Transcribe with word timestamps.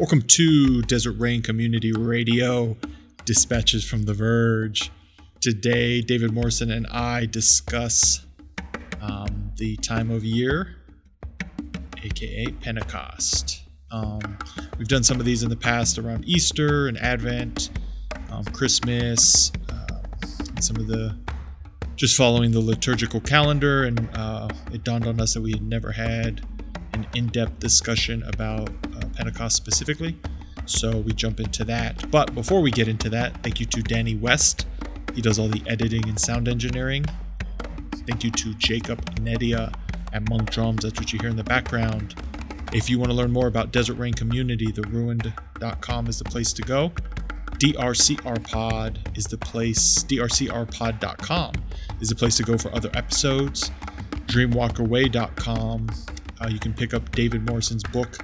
Welcome 0.00 0.22
to 0.22 0.82
Desert 0.82 1.12
Rain 1.20 1.40
Community 1.40 1.92
Radio, 1.92 2.76
dispatches 3.24 3.88
from 3.88 4.02
The 4.02 4.12
Verge. 4.12 4.90
Today, 5.40 6.00
David 6.00 6.32
Morrison 6.32 6.72
and 6.72 6.84
I 6.88 7.26
discuss 7.26 8.26
um, 9.00 9.52
the 9.56 9.76
time 9.76 10.10
of 10.10 10.24
year, 10.24 10.74
aka 12.02 12.46
Pentecost. 12.60 13.62
Um, 13.92 14.36
we've 14.78 14.88
done 14.88 15.04
some 15.04 15.20
of 15.20 15.26
these 15.26 15.44
in 15.44 15.48
the 15.48 15.56
past 15.56 15.96
around 15.96 16.24
Easter 16.26 16.88
and 16.88 16.98
Advent, 16.98 17.70
um, 18.30 18.44
Christmas, 18.46 19.52
uh, 19.70 20.02
and 20.48 20.64
some 20.64 20.74
of 20.74 20.88
the 20.88 21.16
just 21.94 22.16
following 22.16 22.50
the 22.50 22.58
liturgical 22.58 23.20
calendar. 23.20 23.84
And 23.84 24.10
uh, 24.14 24.48
it 24.72 24.82
dawned 24.82 25.06
on 25.06 25.20
us 25.20 25.34
that 25.34 25.40
we 25.40 25.52
had 25.52 25.62
never 25.62 25.92
had 25.92 26.44
an 26.94 27.06
in 27.14 27.28
depth 27.28 27.60
discussion 27.60 28.24
about 28.24 28.70
Pentecost 29.14 29.56
specifically. 29.56 30.16
So 30.66 30.98
we 30.98 31.12
jump 31.12 31.40
into 31.40 31.64
that. 31.64 32.10
But 32.10 32.34
before 32.34 32.60
we 32.60 32.70
get 32.70 32.88
into 32.88 33.08
that, 33.10 33.42
thank 33.42 33.60
you 33.60 33.66
to 33.66 33.82
Danny 33.82 34.14
West. 34.14 34.66
He 35.14 35.22
does 35.22 35.38
all 35.38 35.48
the 35.48 35.62
editing 35.66 36.08
and 36.08 36.18
sound 36.18 36.48
engineering. 36.48 37.04
Thank 38.06 38.24
you 38.24 38.30
to 38.30 38.54
Jacob 38.54 39.04
Nedia 39.16 39.72
at 40.12 40.28
Monk 40.28 40.50
Drums. 40.50 40.82
That's 40.82 40.98
what 40.98 41.12
you 41.12 41.18
hear 41.20 41.30
in 41.30 41.36
the 41.36 41.44
background. 41.44 42.14
If 42.72 42.90
you 42.90 42.98
want 42.98 43.10
to 43.10 43.16
learn 43.16 43.30
more 43.30 43.46
about 43.46 43.72
Desert 43.72 43.94
Rain 43.94 44.14
Community, 44.14 44.66
theruined.com 44.66 46.08
is 46.08 46.18
the 46.18 46.24
place 46.24 46.52
to 46.54 46.62
go. 46.62 46.92
DRCRpod 47.58 49.16
is 49.16 49.26
the 49.26 49.38
place, 49.38 50.02
drcrpod.com 50.04 51.52
is 52.00 52.08
the 52.08 52.16
place 52.16 52.36
to 52.36 52.42
go 52.42 52.58
for 52.58 52.74
other 52.74 52.90
episodes. 52.94 53.70
Dreamwalkerway.com. 54.26 55.88
Uh, 56.40 56.48
you 56.48 56.58
can 56.58 56.74
pick 56.74 56.92
up 56.92 57.10
David 57.12 57.48
Morrison's 57.48 57.84
book, 57.84 58.18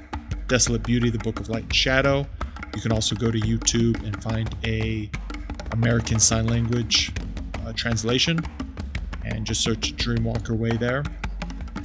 Desolate 0.50 0.82
Beauty, 0.82 1.10
the 1.10 1.18
Book 1.18 1.38
of 1.38 1.48
Light 1.48 1.62
and 1.62 1.72
Shadow. 1.74 2.26
You 2.74 2.82
can 2.82 2.90
also 2.90 3.14
go 3.14 3.30
to 3.30 3.38
YouTube 3.38 4.04
and 4.04 4.20
find 4.20 4.52
a 4.64 5.08
American 5.70 6.18
Sign 6.18 6.48
Language 6.48 7.12
uh, 7.64 7.72
translation 7.74 8.40
and 9.24 9.46
just 9.46 9.60
search 9.60 9.94
Dreamwalker 9.94 10.58
Way 10.58 10.70
there. 10.70 11.04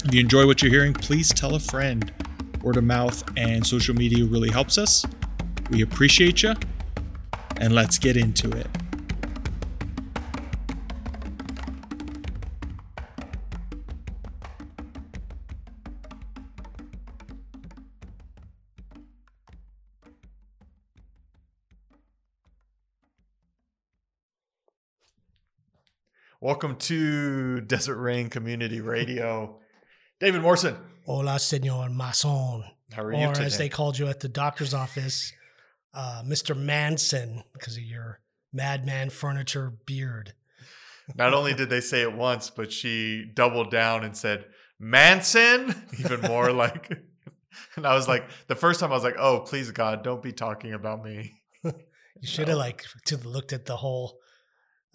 If 0.04 0.16
you 0.16 0.20
enjoy 0.20 0.48
what 0.48 0.64
you're 0.64 0.72
hearing, 0.72 0.94
please 0.94 1.32
tell 1.32 1.54
a 1.54 1.60
friend. 1.60 2.12
Word 2.64 2.78
of 2.78 2.84
mouth 2.86 3.24
and 3.38 3.66
social 3.66 3.94
media 3.94 4.26
really 4.26 4.50
helps 4.50 4.80
us. 4.80 5.06
We 5.70 5.84
appreciate 5.84 6.42
you, 6.42 6.56
and 7.58 7.76
let's 7.76 8.00
get 8.00 8.18
into 8.18 8.50
it. 8.50 8.68
Welcome 26.46 26.76
to 26.76 27.62
Desert 27.62 27.98
Rain 27.98 28.30
Community 28.30 28.80
Radio. 28.80 29.58
David 30.20 30.44
Morrison. 30.44 30.78
Hola, 31.04 31.40
Senor 31.40 31.90
Mason. 31.90 32.64
How 32.94 33.02
are 33.02 33.12
you 33.12 33.26
Or 33.26 33.34
today? 33.34 33.48
as 33.48 33.58
they 33.58 33.68
called 33.68 33.98
you 33.98 34.06
at 34.10 34.20
the 34.20 34.30
doctor's 34.30 34.72
office, 34.72 35.34
uh, 35.96 36.22
Mr. 36.24 36.56
Manson, 36.56 37.44
because 37.54 37.78
of 37.78 37.82
your 37.82 38.20
madman 38.54 39.10
furniture 39.10 39.74
beard. 39.88 40.34
Not 41.16 41.34
only 41.34 41.56
did 41.56 41.72
they 41.72 41.82
say 41.82 42.04
it 42.04 42.14
once, 42.14 42.52
but 42.52 42.72
she 42.72 43.26
doubled 43.34 43.72
down 43.72 44.04
and 44.04 44.16
said, 44.16 44.46
Manson, 44.80 45.74
even 46.00 46.22
more 46.22 46.52
like. 46.54 46.92
And 47.76 47.88
I 47.88 47.96
was 47.96 48.08
like, 48.08 48.30
the 48.46 48.56
first 48.56 48.80
time 48.80 48.92
I 48.92 48.94
was 48.94 49.04
like, 49.04 49.18
oh, 49.18 49.40
please 49.40 49.72
God, 49.72 50.04
don't 50.04 50.22
be 50.22 50.32
talking 50.32 50.74
about 50.74 51.04
me. 51.04 51.32
You 51.64 51.74
should 52.22 52.50
have 52.50 52.60
like 52.60 52.86
to 53.08 53.18
looked 53.18 53.52
at 53.52 53.66
the 53.66 53.78
whole, 53.78 54.20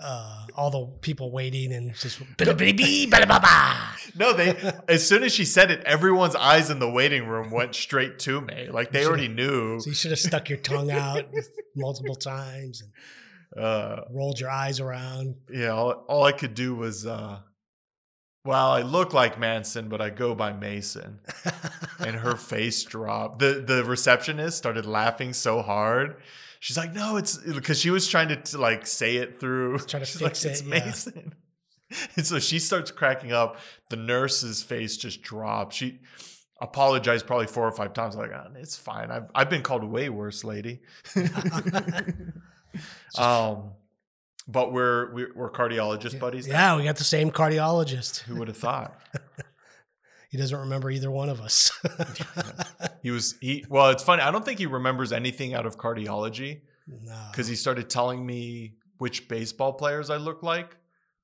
uh, 0.03 0.47
all 0.57 0.71
the 0.71 0.87
people 1.01 1.31
waiting 1.31 1.73
and 1.73 1.95
just 1.95 2.19
"Bidi-bidi-bee, 2.39 3.09
bada-ba-ba." 3.11 3.97
No, 4.17 4.33
they, 4.33 4.57
as 4.89 5.07
soon 5.07 5.23
as 5.23 5.33
she 5.33 5.45
said 5.45 5.71
it, 5.71 5.85
everyone's 5.85 6.35
eyes 6.35 6.69
in 6.69 6.81
the 6.81 6.91
waiting 6.91 7.29
room 7.29 7.51
went 7.53 7.77
straight 7.77 8.19
to 8.21 8.41
me. 8.41 8.69
Like 8.69 8.91
they 8.91 9.03
You 9.03 9.09
already 9.09 9.29
knew. 9.29 9.79
So 9.79 9.89
you 9.91 9.95
should 9.95 10.11
have 10.11 10.19
stuck 10.19 10.49
your 10.49 10.59
tongue 10.59 10.91
out 11.07 11.25
multiple 11.77 12.17
times 12.17 12.83
and 12.83 12.91
Uh, 13.65 14.03
rolled 14.11 14.41
your 14.41 14.51
eyes 14.51 14.81
around. 14.81 15.37
yeah, 15.53 15.69
all, 15.71 16.05
all 16.09 16.25
I 16.25 16.33
could 16.33 16.55
do 16.55 16.75
was, 16.75 17.07
uh, 17.07 17.39
well, 18.45 18.71
I 18.73 18.83
look 18.83 19.13
like 19.13 19.39
Manson, 19.39 19.89
but 19.89 20.01
I 20.01 20.11
go 20.11 20.35
by 20.35 20.53
Mason. 20.53 21.21
and 22.01 22.17
her 22.17 22.35
face 22.37 22.83
dropped. 22.83 23.39
The 23.39 23.63
the 23.67 23.85
receptionist 23.85 24.57
started 24.59 24.87
laughing 24.87 25.33
so 25.33 25.63
hard. 25.63 26.17
She's 26.61 26.77
like, 26.77 26.93
"No, 26.95 27.17
it's 27.17 27.39
because 27.39 27.81
she 27.81 27.91
was 27.91 28.07
trying 28.07 28.29
to, 28.29 28.37
to, 28.37 28.59
like 28.59 28.87
say 28.87 29.17
it 29.17 29.41
through. 29.41 29.79
Trying 29.79 30.03
to 30.03 30.07
She's 30.07 30.21
fix 30.21 30.45
like, 30.45 30.53
it, 30.53 30.53
It's 30.53 30.63
yeah. 30.63 30.69
Mason. 30.87 31.35
And 32.15 32.25
so 32.25 32.39
she 32.39 32.61
starts 32.61 32.93
cracking 32.93 33.33
up. 33.33 33.57
The 33.89 33.97
nurse's 33.97 34.63
face 34.63 34.97
just 34.97 35.23
dropped. 35.23 35.75
She 35.75 35.99
apologized 36.61 37.27
probably 37.27 37.49
four 37.49 37.67
or 37.67 37.73
five 37.73 37.95
times. 37.95 38.15
Like, 38.15 38.31
"Ah, 38.33 38.47
it's 38.55 38.77
fine. 38.77 39.11
I've 39.11 39.29
I've 39.35 39.51
been 39.51 39.63
called 39.63 39.83
way 39.83 40.09
worse, 40.09 40.45
lady. 40.45 40.83
um, 43.19 43.73
but 44.47 44.73
we're 44.73 45.13
we're, 45.13 45.33
we're 45.35 45.51
cardiologist 45.51 46.21
buddies. 46.21 46.47
now. 46.47 46.75
yeah, 46.75 46.77
we 46.77 46.85
got 46.85 46.97
the 46.97 47.03
same 47.03 47.33
cardiologist. 47.33 48.21
Who 48.21 48.37
would 48.37 48.47
have 48.49 48.57
thought? 48.57 48.97
He 50.31 50.39
doesn't 50.39 50.59
remember 50.59 50.91
either 50.91 51.11
one 51.11 51.29
of 51.29 51.41
us. 51.41 51.71
He 53.03 53.11
was 53.11 53.35
he. 53.41 53.65
Well, 53.69 53.89
it's 53.89 54.03
funny. 54.03 54.21
I 54.21 54.31
don't 54.31 54.45
think 54.45 54.59
he 54.59 54.67
remembers 54.67 55.11
anything 55.11 55.55
out 55.55 55.65
of 55.65 55.79
cardiology. 55.79 56.61
no. 56.87 57.29
because 57.31 57.47
he 57.49 57.57
started 57.57 57.89
telling 57.89 58.27
me 58.27 58.75
which 58.99 59.27
baseball 59.27 59.73
players 59.73 60.11
I 60.11 60.17
look 60.19 60.43
like, 60.43 60.77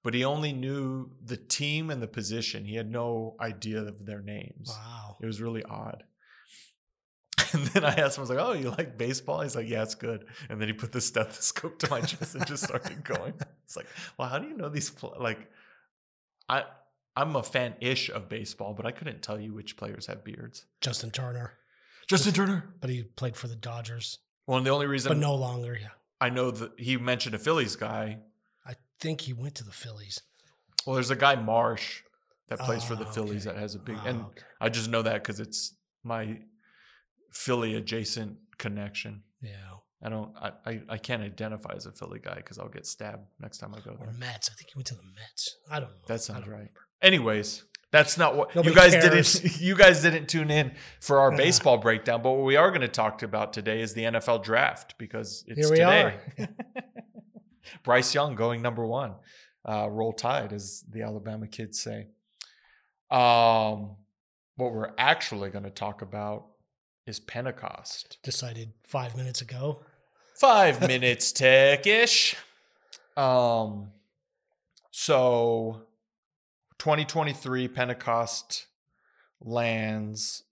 but 0.02 0.14
he 0.14 0.24
only 0.24 0.54
knew 0.54 1.10
the 1.22 1.36
team 1.36 1.90
and 1.90 2.00
the 2.02 2.06
position. 2.08 2.64
He 2.64 2.76
had 2.76 2.90
no 2.90 3.36
idea 3.40 3.82
of 3.82 4.06
their 4.06 4.22
names. 4.22 4.68
Wow. 4.70 5.18
It 5.20 5.26
was 5.26 5.40
really 5.42 5.62
odd. 5.64 6.02
And 7.52 7.66
then 7.66 7.84
I 7.84 7.94
asked 7.94 8.16
him, 8.16 8.22
I 8.22 8.26
was 8.26 8.30
like, 8.30 8.38
"Oh, 8.40 8.52
you 8.54 8.70
like 8.70 8.96
baseball?" 8.98 9.42
He's 9.42 9.54
like, 9.54 9.68
"Yeah, 9.68 9.82
it's 9.82 9.94
good." 9.94 10.24
And 10.48 10.58
then 10.60 10.68
he 10.68 10.74
put 10.74 10.92
the 10.92 11.00
stethoscope 11.00 11.78
to 11.80 11.90
my 11.90 12.00
chest 12.00 12.34
and 12.34 12.46
just 12.46 12.64
started 12.64 13.04
going. 13.04 13.34
It's 13.64 13.76
like, 13.76 13.86
well, 14.16 14.28
how 14.28 14.38
do 14.38 14.46
you 14.48 14.56
know 14.56 14.68
these? 14.68 14.90
Pl-? 14.90 15.16
Like, 15.20 15.48
I 16.48 16.64
I'm 17.16 17.34
a 17.36 17.42
fan 17.42 17.74
ish 17.80 18.10
of 18.10 18.28
baseball, 18.28 18.74
but 18.74 18.84
I 18.86 18.90
couldn't 18.92 19.22
tell 19.22 19.40
you 19.40 19.54
which 19.54 19.76
players 19.76 20.06
have 20.06 20.22
beards. 20.24 20.66
Justin 20.80 21.10
Turner, 21.10 21.54
Justin 22.06 22.32
Turner. 22.34 22.74
but 22.80 22.90
he 22.90 23.02
played 23.04 23.36
for 23.36 23.48
the 23.48 23.56
Dodgers, 23.56 24.18
Well, 24.46 24.58
and 24.58 24.66
the 24.66 24.70
only 24.70 24.86
reason 24.86 25.10
but 25.10 25.18
no 25.18 25.34
longer. 25.34 25.78
Yeah, 25.80 25.88
I 26.20 26.30
know 26.30 26.50
that 26.50 26.72
he 26.78 26.96
mentioned 26.96 27.34
a 27.34 27.38
Phillies 27.38 27.76
guy 27.76 28.18
I 28.66 28.74
think 29.00 29.20
he 29.22 29.32
went 29.32 29.54
to 29.56 29.64
the 29.64 29.72
Phillies. 29.72 30.20
Well, 30.86 30.94
there's 30.94 31.10
a 31.10 31.16
guy 31.16 31.34
Marsh 31.36 32.02
that 32.48 32.58
plays 32.60 32.84
for 32.84 32.94
the 32.94 33.06
Oh, 33.06 33.10
Phillies 33.12 33.46
okay. 33.46 33.54
that 33.56 33.60
has 33.60 33.74
a 33.74 33.78
big, 33.78 33.96
Oh, 33.96 34.00
ah, 34.04 34.08
and 34.08 34.20
okay. 34.26 34.42
I 34.60 34.68
just 34.68 34.88
know 34.90 35.02
that 35.02 35.22
because 35.22 35.40
it's 35.40 35.74
my 36.04 36.40
Philly 37.32 37.74
adjacent 37.74 38.38
connection. 38.58 39.22
yeah, 39.42 39.52
I 40.02 40.08
don't, 40.08 40.32
I, 40.36 40.52
I, 40.64 40.80
I 40.90 40.98
can't 40.98 41.22
identify 41.22 41.72
as 41.74 41.86
a 41.86 41.92
Philly 41.92 42.18
guy 42.20 42.36
because 42.36 42.58
I'll 42.58 42.68
get 42.68 42.86
stabbed 42.86 43.26
next 43.40 43.58
time 43.58 43.74
I 43.74 43.80
go 43.80 43.92
or 43.98 44.06
there. 44.06 44.14
Mets. 44.14 44.48
I 44.50 44.54
think 44.54 44.70
he 44.70 44.78
went 44.78 44.86
to 44.88 44.94
the 44.94 45.02
Mets. 45.02 45.56
I 45.70 45.80
don't 45.80 45.90
know. 45.90 46.06
That 46.08 46.20
sounds 46.20 46.46
right. 46.46 46.52
remember. 46.52 46.80
Anyways, 47.02 47.64
that's 47.92 48.18
not 48.18 48.36
what 48.36 48.54
Nobody 48.54 48.70
you 48.70 48.76
guys 48.76 48.92
cares. 48.92 49.34
didn't. 49.40 49.60
You 49.60 49.76
guys 49.76 50.02
didn't 50.02 50.28
tune 50.28 50.50
in 50.50 50.72
for 51.00 51.18
our 51.20 51.36
baseball 51.36 51.78
breakdown, 51.78 52.22
but 52.22 52.32
what 52.32 52.44
we 52.44 52.56
are 52.56 52.70
going 52.70 52.80
to 52.82 52.88
talk 52.88 53.22
about 53.22 53.52
today 53.52 53.80
is 53.80 53.94
the 53.94 54.02
NFL 54.04 54.42
draft 54.42 54.96
because 54.98 55.44
it's 55.46 55.58
Here 55.58 55.70
we 55.70 55.76
today. 55.76 56.14
are. 56.40 56.48
Bryce 57.84 58.14
Young 58.14 58.34
going 58.34 58.62
number 58.62 58.86
one. 58.86 59.14
Uh, 59.68 59.88
roll 59.90 60.12
tide, 60.12 60.52
as 60.52 60.84
the 60.88 61.02
Alabama 61.02 61.46
kids 61.48 61.80
say. 61.82 62.06
Um, 63.10 63.96
what 64.56 64.72
we're 64.72 64.92
actually 64.96 65.50
going 65.50 65.64
to 65.64 65.70
talk 65.70 66.02
about 66.02 66.46
is 67.06 67.18
Pentecost. 67.18 68.18
Decided 68.22 68.72
five 68.86 69.16
minutes 69.16 69.40
ago. 69.40 69.84
Five 70.38 70.80
minutes 70.86 71.32
tech-ish. 71.32 72.36
Um, 73.16 73.90
so 74.92 75.82
2023 76.78 77.68
Pentecost 77.68 78.66
lands 79.40 80.44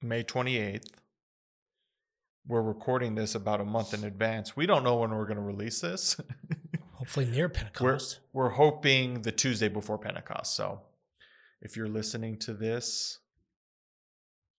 May 0.00 0.22
28th. 0.24 0.88
We're 2.46 2.62
recording 2.62 3.14
this 3.14 3.34
about 3.34 3.60
a 3.60 3.64
month 3.64 3.94
in 3.94 4.04
advance. 4.04 4.56
We 4.56 4.66
don't 4.66 4.82
know 4.82 4.96
when 4.96 5.10
we're 5.10 5.26
going 5.26 5.36
to 5.36 5.42
release 5.42 5.80
this. 5.80 6.20
Hopefully 6.94 7.26
near 7.26 7.44
we're, 7.44 7.50
Pentecost. 7.50 8.20
we're 8.32 8.50
hoping 8.50 9.22
the 9.22 9.32
Tuesday 9.32 9.68
before 9.68 9.98
Pentecost. 9.98 10.56
So 10.56 10.80
if 11.60 11.76
you're 11.76 11.88
listening 11.88 12.38
to 12.40 12.54
this 12.54 13.18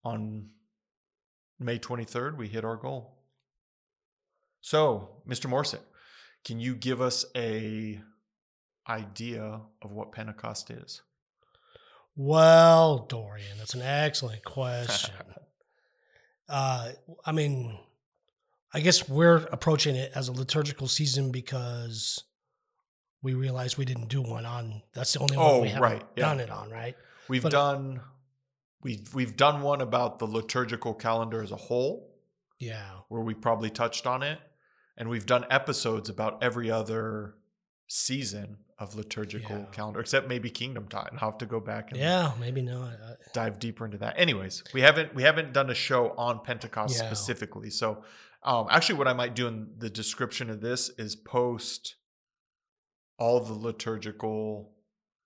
on 0.04 0.48
May 1.58 1.78
23rd, 1.78 2.36
we 2.36 2.48
hit 2.48 2.64
our 2.64 2.76
goal. 2.76 3.18
So, 4.60 5.22
Mr. 5.28 5.48
Morrison, 5.48 5.80
can 6.44 6.60
you 6.60 6.74
give 6.74 7.00
us 7.00 7.26
a 7.36 8.00
idea 8.88 9.60
of 9.82 9.92
what 9.92 10.12
Pentecost 10.12 10.70
is? 10.70 11.02
Well, 12.16 13.06
Dorian, 13.08 13.58
that's 13.58 13.74
an 13.74 13.82
excellent 13.82 14.44
question. 14.44 15.14
Uh, 16.46 16.90
I 17.24 17.32
mean, 17.32 17.78
I 18.74 18.80
guess 18.80 19.08
we're 19.08 19.36
approaching 19.50 19.96
it 19.96 20.12
as 20.14 20.28
a 20.28 20.32
liturgical 20.32 20.86
season 20.88 21.30
because 21.32 22.22
we 23.22 23.32
realized 23.32 23.78
we 23.78 23.86
didn't 23.86 24.08
do 24.10 24.20
one 24.20 24.44
on. 24.44 24.82
That's 24.92 25.14
the 25.14 25.20
only 25.20 25.38
one 25.38 25.46
Oh, 25.46 25.60
we 25.62 25.68
haven't 25.68 25.82
right, 25.82 26.02
yeah. 26.16 26.24
done 26.26 26.40
it 26.40 26.50
on, 26.50 26.68
right? 26.68 26.96
We've 27.28 27.42
But- 27.42 27.52
done 27.52 28.02
we've 28.82 29.14
we've 29.14 29.34
done 29.38 29.62
one 29.62 29.80
about 29.80 30.18
the 30.18 30.26
liturgical 30.26 30.92
calendar 30.92 31.42
as 31.42 31.50
a 31.50 31.56
whole, 31.56 32.14
Yeah. 32.58 32.90
where 33.08 33.22
we 33.22 33.32
probably 33.32 33.70
touched 33.70 34.06
on 34.06 34.22
it, 34.22 34.38
and 34.98 35.08
we've 35.08 35.24
done 35.24 35.46
episodes 35.48 36.10
about 36.10 36.42
every 36.44 36.70
other 36.70 37.36
season 37.86 38.58
of 38.78 38.94
liturgical 38.96 39.58
Yeah. 39.58 39.64
calendar, 39.66 40.00
except 40.00 40.28
maybe 40.28 40.50
Kingdom 40.50 40.88
Time. 40.88 41.18
I'll 41.20 41.30
have 41.30 41.38
to 41.38 41.46
go 41.46 41.60
back 41.60 41.90
and 41.92 42.00
Yeah, 42.00 42.32
maybe 42.40 42.60
not. 42.62 42.94
Uh, 42.94 43.14
dive 43.32 43.58
deeper 43.58 43.84
into 43.84 43.98
that. 43.98 44.18
Anyways, 44.18 44.64
we 44.72 44.80
haven't 44.80 45.14
we 45.14 45.22
haven't 45.22 45.52
done 45.52 45.70
a 45.70 45.74
show 45.74 46.10
on 46.16 46.40
Pentecost 46.40 46.98
Yeah. 46.98 47.06
specifically. 47.06 47.70
So 47.70 48.02
um, 48.42 48.66
actually, 48.70 48.96
what 48.98 49.08
I 49.08 49.12
might 49.14 49.34
do 49.34 49.46
in 49.46 49.68
the 49.78 49.88
description 49.88 50.50
of 50.50 50.60
this 50.60 50.90
is 50.98 51.16
post 51.16 51.94
all 53.18 53.40
the 53.40 53.54
liturgical. 53.54 54.72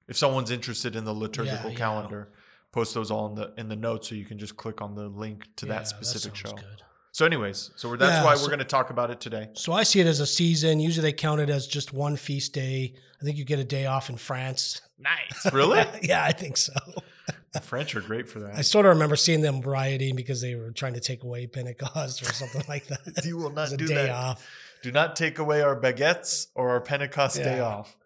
If 0.07 0.17
someone's 0.17 0.51
interested 0.51 0.95
in 0.95 1.05
the 1.05 1.13
liturgical 1.15 1.71
yeah. 1.71 1.77
calendar, 1.77 2.33
post 2.71 2.95
those 2.95 3.11
all 3.11 3.27
in 3.29 3.35
the 3.35 3.53
in 3.57 3.69
the 3.69 3.77
notes, 3.77 4.09
so 4.09 4.15
you 4.15 4.25
can 4.25 4.39
just 4.39 4.57
click 4.57 4.81
on 4.81 4.95
the 4.95 5.09
link 5.09 5.49
to 5.57 5.67
that 5.67 5.89
specific 5.89 6.37
show. 6.37 6.53
good. 6.53 6.83
So, 7.19 7.27
anyways, 7.27 7.73
so 7.75 7.89
we're, 7.89 7.97
that's 7.97 8.13
Yeah, 8.13 8.25
why 8.25 8.37
so- 8.37 8.43
we're 8.45 8.51
going 8.51 8.61
to 8.61 8.65
talk 8.65 8.91
about 8.91 9.11
it 9.11 9.21
today. 9.21 9.49
So 9.55 9.73
I 9.73 9.83
see 9.83 9.99
it 9.99 10.07
as 10.07 10.21
a 10.21 10.27
season. 10.27 10.79
Usually 10.79 11.03
they 11.03 11.13
count 11.13 11.41
it 11.41 11.51
as 11.51 11.67
just 11.67 11.93
one 11.93 12.15
feast 12.15 12.53
day. 12.53 12.95
I 13.21 13.25
think 13.25 13.37
you 13.37 13.45
get 13.45 13.59
a 13.59 13.65
day 13.65 13.87
off 13.87 14.09
in 14.09 14.17
France. 14.17 14.81
Nice, 15.01 15.53
really? 15.53 15.85
yeah, 16.03 16.25
I 16.25 16.31
think 16.33 16.57
so. 16.57 16.73
the 17.53 17.61
French 17.61 17.95
are 17.97 18.01
great 18.01 18.29
for 18.29 18.39
that. 18.41 18.57
I 18.57 18.63
sort 18.63 18.85
of 18.87 18.91
remember 18.91 19.15
seeing 19.17 19.41
them 19.43 19.61
rioting 19.61 20.17
because 20.17 20.41
they 20.41 20.57
were 20.57 20.71
trying 20.73 20.95
to 20.95 21.01
take 21.01 21.23
away 21.25 21.47
Pentecost 21.49 22.21
or 22.23 22.33
something 22.33 22.63
like 22.69 22.87
that. 22.89 23.01
You 23.25 23.37
will 23.37 23.51
not 23.51 23.71
do 23.71 23.87
day 23.87 23.95
that. 23.95 24.11
off. 24.11 24.47
Do 24.83 24.91
not 24.93 25.15
take 25.17 25.39
away 25.39 25.61
our 25.63 25.81
baguettes 25.81 26.49
or 26.57 26.71
our 26.71 26.81
Pentecost 26.81 27.37
day 27.37 27.61
off. 27.61 27.97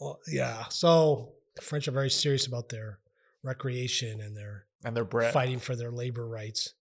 Well, 0.00 0.18
yeah. 0.28 0.64
So 0.70 1.32
the 1.56 1.62
French 1.62 1.86
are 1.88 1.92
very 1.92 2.10
serious 2.10 2.46
about 2.46 2.68
their 2.68 3.00
recreation 3.42 4.20
and 4.20 4.36
their 4.36 4.66
And 4.84 4.96
their 4.96 5.04
bread. 5.04 5.32
fighting 5.32 5.58
for 5.58 5.74
their 5.74 5.90
labor 5.90 6.26
rights. 6.28 6.74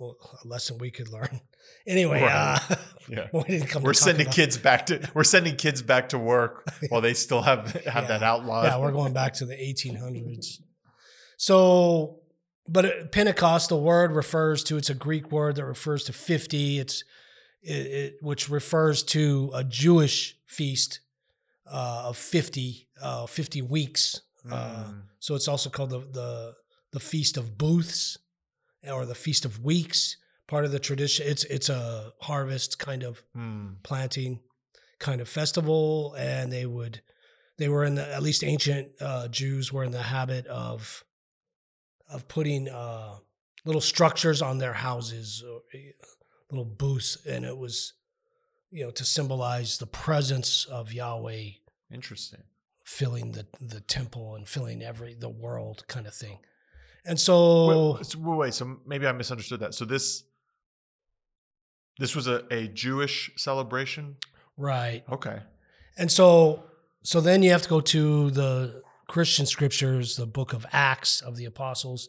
A 0.00 0.46
lesson 0.48 0.78
we 0.78 0.90
could 0.90 1.08
learn. 1.08 1.40
Anyway, 1.88 2.20
Right. 2.22 2.58
uh, 2.70 2.76
Yeah. 3.08 3.26
we 3.32 3.42
didn't 3.42 3.68
come. 3.68 3.82
We're 3.82 3.92
talk 3.92 4.02
sending 4.04 4.26
kids 4.28 4.56
back 4.56 4.86
to 4.86 5.08
we're 5.14 5.24
sending 5.24 5.56
kids 5.56 5.82
back 5.82 6.08
to 6.10 6.18
work 6.18 6.64
while 6.90 7.00
they 7.00 7.14
still 7.14 7.42
have 7.42 7.72
have 7.84 8.06
that 8.08 8.20
Yeah. 8.20 8.30
outlaw. 8.32 8.64
Yeah, 8.64 8.78
we're 8.78 8.92
going 8.92 9.12
back 9.12 9.34
to 9.34 9.46
the 9.46 9.54
1800s. 9.54 10.60
So, 11.36 12.20
but 12.68 12.84
it- 12.84 13.12
Pentecost, 13.12 13.68
the 13.68 13.76
word 13.76 14.12
refers 14.12 14.62
to 14.64 14.76
it's 14.76 14.90
a 14.90 14.94
Greek 14.94 15.30
word 15.32 15.56
that 15.56 15.64
refers 15.64 16.04
to 16.04 16.12
50. 16.12 16.78
It's 16.78 17.04
it, 17.62 17.72
it 17.86 18.14
which 18.20 18.48
refers 18.48 19.02
to 19.04 19.50
a 19.54 19.64
Jewish 19.64 20.36
feast 20.46 21.00
uh, 21.70 22.04
of 22.06 22.16
50, 22.16 22.88
uh, 23.02 23.26
50 23.26 23.62
weeks. 23.62 24.20
Uh, 24.50 24.84
Mm, 24.88 25.02
so 25.18 25.34
it's 25.34 25.48
also 25.48 25.68
called 25.70 25.90
the 25.90 25.98
the 26.12 26.52
the 26.92 27.00
feast 27.00 27.36
of 27.36 27.58
booths 27.58 28.18
or 28.88 29.06
the 29.06 29.14
feast 29.14 29.44
of 29.44 29.62
weeks. 29.62 30.16
Part 30.46 30.64
of 30.64 30.72
the 30.72 30.78
tradition. 30.78 31.26
It's 31.26 31.44
it's 31.44 31.68
a 31.68 32.12
harvest 32.20 32.78
kind 32.78 33.02
of 33.02 33.22
mm, 33.36 33.82
planting 33.82 34.40
kind 34.98 35.20
of 35.20 35.28
festival, 35.28 36.14
and 36.16 36.52
they 36.52 36.66
would 36.66 37.00
they 37.58 37.68
were 37.68 37.84
in 37.84 37.96
the 37.96 38.14
at 38.14 38.22
least 38.22 38.44
ancient 38.44 38.88
uh, 39.00 39.28
Jews 39.28 39.72
were 39.72 39.84
in 39.84 39.92
the 39.92 40.02
habit 40.02 40.46
of 40.46 41.04
of 42.08 42.28
putting 42.28 42.68
uh, 42.68 43.16
little 43.64 43.80
structures 43.80 44.40
on 44.40 44.58
their 44.58 44.74
houses, 44.74 45.42
or, 45.48 45.62
eh, 45.74 45.90
little 46.50 46.64
booths, 46.64 47.18
and 47.26 47.44
it 47.44 47.56
was 47.56 47.94
you 48.70 48.84
know 48.84 48.90
to 48.92 49.04
symbolize 49.04 49.78
the 49.78 49.86
presence 49.86 50.64
of 50.64 50.92
Yahweh 50.92 51.50
interesting. 51.92 52.44
filling 52.84 53.32
the 53.32 53.46
the 53.60 53.80
temple 53.80 54.36
and 54.36 54.48
filling 54.48 54.82
every 54.82 55.14
the 55.14 55.28
world 55.28 55.84
kind 55.88 56.06
of 56.06 56.14
thing. 56.14 56.38
And 57.06 57.18
so 57.18 57.94
Wait, 57.94 58.06
so, 58.06 58.18
wait, 58.18 58.54
so 58.54 58.78
maybe 58.84 59.06
I 59.06 59.12
misunderstood 59.12 59.60
that. 59.60 59.74
So 59.74 59.84
this 59.84 60.24
this 61.98 62.14
was 62.14 62.26
a, 62.26 62.44
a 62.50 62.68
Jewish 62.68 63.30
celebration. 63.36 64.16
right. 64.56 65.04
Okay. 65.10 65.40
And 65.96 66.10
so 66.10 66.64
so 67.02 67.20
then 67.20 67.42
you 67.42 67.50
have 67.52 67.62
to 67.62 67.68
go 67.68 67.80
to 67.80 68.30
the 68.30 68.82
Christian 69.08 69.46
scriptures, 69.46 70.16
the 70.16 70.26
book 70.26 70.52
of 70.52 70.66
Acts 70.72 71.20
of 71.20 71.36
the 71.36 71.44
Apostles, 71.44 72.08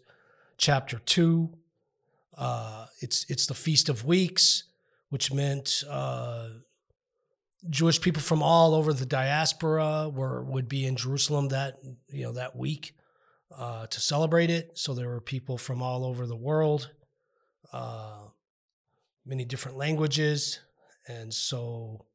chapter 0.57 0.97
2. 0.97 1.53
Uh, 2.35 2.87
it's 2.99 3.25
it's 3.29 3.45
the 3.45 3.53
Feast 3.53 3.89
of 3.89 4.03
Weeks, 4.05 4.63
which 5.09 5.31
meant 5.31 5.83
uh, 5.87 6.49
Jewish 7.69 8.01
people 8.01 8.21
from 8.21 8.41
all 8.41 8.73
over 8.73 8.93
the 8.93 9.05
diaspora 9.05 10.09
were 10.09 10.43
would 10.43 10.67
be 10.67 10.85
in 10.85 10.95
Jerusalem 10.95 11.49
that 11.49 11.77
you 12.09 12.23
know 12.23 12.33
that 12.33 12.55
week 12.55 12.96
uh, 13.55 13.87
to 13.87 13.99
celebrate 14.01 14.49
it. 14.49 14.77
So 14.77 14.93
there 14.93 15.09
were 15.09 15.21
people 15.21 15.57
from 15.57 15.81
all 15.81 16.05
over 16.05 16.25
the 16.25 16.35
world, 16.35 16.91
uh, 17.73 18.27
many 19.25 19.45
different 19.45 19.77
languages, 19.77 20.59
and 21.07 21.33
so 21.33 22.05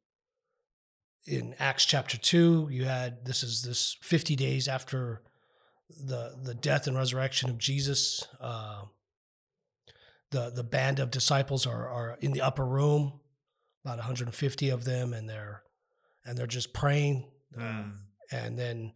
in 1.25 1.55
Acts 1.57 1.85
chapter 1.85 2.17
two, 2.17 2.67
you 2.71 2.85
had 2.85 3.25
this 3.25 3.43
is 3.43 3.61
this 3.63 3.97
fifty 4.01 4.35
days 4.35 4.67
after 4.67 5.21
the 5.89 6.37
the 6.43 6.53
death 6.53 6.87
and 6.87 6.97
resurrection 6.97 7.49
of 7.49 7.57
Jesus. 7.57 8.27
Uh, 8.39 8.83
the 10.31 10.49
the 10.49 10.63
band 10.63 10.99
of 10.99 11.11
disciples 11.11 11.65
are 11.65 11.87
are 11.87 12.17
in 12.19 12.31
the 12.33 12.41
upper 12.41 12.65
room, 12.65 13.19
about 13.85 13.97
150 13.97 14.69
of 14.69 14.83
them, 14.85 15.13
and 15.13 15.29
they're 15.29 15.63
and 16.25 16.37
they're 16.37 16.47
just 16.47 16.73
praying, 16.73 17.29
Mm. 17.57 17.97
and 18.31 18.57
then 18.57 18.93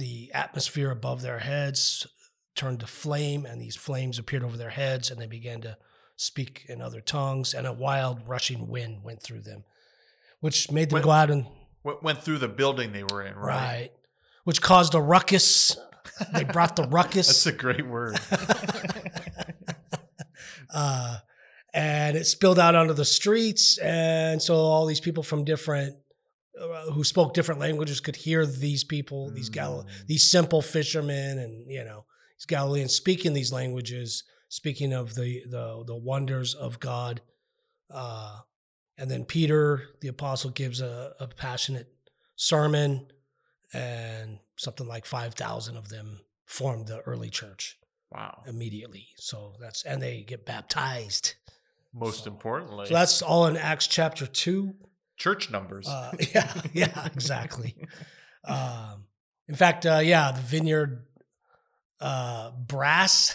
the 0.00 0.30
atmosphere 0.32 0.90
above 0.90 1.20
their 1.20 1.40
heads 1.40 2.06
turned 2.56 2.80
to 2.80 2.86
flame, 2.86 3.44
and 3.44 3.60
these 3.60 3.76
flames 3.76 4.18
appeared 4.18 4.42
over 4.42 4.56
their 4.56 4.70
heads, 4.70 5.10
and 5.10 5.20
they 5.20 5.26
began 5.26 5.60
to 5.60 5.76
speak 6.16 6.64
in 6.68 6.80
other 6.80 7.00
tongues, 7.00 7.54
and 7.54 7.66
a 7.66 7.72
wild 7.72 8.26
rushing 8.26 8.66
wind 8.66 9.04
went 9.04 9.22
through 9.22 9.42
them, 9.42 9.64
which 10.40 10.70
made 10.70 10.88
them 10.88 10.96
Wait, 10.96 11.04
go 11.04 11.10
out 11.10 11.30
and 11.30 11.46
Went, 11.84 12.02
went 12.02 12.22
through 12.22 12.38
the 12.38 12.48
building 12.48 12.92
they 12.92 13.04
were 13.04 13.22
in, 13.22 13.34
right? 13.34 13.46
right, 13.46 13.90
which 14.44 14.60
caused 14.60 14.94
a 14.94 15.00
ruckus. 15.00 15.76
They 16.32 16.44
brought 16.44 16.76
the 16.76 16.84
ruckus. 16.84 17.26
That's 17.26 17.46
a 17.46 17.52
great 17.52 17.86
word. 17.86 18.18
uh, 20.74 21.18
and 21.72 22.16
it 22.16 22.26
spilled 22.26 22.58
out 22.58 22.74
onto 22.74 22.94
the 22.94 23.04
streets, 23.04 23.78
and 23.78 24.42
so 24.42 24.56
all 24.56 24.86
these 24.86 25.00
people 25.00 25.22
from 25.22 25.44
different 25.44 25.96
uh, 26.60 26.90
who 26.92 27.02
spoke 27.04 27.34
different 27.34 27.60
languages 27.60 28.00
could 28.00 28.16
hear 28.16 28.44
these 28.46 28.84
people, 28.84 29.30
these 29.30 29.48
Gal- 29.48 29.84
Mm. 29.84 30.06
these 30.06 30.30
simple 30.30 30.62
fishermen, 30.62 31.38
and 31.38 31.70
you 31.70 31.84
know 31.84 32.04
these 32.38 32.46
Galileans 32.46 32.94
speaking 32.94 33.32
these 33.32 33.52
languages, 33.52 34.24
speaking 34.48 34.92
of 34.92 35.14
the 35.14 35.42
the 35.46 35.84
the 35.86 35.96
wonders 35.96 36.54
of 36.54 36.78
God. 36.80 37.22
Uh, 37.92 38.40
and 38.98 39.10
then 39.10 39.24
Peter, 39.24 39.88
the 40.00 40.08
apostle, 40.08 40.50
gives 40.50 40.80
a, 40.80 41.12
a 41.18 41.26
passionate 41.26 41.88
sermon, 42.36 43.06
and 43.72 44.38
something 44.56 44.86
like 44.86 45.06
five 45.06 45.34
thousand 45.34 45.76
of 45.76 45.88
them 45.88 46.20
formed 46.44 46.86
the 46.88 47.00
early 47.00 47.30
church 47.30 47.78
Wow. 48.12 48.42
immediately. 48.46 49.08
So 49.16 49.54
that's 49.60 49.84
and 49.84 50.02
they 50.02 50.22
get 50.22 50.44
baptized. 50.44 51.34
Most 51.92 52.24
So- 52.24 52.30
importantly, 52.30 52.86
So 52.86 52.94
that's 52.94 53.22
all 53.22 53.46
in 53.46 53.56
Acts 53.56 53.86
chapter 53.86 54.26
two. 54.26 54.74
Church 55.20 55.50
numbers. 55.50 55.86
Uh, 55.86 56.10
yeah, 56.34 56.52
yeah, 56.72 57.06
exactly. 57.06 57.76
Um, 58.44 59.04
in 59.46 59.54
fact, 59.54 59.84
uh, 59.86 60.00
yeah, 60.02 60.32
the 60.32 60.40
vineyard 60.40 61.04
uh, 62.00 62.50
brass, 62.52 63.34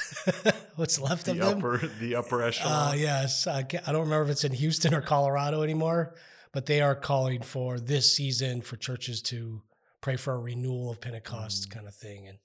what's 0.76 1.00
left 1.00 1.28
of 1.28 1.38
the 1.38 1.46
them. 1.46 1.60
upper 1.60 1.78
the 2.00 2.16
upper 2.16 2.42
echelon. 2.42 2.90
Uh, 2.90 2.94
yes, 2.96 3.46
I, 3.48 3.60
I 3.60 3.92
don't 3.92 4.02
remember 4.02 4.24
if 4.24 4.30
it's 4.30 4.44
in 4.44 4.52
Houston 4.54 4.94
or 4.94 5.02
Colorado 5.02 5.62
anymore, 5.62 6.16
but 6.52 6.66
they 6.66 6.82
are 6.82 6.96
calling 6.96 7.42
for 7.44 7.80
this 7.80 8.12
season 8.16 8.62
for 8.62 8.76
churches 8.76 9.22
to 9.24 9.62
pray 10.02 10.16
for 10.18 10.34
a 10.34 10.40
renewal 10.40 10.90
of 10.90 11.00
Pentecost 11.00 11.70
Mm. 11.70 11.74
kind 11.74 11.88
of 11.88 11.94
thing, 11.96 12.28
and 12.28 12.38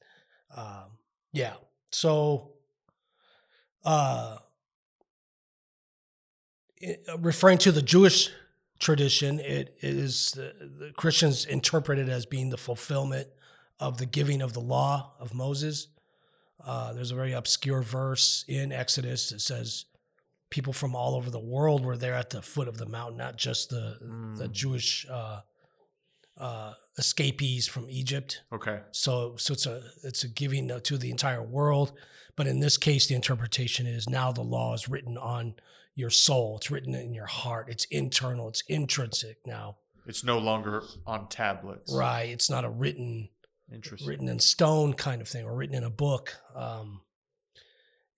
um, 0.54 0.99
yeah, 1.32 1.54
so 1.90 2.52
uh, 3.85 4.37
uh, 7.09 7.18
referring 7.18 7.59
to 7.59 7.73
the 7.73 7.82
Jewish 7.82 8.30
tradition, 8.81 9.39
it 9.41 9.75
is 9.81 10.33
the, 10.33 10.53
the 10.79 10.93
Christians 10.97 11.45
interpret 11.45 11.99
it 11.99 12.09
as 12.09 12.27
being 12.27 12.51
the 12.51 12.57
fulfillment 12.57 13.29
of 13.79 13.99
the 13.99 14.07
giving 14.07 14.43
of 14.43 14.53
the 14.53 14.61
law 14.61 15.13
of 15.21 15.33
Moses. 15.35 15.89
Uh, 16.65 16.93
there's 16.93 17.11
a 17.13 17.15
very 17.15 17.33
obscure 17.33 17.83
verse 17.83 18.45
in 18.49 18.73
Exodus 18.73 19.31
that 19.31 19.41
says 19.41 19.85
people 20.51 20.73
from 20.73 20.95
all 20.97 21.15
over 21.15 21.31
the 21.31 21.39
world 21.39 21.85
were 21.85 21.97
there 21.97 22.15
at 22.15 22.31
the 22.31 22.43
foot 22.43 22.69
of 22.69 22.77
the 22.79 22.87
mountain, 22.87 23.17
not 23.17 23.37
just 23.37 23.71
the 23.71 23.97
the 24.39 24.49
Mm. 24.49 24.53
Jewish 24.53 25.07
uh, 25.09 25.41
uh, 26.37 26.73
escapees 26.99 27.69
from 27.69 27.89
Egypt. 27.89 28.43
Okay. 28.53 28.81
So 28.91 29.37
so 29.37 29.53
it's 29.53 29.67
a 29.67 29.83
it's 30.03 30.25
a 30.25 30.29
giving 30.29 30.69
to 30.81 30.99
the 30.99 31.11
entire 31.11 31.43
world. 31.43 31.93
But 32.37 32.47
in 32.47 32.61
this 32.61 32.77
case, 32.79 33.07
the 33.07 33.15
interpretation 33.15 33.87
is 33.87 34.09
now 34.09 34.33
the 34.33 34.43
law 34.43 34.75
is 34.75 34.89
written 34.89 35.17
on 35.19 35.55
your 35.94 36.11
soul. 36.11 36.56
It's 36.59 36.70
written 36.70 36.94
in 36.94 37.14
your 37.14 37.26
heart. 37.26 37.68
It's 37.68 37.85
internal. 37.87 38.49
It's 38.49 38.62
intrinsic 38.68 39.38
now. 39.47 39.78
It's 40.06 40.25
no 40.25 40.38
longer 40.38 40.82
on 41.06 41.28
tablets. 41.28 41.92
Right. 41.92 42.28
It's 42.30 42.50
not 42.50 42.64
a 42.64 42.70
written 42.70 43.28
written 44.04 44.28
in 44.28 44.40
stone 44.40 44.94
kind 44.94 45.23
of 45.23 45.28
thing 45.28 45.44
or 45.44 45.54
written 45.54 45.76
in 45.76 45.85
a 45.85 45.90
book. 45.90 46.35
Um, 46.56 47.02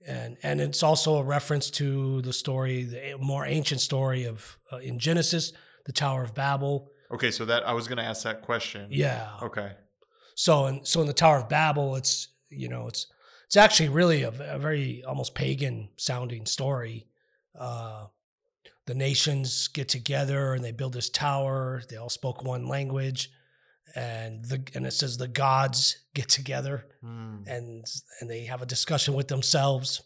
and 0.07 0.37
and 0.43 0.61
it's 0.61 0.83
also 0.83 1.17
a 1.17 1.23
reference 1.23 1.71
to 1.71 2.23
the 2.23 2.33
story, 2.33 2.85
the 2.85 3.17
more 3.21 3.47
ancient 3.47 3.81
story 3.81 4.25
of 4.25 4.59
uh, 4.73 4.79
in 4.79 4.99
Genesis, 4.99 5.53
the 5.87 5.93
Tower 5.93 6.25
of 6.25 6.35
Babel. 6.35 6.91
Okay, 7.13 7.31
so 7.31 7.45
that 7.45 7.67
I 7.67 7.73
was 7.73 7.87
going 7.87 7.99
to 7.99 8.05
ask 8.05 8.25
that 8.25 8.43
question. 8.43 8.89
Yeah. 8.91 9.29
Okay. 9.43 9.73
So 10.35 10.67
in 10.67 10.85
so 10.85 11.01
in 11.03 11.07
the 11.07 11.13
Tower 11.13 11.39
of 11.39 11.49
Babel, 11.49 11.95
it's 11.95 12.29
you 12.49 12.69
know 12.69 12.89
it's 12.89 13.07
it's 13.47 13.57
actually 13.57 13.91
really 13.91 14.23
a, 14.23 14.31
a 14.31 14.59
very 14.59 15.05
almost 15.07 15.35
pagan 15.35 15.91
sounding 15.97 16.47
story. 16.47 17.07
Uh, 17.59 18.07
the 18.87 18.95
nations 18.95 19.69
get 19.69 19.89
together 19.89 20.55
and 20.55 20.65
they 20.65 20.73
build 20.73 20.93
this 20.95 21.09
tower. 21.11 21.83
They 21.89 21.97
all 21.97 22.09
spoke 22.09 22.43
one 22.45 22.67
language, 22.67 23.31
and 23.95 24.45
the 24.45 24.63
and 24.75 24.87
it 24.87 24.93
says 24.93 25.19
the 25.19 25.29
gods 25.29 25.97
get 26.15 26.29
together 26.29 26.87
Hmm. 27.01 27.43
and 27.47 27.85
and 28.21 28.29
they 28.31 28.45
have 28.47 28.63
a 28.63 28.67
discussion 28.67 29.15
with 29.15 29.29
themselves. 29.29 30.03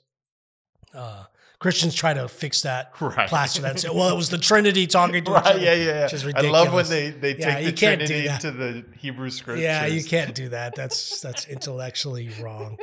Uh, 0.95 1.25
Christians 1.59 1.95
try 1.95 2.13
to 2.13 2.29
fix 2.29 2.63
that, 2.63 2.93
Right. 3.01 3.29
plaster 3.29 3.63
that. 3.63 3.71
and 3.73 3.81
say, 3.81 3.89
well, 3.89 4.11
it 4.11 4.17
was 4.17 4.29
the 4.29 4.37
Trinity 4.39 4.87
talking 4.87 5.25
to 5.25 5.31
each 5.39 5.43
other. 5.45 5.59
Yeah. 5.59 5.73
Yeah. 5.75 6.03
which 6.05 6.13
is 6.13 6.25
yeah. 6.25 6.33
I 6.37 6.41
love 6.43 6.73
when 6.73 6.85
ridiculous. 6.85 6.89
they 6.91 7.11
they 7.11 7.35
take 7.35 7.41
Yeah, 7.45 7.61
the 7.63 7.73
can't 7.73 8.01
do 8.01 8.07
Trinity 8.07 8.39
to 8.41 8.51
the 8.51 8.85
Hebrew 8.99 9.31
scriptures. 9.31 9.63
Yeah, 9.63 9.87
you 9.87 10.05
can't 10.05 10.35
do 10.43 10.51
that. 10.51 10.75
That's 10.75 11.21
that's 11.21 11.47
intellectually 11.49 12.29
wrong. 12.41 12.79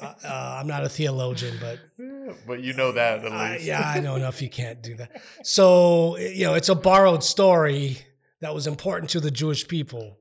Uh, 0.00 0.14
uh, 0.24 0.58
I'm 0.60 0.66
not 0.66 0.84
a 0.84 0.88
theologian, 0.88 1.58
but 1.60 1.78
But 2.46 2.60
you 2.62 2.72
know 2.74 2.92
that 2.92 3.24
at 3.24 3.52
least. 3.52 3.64
yeah, 3.64 3.80
I 3.94 4.00
know 4.00 4.16
enough. 4.16 4.40
You 4.42 4.48
can't 4.50 4.82
do 4.82 4.94
that. 4.96 5.20
So 5.42 6.16
you 6.18 6.44
know, 6.46 6.54
it's 6.54 6.68
a 6.68 6.74
borrowed 6.74 7.22
story 7.24 7.98
that 8.40 8.54
was 8.54 8.66
important 8.66 9.10
to 9.10 9.20
the 9.20 9.30
Jewish 9.30 9.66
people 9.68 10.18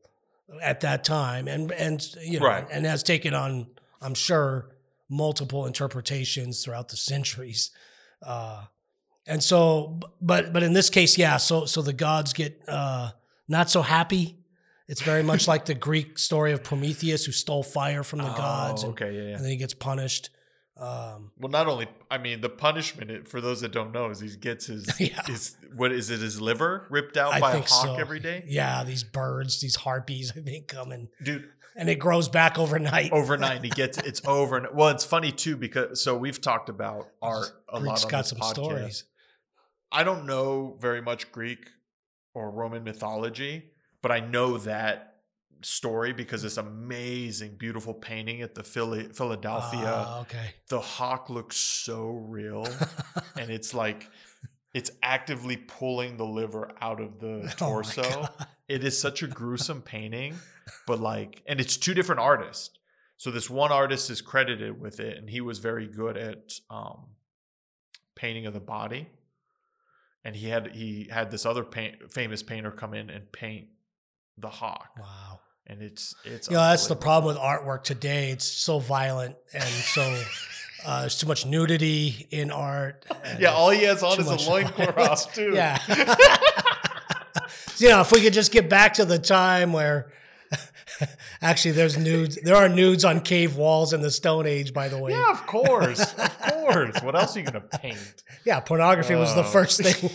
at 0.61 0.81
that 0.81 1.03
time, 1.03 1.47
and 1.47 1.71
and 1.71 2.01
you 2.21 2.39
know, 2.39 2.45
Right. 2.47 2.65
and 2.71 2.85
has 2.85 3.03
taken 3.03 3.33
on, 3.33 3.67
I'm 4.01 4.13
sure, 4.15 4.69
multiple 5.09 5.65
interpretations 5.65 6.63
throughout 6.63 6.89
the 6.89 6.97
centuries. 6.97 7.71
Uh, 8.23 8.63
and 9.25 9.43
so, 9.43 9.99
but 10.21 10.53
but 10.53 10.63
in 10.63 10.73
this 10.73 10.89
case, 10.89 11.17
yeah. 11.17 11.37
So 11.37 11.65
so 11.65 11.81
the 11.81 11.93
gods 11.93 12.33
get 12.33 12.61
uh, 12.67 13.11
not 13.47 13.69
so 13.69 13.81
happy. 13.81 14.37
It's 14.87 15.01
very 15.01 15.21
much 15.23 15.47
like 15.53 15.65
the 15.65 15.75
Greek 15.75 16.17
story 16.17 16.53
of 16.53 16.63
Prometheus 16.63 17.25
who 17.25 17.33
stole 17.33 17.61
fire 17.63 18.03
from 18.03 18.19
the 18.19 18.25
gods, 18.33 18.83
Oh, 18.83 18.87
and, 18.87 18.93
okay. 19.01 19.13
Yeah. 19.13 19.21
Yeah. 19.23 19.35
and 19.35 19.43
then 19.43 19.51
he 19.51 19.57
gets 19.57 19.73
punished. 19.73 20.29
Um, 20.79 21.31
Well, 21.39 21.50
not 21.51 21.67
only 21.67 21.88
I 22.12 22.17
mean 22.19 22.41
the 22.41 22.50
punishment 22.50 23.27
for 23.27 23.41
those 23.41 23.62
that 23.62 23.72
don't 23.72 23.91
know 23.91 24.10
is 24.10 24.19
he 24.19 24.29
gets 24.38 24.67
his 24.67 24.88
Yeah. 25.00 25.22
his 25.25 25.55
what 25.75 25.91
is 25.91 26.10
it 26.10 26.19
his 26.19 26.39
liver 26.39 26.86
ripped 26.89 27.17
out 27.17 27.34
I 27.34 27.39
by 27.39 27.51
a 27.53 27.57
hawk 27.60 27.67
so. 27.67 27.96
every 27.96 28.19
day, 28.19 28.43
Yeah, 28.48 28.84
these 28.84 29.03
birds, 29.03 29.60
these 29.62 29.75
harpies, 29.77 30.31
I 30.38 30.41
think, 30.41 30.67
come 30.67 30.91
and 30.91 31.07
dude. 31.24 31.50
and 31.75 31.89
it 31.89 31.96
grows 31.96 32.29
back 32.29 32.60
overnight. 32.60 33.12
Overnight 33.12 33.63
he 33.63 33.69
gets 33.69 33.98
it's 33.98 34.22
over 34.27 34.57
and 34.57 34.67
well 34.74 34.89
it's 34.89 35.03
funny 35.05 35.31
too 35.31 35.57
because 35.57 36.01
so 36.03 36.15
we've 36.15 36.39
talked 36.39 36.69
about 36.69 37.07
art 37.22 37.50
a 37.74 37.79
Greek's 37.79 38.03
lot 38.03 38.05
on 38.05 38.12
got 38.12 38.17
this 38.19 38.29
some 38.29 38.39
podcast. 38.39 38.50
stories. 38.53 39.03
I 39.91 40.03
don't 40.03 40.25
know 40.25 40.77
very 40.79 41.01
much 41.01 41.31
Greek 41.31 41.65
or 42.36 42.51
Roman 42.51 42.84
mythology, 42.84 43.72
but 44.03 44.12
I 44.12 44.19
know 44.19 44.57
that 44.60 45.06
story 45.61 46.13
because 46.13 46.43
this 46.43 46.57
amazing, 46.57 47.55
beautiful 47.57 47.93
painting 47.93 48.41
at 48.41 48.55
the 48.55 48.63
Philly, 48.63 49.05
Philadelphia. 49.09 49.81
Ah, 50.07 50.21
okay. 50.21 50.53
the 50.69 50.79
hawk 50.79 51.29
looks 51.29 51.55
so 51.57 52.07
real, 52.09 52.67
and 53.37 53.49
it's 53.49 53.73
like 53.73 54.09
it's 54.73 54.91
actively 55.01 55.57
pulling 55.57 56.17
the 56.17 56.25
liver 56.25 56.71
out 56.81 56.99
of 57.01 57.19
the 57.19 57.53
Oh 57.61 57.67
torso. 57.69 58.01
God. 58.03 58.29
it 58.67 58.83
is 58.83 58.99
such 58.99 59.23
a 59.23 59.27
gruesome 59.27 59.81
painting, 59.81 60.35
but 60.85 60.99
like, 60.99 61.41
and 61.47 61.59
it's 61.59 61.77
two 61.77 61.93
different 61.93 62.21
artists. 62.21 62.71
So 63.17 63.31
this 63.31 63.49
one 63.49 63.71
artist 63.71 64.09
is 64.11 64.21
credited 64.21 64.79
with 64.79 64.99
it, 64.99 65.17
and 65.17 65.29
he 65.29 65.41
was 65.41 65.57
very 65.59 65.87
good 65.87 66.17
at 66.17 66.53
um, 66.69 67.05
painting 68.15 68.45
of 68.45 68.53
the 68.53 68.59
body. 68.59 69.07
And 70.23 70.35
he 70.35 70.49
had 70.49 70.75
he 70.75 71.07
had 71.09 71.31
this 71.31 71.45
other 71.45 71.63
paint, 71.63 72.11
famous 72.11 72.43
painter 72.43 72.69
come 72.69 72.93
in 72.93 73.09
and 73.09 73.31
paint 73.31 73.67
the 74.37 74.49
hawk, 74.49 74.89
Wow. 74.99 75.39
And 75.67 75.81
it's 75.81 76.15
it's 76.25 76.50
You 76.50 76.55
know, 76.55 76.62
that's 76.62 76.88
the 76.88 76.95
problem 76.95 77.36
with 77.36 77.41
artwork 77.43 77.83
today. 77.83 78.31
It's 78.31 78.45
so 78.45 78.79
violent 78.79 79.36
and 79.53 79.63
so 79.63 80.24
uh, 80.86 81.01
there's 81.01 81.17
too 81.17 81.27
much 81.27 81.45
nudity 81.45 82.27
in 82.31 82.50
art. 82.51 83.05
Yeah, 83.39 83.51
all 83.51 83.69
he 83.69 83.83
has 83.83 84.01
on 84.03 84.19
is 84.19 84.27
a 84.27 84.50
loincloth 84.50 85.33
too. 85.33 85.51
Yeah. 85.53 85.77
you 87.77 87.89
know, 87.89 88.01
if 88.01 88.12
we 88.12 88.21
could 88.21 88.33
just 88.33 88.51
get 88.51 88.69
back 88.69 88.93
to 88.95 89.05
the 89.05 89.19
time 89.19 89.74
where 89.74 90.12
actually 91.41 91.71
there's 91.71 91.97
nudes, 91.97 92.38
there 92.43 92.55
are 92.55 92.69
nudes 92.69 93.05
on 93.05 93.19
cave 93.21 93.55
walls 93.57 93.93
in 93.93 94.01
the 94.01 94.09
Stone 94.12 94.47
Age, 94.47 94.74
by 94.74 94.88
the 94.88 94.97
way. 94.97 95.12
Yeah, 95.12 95.31
of 95.31 95.45
course, 95.45 96.13
of 96.13 96.39
course. 96.39 97.01
What 97.03 97.15
else 97.15 97.36
are 97.36 97.39
you 97.39 97.45
gonna 97.45 97.62
paint? 97.62 98.24
Yeah, 98.45 98.59
pornography 98.62 99.15
was 99.15 99.33
the 99.36 99.41
Oh. 99.41 99.43
first 99.43 99.81
thing. 99.81 100.09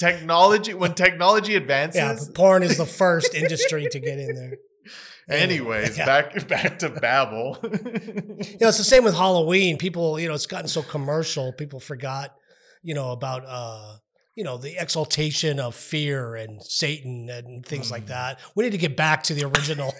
Technology. 0.00 0.74
When 0.74 0.94
technology 0.94 1.54
advances. 1.54 2.00
yeah, 2.00 2.32
porn 2.34 2.62
is 2.62 2.76
the 2.78 2.86
first 2.86 3.34
industry 3.34 3.86
to 3.90 4.00
get 4.00 4.18
in 4.18 4.34
there. 4.34 4.56
Anyways, 5.28 5.96
Yeah. 5.98 6.06
back 6.06 6.48
back 6.48 6.78
to 6.80 6.88
Babel. 6.88 7.58
You 7.62 8.56
know, 8.60 8.68
it's 8.68 8.78
the 8.78 8.84
same 8.84 9.04
with 9.04 9.14
Halloween. 9.14 9.76
People, 9.76 10.18
you 10.18 10.26
know, 10.28 10.34
it's 10.34 10.46
gotten 10.46 10.68
so 10.68 10.82
commercial. 10.82 11.52
People 11.52 11.78
forgot, 11.78 12.34
you 12.82 12.94
know, 12.94 13.12
about 13.12 13.44
uh, 13.46 13.96
you 14.34 14.42
know, 14.44 14.56
the 14.56 14.80
exaltation 14.80 15.60
of 15.60 15.74
fear 15.74 16.34
and 16.34 16.62
Satan 16.62 17.28
and 17.28 17.64
things 17.66 17.90
like 17.90 18.04
Mm. 18.04 18.08
that. 18.08 18.40
We 18.56 18.64
need 18.64 18.72
to 18.72 18.78
get 18.78 18.96
back 18.96 19.22
to 19.24 19.34
the 19.34 19.44
original, 19.44 19.92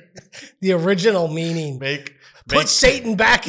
the 0.60 0.72
original 0.72 1.28
meaning. 1.28 1.78
make 1.78 2.14
Put 2.48 2.58
make, 2.58 2.68
Satan 2.68 3.14
back. 3.16 3.46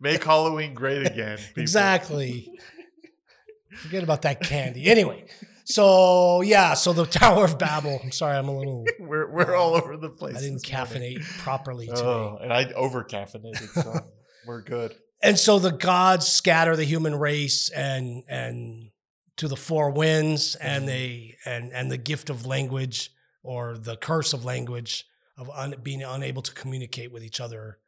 make 0.00 0.24
Halloween 0.24 0.74
great 0.74 1.06
again. 1.06 1.38
people. 1.38 1.62
exactly. 1.62 2.50
Forget 3.76 4.02
about 4.02 4.22
that 4.22 4.40
candy. 4.42 4.86
Anyway, 4.86 5.26
so 5.64 6.40
yeah, 6.42 6.74
so 6.74 6.92
the 6.92 7.06
Tower 7.06 7.44
of 7.44 7.58
Babel. 7.58 8.00
I'm 8.02 8.12
sorry, 8.12 8.36
I'm 8.36 8.48
a 8.48 8.56
little. 8.56 8.84
We're 9.00 9.30
we're 9.30 9.54
all 9.54 9.74
over 9.74 9.96
the 9.96 10.08
place. 10.10 10.36
I 10.36 10.40
didn't 10.40 10.62
caffeinate 10.64 11.22
properly 11.38 11.86
today. 11.86 12.00
Oh, 12.02 12.38
and 12.40 12.52
I 12.52 12.72
over 12.72 13.04
caffeinated, 13.04 13.68
so 13.82 14.00
we're 14.46 14.62
good. 14.62 14.94
and 15.22 15.38
so 15.38 15.58
the 15.58 15.72
gods 15.72 16.26
scatter 16.28 16.76
the 16.76 16.84
human 16.84 17.14
race 17.14 17.68
and 17.70 18.22
and 18.28 18.90
to 19.38 19.48
the 19.48 19.56
four 19.56 19.90
winds 19.90 20.54
and 20.56 20.84
Mhm. 20.84 20.86
they 20.86 21.36
and 21.44 21.72
and 21.72 21.90
the 21.90 21.98
gift 21.98 22.30
of 22.30 22.46
language 22.46 23.10
or 23.42 23.76
the 23.78 23.96
curse 23.96 24.32
of 24.32 24.44
language 24.44 25.04
of 25.36 25.50
un, 25.50 25.74
being 25.82 26.02
unable 26.02 26.42
to 26.42 26.52
communicate 26.52 27.12
with 27.12 27.22
each 27.22 27.40
other 27.40 27.78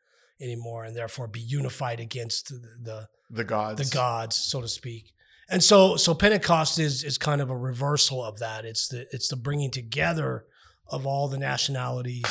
anymore 0.40 0.84
and 0.84 0.94
therefore 0.94 1.26
be 1.26 1.40
unified 1.40 2.00
against 2.00 2.48
the 2.48 2.60
the, 2.82 3.08
The 3.30 3.44
gods. 3.44 3.88
the 3.90 3.94
gods 3.94 4.36
so 4.36 4.60
to 4.60 4.68
speak 4.68 5.12
and 5.48 5.62
so 5.62 5.96
so 5.96 6.14
pentecost 6.14 6.78
is 6.78 7.04
is 7.04 7.18
kind 7.18 7.40
of 7.40 7.50
a 7.50 7.56
reversal 7.56 8.22
of 8.22 8.38
that. 8.38 8.64
It's 8.64 8.88
the 8.88 9.06
it's 9.12 9.28
the 9.28 9.36
bringing 9.36 9.70
together 9.70 10.44
of 10.88 11.06
all 11.06 11.28
the 11.28 11.38
nationalities 11.38 12.24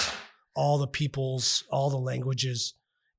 all 0.55 0.79
the 0.79 0.88
peoples 0.88 1.63
all 1.69 1.89
the 1.89 1.97
languages 1.97 2.74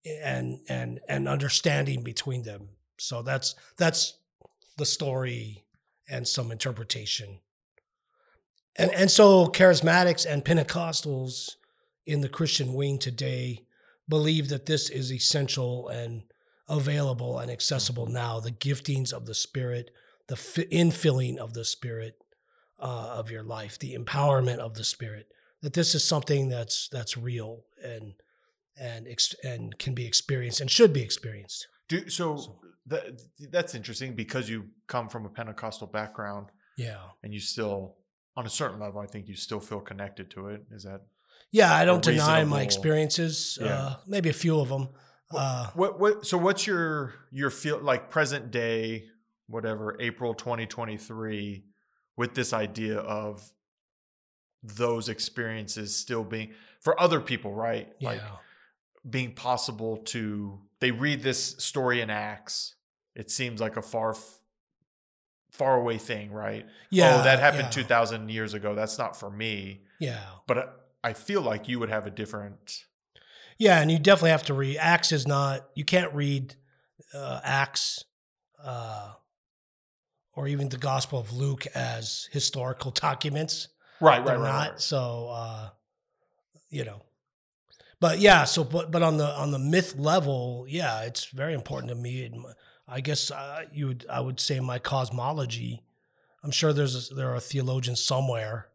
and 0.05 0.59
and 0.69 1.01
and 1.09 1.29
understanding 1.29 2.03
between 2.03 2.43
them. 2.43 2.69
So 2.99 3.23
that's 3.23 3.55
that's 3.77 4.19
the 4.77 4.87
story 4.87 5.65
and 6.09 6.27
some 6.27 6.51
interpretation. 6.51 7.41
And 8.77 8.93
and 8.93 9.11
so 9.11 9.47
charismatics 9.47 10.27
and 10.27 10.45
pentecostals 10.45 11.57
in 12.07 12.23
the 12.23 12.29
christian 12.29 12.73
wing 12.73 12.99
today 12.99 13.67
believe 14.09 14.49
that 14.49 14.65
this 14.65 14.89
is 14.89 15.13
essential 15.13 15.89
and 15.89 16.23
available 16.69 17.39
and 17.39 17.51
accessible 17.51 18.07
now 18.07 18.41
the 18.41 18.53
giftings 18.53 19.13
of 19.13 19.27
the 19.27 19.35
spirit 19.35 19.91
the 20.29 20.37
fi- 20.37 20.67
infilling 20.67 21.37
of 21.39 21.55
the 21.55 21.65
spirit 21.65 22.17
uh, 22.81 23.15
of 23.19 23.31
your 23.31 23.43
life 23.43 23.79
the 23.79 23.97
empowerment 23.97 24.59
of 24.59 24.75
the 24.75 24.85
spirit 24.85 25.27
that 25.63 25.73
this 25.73 25.95
is 25.95 26.05
something 26.05 26.49
that's 26.49 26.89
that's 26.89 27.17
real 27.17 27.65
and 27.83 28.13
and 28.81 29.09
ex- 29.09 29.35
and 29.43 29.79
can 29.79 29.95
be 29.95 30.07
experienced 30.07 30.61
and 30.61 30.71
should 30.71 30.93
be 30.93 31.03
experienced 31.03 31.67
Do, 31.89 32.09
so 32.09 32.37
So- 32.37 32.61
that, 32.87 33.21
that's 33.51 33.75
interesting 33.75 34.15
because 34.15 34.49
you 34.49 34.65
come 34.87 35.09
from 35.11 35.27
a 35.27 35.29
Pentecostal 35.29 35.87
background 35.89 36.47
yeah 36.77 37.01
and 37.23 37.35
you 37.35 37.41
still, 37.41 37.97
on 38.37 38.47
a 38.47 38.51
certain 38.51 38.79
level, 38.81 39.01
I 39.01 39.07
think 39.07 39.27
you 39.29 39.35
still 39.35 39.61
feel 39.61 39.81
connected 39.81 40.31
to 40.33 40.49
it. 40.49 40.63
Is 40.71 40.85
that 40.85 41.01
yeah 41.51 41.73
i 41.75 41.85
don't 41.87 42.05
deny 42.05 42.45
my 42.45 42.61
experiences 42.63 43.59
Yeah. 43.61 43.67
uh, 43.79 43.97
maybe 44.07 44.29
a 44.29 44.35
few 44.35 44.61
of 44.61 44.69
them 44.69 44.89
uh, 45.35 45.69
what? 45.75 45.99
What? 46.01 46.27
So 46.27 46.39
what's 46.39 46.67
your 46.67 47.15
your 47.31 47.51
feel 47.51 47.79
like 47.81 48.11
present 48.11 48.51
day, 48.51 49.07
whatever 49.47 49.97
April 50.01 50.35
twenty 50.35 50.67
twenty 50.67 50.97
three, 50.97 51.65
with 52.17 52.35
this 52.35 52.53
idea 52.53 52.99
of 52.99 53.53
those 54.63 55.09
experiences 55.09 55.95
still 55.95 56.25
being 56.25 56.53
for 56.81 56.99
other 57.01 57.21
people, 57.21 57.53
right? 57.55 57.93
Yeah. 58.01 58.09
Like 58.11 58.23
being 59.09 59.35
possible 59.35 59.99
to 59.99 60.61
they 60.81 60.91
read 60.91 61.23
this 61.23 61.57
story 61.59 62.01
in 62.01 62.11
Acts. 62.11 62.75
It 63.15 63.31
seems 63.31 63.61
like 63.61 63.77
a 63.77 63.83
far 63.83 64.17
far 65.53 65.77
away 65.77 65.99
thing, 65.99 66.31
right? 66.31 66.67
yeah. 66.91 67.19
oh, 67.21 67.25
that 67.25 67.39
happened 67.41 67.65
yeah, 67.65 67.71
2000 67.83 68.29
years 68.31 68.55
ago. 68.55 68.75
That's 68.75 68.99
not 68.99 69.19
for 69.19 69.31
me. 69.31 69.83
Yeah. 69.99 70.21
But 70.47 70.59
I- 70.59 70.69
I 71.05 71.13
feel 71.13 71.43
like 71.43 71.69
you 71.69 71.79
would 71.79 71.91
have 71.91 72.09
a 72.09 72.11
different 72.11 72.85
Yeah, 73.59 73.81
and 73.81 73.91
you 73.91 73.99
definitely 73.99 74.31
have 74.31 74.45
to 74.45 74.55
read. 74.55 74.79
Acts 74.79 75.11
is 75.11 75.27
not. 75.27 75.69
You 75.75 75.85
can't 75.85 76.15
read 76.15 76.55
uh, 77.13 77.41
Acts 77.43 78.05
uh, 78.65 79.13
or 80.35 80.47
even 80.47 80.69
the 80.69 80.79
Gospel 80.79 81.19
of 81.19 81.33
Luke 81.33 81.67
as 81.75 82.29
historical 82.31 82.91
documents. 82.95 83.69
right, 84.01 84.25
right, 84.25 84.39
right, 84.39 84.41
not. 84.41 84.71
right. 84.71 84.81
So 84.81 85.31
uh, 85.33 85.69
you 86.71 86.85
know, 86.85 87.03
but 88.01 88.21
yeah. 88.21 88.45
So 88.45 88.63
but 88.63 88.93
but 88.93 89.03
on 89.03 89.17
the 89.17 89.27
on 89.27 89.51
the 89.51 89.59
myth 89.59 89.97
level, 89.97 90.65
yeah, 90.69 91.03
it's 91.03 91.27
very 91.27 91.55
important 91.55 91.91
to 91.91 91.97
me. 91.97 92.31
I 92.87 93.01
guess 93.01 93.31
uh, 93.33 93.65
you 93.73 93.89
would 93.89 94.07
I 94.09 94.21
would 94.21 94.39
say 94.39 94.61
my 94.61 94.79
cosmology. 94.79 95.83
I'm 96.45 96.53
sure 96.53 96.73
there's 96.73 97.11
a, 97.11 97.15
there 97.15 97.35
are 97.35 97.41
theologians 97.41 98.01
somewhere 98.01 98.69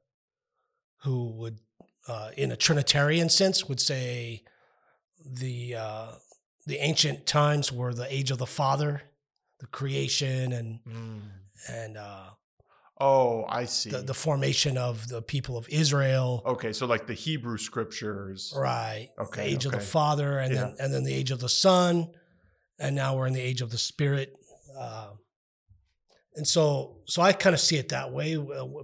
who 1.03 1.31
would, 1.37 1.59
uh, 2.07 2.31
in 2.35 2.51
a 2.51 2.57
Trinitarian 2.57 3.29
sense, 3.29 3.69
would 3.69 3.79
say 3.79 4.43
the 5.25 5.75
uh, 5.75 6.07
the 6.65 6.77
ancient 6.77 7.25
times 7.25 7.71
were 7.71 7.93
the 7.93 8.11
age 8.13 8.31
of 8.31 8.37
the 8.37 8.45
Father, 8.45 9.01
the 9.59 9.67
creation 9.67 10.51
and 10.53 10.79
Mm. 10.87 11.21
and 11.69 11.97
uh, 11.97 12.25
Oh, 13.01 13.43
I 13.49 13.65
see. 13.65 13.89
the, 13.89 13.97
the 13.99 14.13
formation 14.13 14.77
of 14.77 15.07
the 15.09 15.21
people 15.21 15.57
of 15.57 15.67
Israel. 15.69 16.41
okay, 16.45 16.71
so 16.71 16.85
like 16.85 17.07
the 17.07 17.13
Hebrew 17.15 17.57
scriptures. 17.57 18.53
Right. 18.55 19.09
Okay, 19.19 19.41
The 19.43 19.49
age 19.55 19.65
of 19.65 19.71
the. 19.71 19.79
Father, 19.79 20.37
and 20.39 20.55
then 20.55 20.75
and 20.79 20.93
then 20.93 21.03
the 21.03 21.13
age 21.13 21.31
of 21.31 21.39
the 21.39 21.49
Son, 21.49 22.09
and 22.79 22.95
now 22.95 23.15
we're 23.17 23.27
in 23.27 23.33
the 23.33 23.41
age 23.41 23.61
of 23.61 23.71
the 23.71 23.77
Spirit. 23.77 24.33
Uh, 24.77 25.09
and 26.35 26.47
so, 26.47 26.97
so 27.05 27.21
I 27.21 27.33
kind 27.33 27.53
of 27.53 27.59
see 27.59 27.77
it 27.77 27.89
that 27.89 28.11
way. 28.11 28.37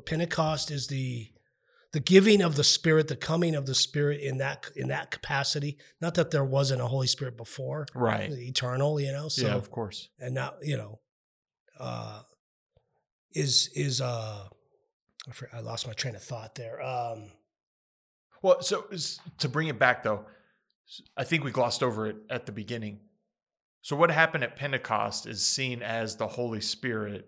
Pentecost 0.05 0.69
is 0.71 0.87
the 0.87 1.31
the 1.91 1.99
giving 1.99 2.41
of 2.41 2.55
the 2.55 2.63
Spirit, 2.63 3.07
the 3.07 3.15
coming 3.15 3.55
of 3.55 3.65
the 3.65 3.73
Spirit 3.75 4.21
in 4.21 4.37
that 4.37 4.65
in 4.75 4.89
that 4.89 5.09
capacity. 5.11 5.77
Not 5.99 6.13
that 6.15 6.31
there 6.31 6.45
wasn't 6.45 6.81
a 6.81 6.87
Holy 6.87 7.07
Spirit 7.07 7.35
before, 7.37 7.85
Right. 7.95 8.31
eternal, 8.31 8.99
you 8.99 9.11
know. 9.11 9.27
So 9.29 9.47
yeah, 9.47 9.55
of 9.55 9.71
course. 9.71 10.09
and 10.19 10.35
now 10.35 10.53
you 10.61 10.77
know, 10.77 10.99
uh, 11.79 12.21
is 13.33 13.69
is 13.75 14.01
uh, 14.01 14.47
I 15.53 15.59
lost 15.61 15.87
my 15.87 15.93
train 15.93 16.15
of 16.15 16.23
thought 16.23 16.55
there. 16.55 16.81
Um, 16.81 17.31
Well, 18.41 18.61
so 18.61 18.87
to 19.39 19.49
bring 19.49 19.67
it 19.67 19.79
back 19.79 20.03
though, 20.03 20.25
I 21.17 21.23
think 21.23 21.43
we 21.43 21.51
glossed 21.51 21.83
over 21.83 22.07
it 22.07 22.17
at 22.29 22.45
the 22.45 22.51
beginning. 22.51 22.99
So 23.81 23.95
what 23.95 24.11
happened 24.11 24.43
at 24.43 24.55
Pentecost 24.55 25.25
is 25.25 25.43
seen 25.45 25.81
as 25.81 26.17
the 26.17 26.27
Holy 26.27 26.61
Spirit 26.61 27.27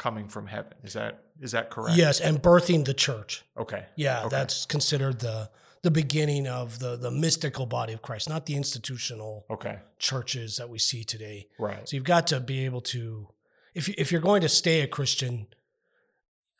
coming 0.00 0.28
from 0.28 0.46
heaven. 0.46 0.74
Is 0.82 0.94
that 0.94 1.12
is 1.40 1.52
that 1.52 1.70
correct? 1.70 1.96
yes, 1.96 2.20
and 2.20 2.42
birthing 2.42 2.84
the 2.84 2.94
church. 2.94 3.44
Okay. 3.56 3.84
Yeah, 3.96 4.20
Okay. 4.24 4.36
that's 4.36 4.66
considered 4.66 5.20
the 5.20 5.50
the 5.82 5.90
beginning 5.90 6.46
of 6.48 6.78
the 6.78 6.96
the 6.96 7.10
mystical 7.10 7.66
body 7.66 7.92
of 7.92 8.00
Christ, 8.02 8.28
not 8.28 8.46
the 8.46 8.54
institutional 8.56 9.44
Okay. 9.48 9.78
churches 9.98 10.56
that 10.56 10.68
we 10.68 10.78
see 10.78 11.04
today. 11.04 11.48
Right. 11.58 11.88
So 11.88 11.96
you've 11.96 12.12
got 12.16 12.26
to 12.28 12.40
be 12.40 12.64
able 12.66 12.80
to, 12.94 13.28
if 13.74 13.88
you, 13.88 13.94
if 13.98 14.10
you're 14.12 14.20
going 14.30 14.42
to 14.42 14.48
stay 14.48 14.80
a 14.82 14.86
Christian, 14.88 15.46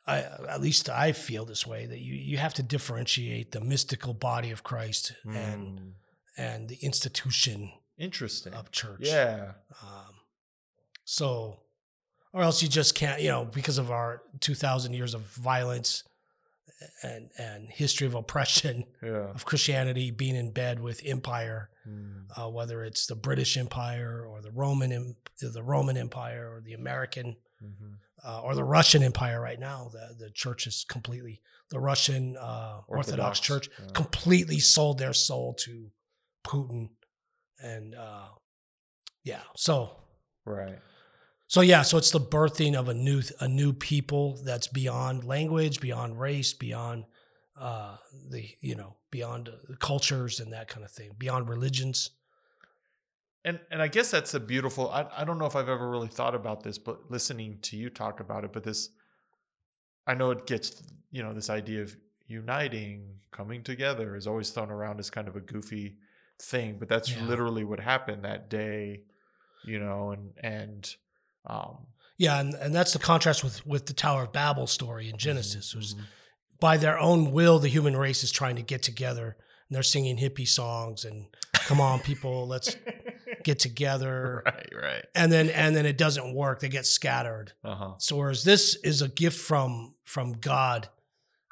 I 0.07 0.17
at 0.55 0.61
least 0.61 0.89
I 0.89 1.11
feel 1.11 1.45
this 1.45 1.65
way 1.67 1.85
that 1.87 1.99
you 1.99 2.13
you 2.15 2.37
have 2.37 2.53
to 2.55 2.63
differentiate 2.63 3.51
the 3.51 3.61
mystical 3.61 4.13
body 4.13 4.51
of 4.51 4.61
Christ 4.63 5.13
and 5.25 5.79
Mm. 5.79 5.91
and 6.37 6.69
the 6.69 6.77
institution 6.81 7.71
Interesting. 7.97 8.53
of 8.53 8.71
church. 8.71 9.01
Yeah. 9.01 9.53
Um, 9.83 10.15
so, 11.03 11.60
or 12.33 12.41
else 12.43 12.61
you 12.61 12.69
just 12.69 12.95
can't, 12.95 13.21
you 13.21 13.29
know, 13.29 13.45
because 13.45 13.77
of 13.77 13.91
our 13.91 14.21
2,000 14.39 14.93
years 14.93 15.13
of 15.13 15.21
violence 15.21 16.03
and 17.03 17.29
and 17.37 17.69
history 17.69 18.07
of 18.07 18.15
oppression 18.15 18.85
Yeah. 19.03 19.29
of 19.35 19.45
Christianity 19.45 20.09
being 20.11 20.35
in 20.35 20.51
bed 20.51 20.79
with 20.79 21.01
empire, 21.05 21.69
Mm. 21.87 22.27
uh, 22.37 22.49
whether 22.49 22.83
it's 22.83 23.05
the 23.05 23.15
British 23.15 23.55
Empire 23.57 24.25
or 24.25 24.41
the 24.41 24.51
Roman 24.51 25.15
the 25.39 25.63
Roman 25.63 25.97
Empire 25.97 26.51
or 26.53 26.61
the 26.61 26.73
American 26.73 27.35
Mhm. 27.63 27.97
uh, 28.23 28.41
or 28.41 28.55
the 28.55 28.63
Russian 28.63 29.03
Empire 29.03 29.39
right 29.41 29.59
now. 29.59 29.89
The 29.89 30.15
the 30.17 30.31
church 30.31 30.65
is 30.67 30.83
completely 30.87 31.41
the 31.69 31.79
Russian 31.79 32.35
uh, 32.37 32.81
Orthodox, 32.87 33.39
Church 33.39 33.69
Yeah. 33.79 33.91
completely 33.93 34.59
sold 34.59 34.97
their 34.97 35.13
soul 35.13 35.53
to 35.65 35.91
Putin, 36.43 36.89
and 37.59 37.93
uh, 37.95 38.29
yeah, 39.23 39.43
so 39.55 39.97
Right. 40.45 40.79
So 41.51 41.59
yeah, 41.59 41.81
so 41.81 41.97
it's 41.97 42.11
the 42.11 42.19
birthing 42.21 42.75
of 42.75 42.87
a 42.87 42.93
new 42.93 43.21
a 43.41 43.47
new 43.47 43.73
people 43.73 44.41
that's 44.45 44.67
beyond 44.67 45.25
language, 45.25 45.81
beyond 45.81 46.17
race, 46.17 46.53
beyond 46.53 47.03
uh, 47.59 47.97
the 48.29 48.47
you 48.61 48.73
know 48.73 48.95
beyond 49.11 49.49
uh, 49.49 49.75
cultures 49.79 50.39
and 50.39 50.53
that 50.53 50.69
kind 50.69 50.85
of 50.85 50.91
thing, 50.91 51.11
beyond 51.17 51.49
religions. 51.49 52.11
And 53.43 53.59
and 53.69 53.81
I 53.81 53.89
guess 53.89 54.09
that's 54.11 54.33
a 54.33 54.39
beautiful. 54.39 54.89
I 54.89 55.05
I 55.13 55.25
don't 55.25 55.37
know 55.39 55.45
if 55.45 55.57
I've 55.57 55.67
ever 55.67 55.89
really 55.89 56.07
thought 56.07 56.35
about 56.35 56.63
this, 56.63 56.77
but 56.77 57.11
listening 57.11 57.59
to 57.63 57.75
you 57.75 57.89
talk 57.89 58.21
about 58.21 58.45
it, 58.45 58.53
but 58.53 58.63
this, 58.63 58.87
I 60.07 60.13
know 60.13 60.31
it 60.31 60.47
gets 60.47 60.81
you 61.11 61.21
know 61.21 61.33
this 61.33 61.49
idea 61.49 61.81
of 61.81 61.97
uniting, 62.27 63.19
coming 63.31 63.61
together 63.61 64.15
is 64.15 64.25
always 64.25 64.51
thrown 64.51 64.71
around 64.71 65.01
as 65.01 65.09
kind 65.09 65.27
of 65.27 65.35
a 65.35 65.41
goofy 65.41 65.97
thing, 66.41 66.77
but 66.79 66.87
that's 66.87 67.11
Yeah. 67.11 67.25
literally 67.27 67.65
what 67.65 67.81
happened 67.81 68.23
that 68.23 68.49
day, 68.49 69.01
you 69.65 69.79
know, 69.81 70.11
and 70.11 70.31
and 70.41 70.95
um 71.45 71.87
Yeah, 72.17 72.39
and, 72.39 72.53
and 72.53 72.75
that's 72.75 72.93
the 72.93 72.99
contrast 72.99 73.43
with 73.43 73.65
with 73.65 73.85
the 73.87 73.93
Tower 73.93 74.23
of 74.23 74.33
Babel 74.33 74.67
story 74.67 75.09
in 75.09 75.17
Genesis. 75.17 75.73
It 75.73 75.77
was 75.77 75.95
by 76.59 76.77
their 76.77 76.99
own 76.99 77.31
will, 77.31 77.57
the 77.59 77.69
human 77.69 77.97
race 77.97 78.23
is 78.23 78.31
trying 78.31 78.55
to 78.57 78.61
get 78.61 78.83
together, 78.83 79.35
and 79.67 79.75
they're 79.75 79.81
singing 79.83 80.17
hippie 80.17 80.47
songs 80.47 81.03
and 81.05 81.25
"Come 81.53 81.81
on, 81.81 81.99
people, 82.01 82.47
let's 82.47 82.75
get 83.43 83.57
together." 83.59 84.43
right, 84.45 84.69
right, 84.79 85.05
And 85.15 85.31
then 85.31 85.49
and 85.49 85.75
then 85.75 85.85
it 85.87 85.97
doesn't 85.97 86.35
work; 86.35 86.59
they 86.59 86.69
get 86.69 86.85
scattered. 86.85 87.53
uh 87.63 87.75
huh, 87.75 87.93
So 87.97 88.17
whereas 88.17 88.43
this 88.43 88.75
is 88.83 89.01
a 89.01 89.07
gift 89.07 89.39
from 89.39 89.95
from 90.03 90.33
God, 90.33 90.89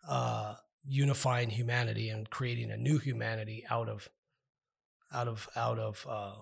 uh, 0.08 0.56
unifying 0.86 1.49
humanity 1.49 2.10
and 2.10 2.30
creating 2.30 2.69
a 2.71 2.78
new 2.78 2.99
humanity 2.99 3.63
out 3.71 3.89
of 3.89 4.10
out 5.12 5.28
of 5.28 5.47
out 5.56 5.80
of 5.80 6.06
uh, 6.08 6.36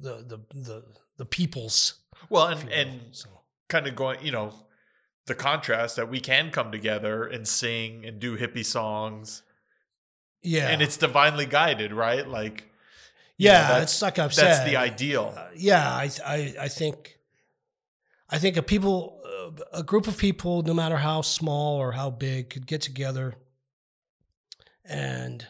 the 0.00 0.24
the 0.26 0.38
the 0.58 0.84
the 1.18 1.24
peoples. 1.24 1.94
well, 2.30 2.46
and 2.46 2.62
you 2.62 2.68
and 2.74 3.00
So, 3.12 3.28
kind 3.68 3.86
of 3.86 3.94
going, 3.96 4.24
you 4.24 4.32
know, 4.32 4.54
the 5.26 5.34
contrast 5.34 5.96
that 5.96 6.08
we 6.08 6.20
can 6.20 6.50
come 6.50 6.70
together 6.72 7.26
and 7.26 7.46
sing 7.46 8.04
and 8.06 8.18
do 8.20 8.36
hippie 8.38 8.64
songs, 8.64 9.42
yeah, 10.42 10.68
and 10.68 10.80
it's 10.82 10.96
divinely 10.96 11.46
guided, 11.46 11.92
right? 11.92 12.26
Like, 12.26 12.70
you 13.36 13.48
know, 13.48 13.54
yeah, 13.54 13.68
that's- 13.68 14.00
like 14.02 14.18
I've 14.18 14.34
that's 14.34 14.64
the 14.64 14.76
ideal. 14.76 15.34
Uh, 15.36 15.48
yeah, 15.56 15.88
I, 15.90 16.10
I 16.26 16.54
I 16.62 16.68
think 16.68 17.18
I 18.30 18.38
think 18.38 18.56
a 18.56 18.62
people 18.62 19.14
a 19.72 19.82
group 19.82 20.06
of 20.06 20.18
people, 20.18 20.62
no 20.62 20.74
matter 20.74 20.96
how 20.98 21.22
small 21.22 21.76
or 21.76 21.92
how 21.92 22.10
big, 22.10 22.50
could 22.50 22.66
get 22.66 22.80
together 22.82 23.34
and 24.84 25.46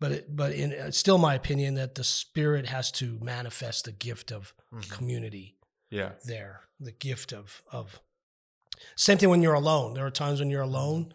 but 0.00 0.12
it, 0.12 0.36
but 0.36 0.52
in 0.52 0.72
it's 0.72 0.98
still 0.98 1.18
my 1.18 1.34
opinion 1.34 1.74
that 1.74 1.94
the 1.94 2.04
spirit 2.04 2.66
has 2.66 2.90
to 2.92 3.18
manifest 3.20 3.84
the 3.84 3.92
gift 3.92 4.30
of 4.32 4.52
Mhm. 4.72 4.90
community 4.90 5.56
Yeah, 5.90 6.12
there, 6.24 6.62
the 6.80 6.92
gift 6.92 7.32
of 7.32 7.62
of 7.72 8.00
same 8.96 9.18
thing 9.18 9.30
when 9.30 9.42
you're 9.42 9.54
alone. 9.54 9.94
There 9.94 10.04
are 10.06 10.10
times 10.10 10.40
when 10.40 10.50
you're 10.50 10.62
alone 10.62 11.14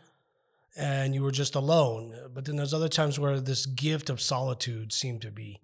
and 0.76 1.14
you 1.14 1.22
were 1.24 1.32
just 1.32 1.56
alone, 1.56 2.30
but 2.34 2.46
then 2.46 2.56
there's 2.56 2.74
other 2.74 2.88
times 2.88 3.20
where 3.20 3.40
this 3.42 3.66
gift 3.66 4.10
of 4.10 4.22
solitude 4.22 4.94
seemed 4.94 5.22
to 5.22 5.32
be 5.32 5.62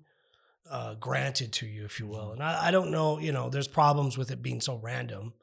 uh, 0.70 0.96
granted 0.96 1.54
to 1.54 1.66
you, 1.68 1.86
if 1.86 2.00
you 2.00 2.08
will. 2.08 2.32
And 2.32 2.42
I, 2.42 2.68
I 2.68 2.72
don't 2.72 2.90
know, 2.92 3.20
you 3.20 3.32
know, 3.32 3.50
there's 3.50 3.68
problems 3.68 4.18
with 4.18 4.32
it 4.32 4.42
being 4.42 4.62
so 4.62 4.76
random. 4.78 5.34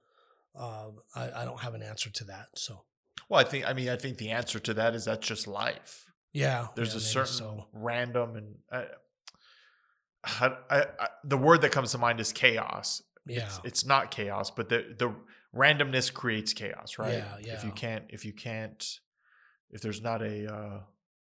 Uh, 0.55 0.91
I, 1.15 1.43
I 1.43 1.45
don't 1.45 1.61
have 1.61 1.75
an 1.75 1.83
answer 1.83 2.11
to 2.11 2.25
that. 2.25 2.49
So 2.57 2.83
Well, 3.29 3.41
I 3.41 3.45
think 3.45 3.67
I 3.67 3.73
mean 3.73 3.89
I 3.89 3.97
think 3.97 4.19
the 4.19 4.31
answer 4.31 4.59
to 4.59 4.75
that 4.75 4.95
is 4.95 5.05
that's 5.07 5.27
just 5.27 5.47
life. 5.47 6.12
Yeah, 6.33 6.69
There's 6.75 6.93
yeah, 6.93 6.99
a 6.99 7.01
certain 7.01 7.35
so. 7.35 7.67
random 7.73 8.37
and 8.37 8.55
I, 8.71 8.85
I, 10.25 10.57
I, 10.71 10.81
I, 11.01 11.09
the 11.25 11.37
word 11.37 11.63
that 11.63 11.73
comes 11.73 11.93
to 11.93 11.99
mind 11.99 12.21
is 12.21 12.33
chaos. 12.33 13.03
yeah, 13.27 13.45
It's, 13.45 13.61
it's 13.65 13.87
not 13.87 14.11
chaos, 14.11 14.51
but 14.51 14.69
the 14.69 14.95
the 14.97 15.15
randomness 15.55 16.13
creates 16.13 16.53
chaos, 16.53 16.99
right? 16.99 17.15
Yeah, 17.15 17.37
yeah. 17.43 17.55
If 17.55 17.65
you 17.65 17.73
can't, 17.73 18.05
if 18.09 18.25
you 18.25 18.33
can't, 18.33 18.85
if 19.71 19.81
there's 19.81 20.01
not 20.01 20.23
a 20.23 20.53
uh, 20.53 20.81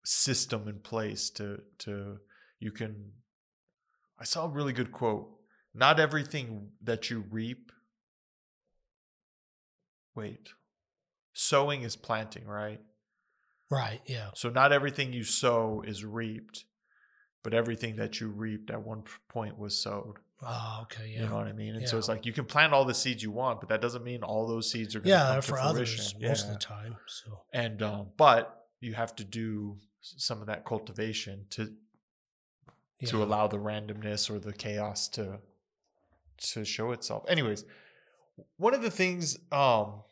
system 0.05 0.69
in 0.69 0.81
place 0.81 1.31
to 1.31 1.61
to 1.79 2.19
you 2.59 2.73
can. 2.73 3.13
I 4.19 4.25
saw 4.25 4.47
a 4.47 4.49
really 4.49 4.73
good 4.73 4.93
quote. 4.93 5.29
Not 5.75 6.01
everything 6.01 6.71
that 6.83 7.11
you 7.11 7.25
reap. 7.31 7.71
Wait, 10.15 10.49
sowing 11.35 11.83
is 11.83 11.97
planting, 11.97 12.47
right? 12.47 12.81
Right. 13.71 14.01
Yeah. 14.07 14.31
So 14.35 14.49
not 14.49 14.73
everything 14.73 15.13
you 15.13 15.25
sow 15.25 15.83
is 15.87 16.05
reaped, 16.05 16.65
but 17.43 17.55
everything 17.55 17.97
that 17.97 18.21
you 18.21 18.29
reaped 18.29 18.71
at 18.71 18.83
one 18.83 19.03
point 19.29 19.59
was 19.59 19.81
sowed. 19.81 20.17
Oh, 20.43 20.81
okay. 20.83 21.11
Yeah. 21.13 21.23
You 21.23 21.29
know 21.29 21.37
what 21.37 21.47
I 21.47 21.53
mean? 21.53 21.77
And 21.77 21.89
so 21.89 21.97
it's 21.97 22.09
like 22.09 22.27
you 22.27 22.33
can 22.33 22.45
plant 22.45 22.73
all 22.73 22.85
the 22.85 22.95
seeds 22.95 23.23
you 23.23 23.31
want, 23.31 23.61
but 23.61 23.71
that 23.71 23.81
doesn't 23.81 24.05
mean 24.05 24.23
all 24.23 24.47
those 24.47 24.71
seeds 24.71 24.95
are 24.95 25.01
going 25.01 25.09
yeah, 25.09 25.19
to 25.19 25.25
they're 25.25 25.35
come 25.35 25.43
to 25.43 25.49
for 25.49 25.57
fruition. 25.57 25.71
others 25.71 26.15
most 26.21 26.47
of 26.47 26.53
the 26.53 26.59
time. 26.59 26.97
So 27.07 27.41
And 27.53 27.83
um, 27.83 28.09
but 28.17 28.67
you 28.81 28.95
have 28.95 29.17
to 29.17 29.25
do 29.25 29.79
some 30.03 30.41
of 30.41 30.47
that 30.47 30.65
cultivation 30.65 31.47
to 31.51 31.73
yeah. 33.01 33.09
to 33.09 33.23
allow 33.23 33.47
the 33.47 33.59
randomness 33.59 34.31
or 34.31 34.39
the 34.39 34.53
chaos 34.53 35.09
to 35.11 35.39
to 36.53 36.65
show 36.65 36.93
itself. 36.93 37.25
Anyways, 37.29 37.65
one 38.59 38.75
of 38.75 38.83
the 38.83 38.91
things 38.91 39.39
um 39.53 40.03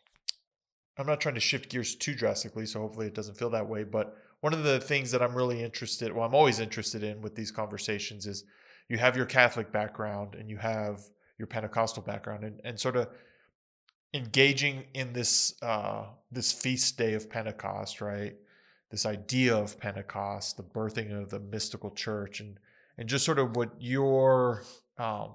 I'm 0.96 1.07
not 1.07 1.20
trying 1.20 1.35
to 1.35 1.40
shift 1.40 1.70
gears 1.70 1.94
too 1.94 2.14
drastically, 2.14 2.66
so 2.66 2.80
hopefully 2.80 3.07
it 3.07 3.14
doesn't 3.14 3.37
feel 3.37 3.50
that 3.50 3.68
way, 3.68 3.85
but 3.85 4.16
one 4.40 4.52
of 4.52 4.62
the 4.62 4.78
things 4.78 5.11
that 5.11 5.22
I'm 5.22 5.35
really 5.35 5.62
interested, 5.62 6.12
well 6.12 6.24
I'm 6.24 6.35
always 6.35 6.61
interested 6.61 7.02
in 7.02 7.20
with 7.20 7.35
these 7.35 7.50
conversations 7.50 8.26
is 8.26 8.44
you 8.88 8.98
have 8.98 9.16
your 9.16 9.26
Catholic 9.26 9.72
background 9.72 10.35
and 10.35 10.50
you 10.50 10.59
have 10.59 11.00
your 11.38 11.46
Pentecostal 11.46 12.02
background 12.02 12.44
and, 12.44 12.61
and 12.64 12.78
sort 12.78 12.96
of 12.96 13.09
engaging 14.12 14.85
in 14.94 15.12
this 15.12 15.61
uh 15.62 16.04
this 16.30 16.52
feast 16.52 16.96
day 16.96 17.14
of 17.14 17.28
Pentecost, 17.28 18.00
right? 18.00 18.37
This 18.90 19.07
idea 19.07 19.57
of 19.57 19.80
Pentecost, 19.80 20.57
the 20.57 20.62
birthing 20.62 21.20
of 21.20 21.30
the 21.30 21.40
mystical 21.40 21.90
church 21.90 22.40
and 22.40 22.59
and 22.96 23.09
just 23.09 23.24
sort 23.24 23.38
of 23.38 23.57
what 23.57 23.70
your 23.80 24.62
um 24.98 25.33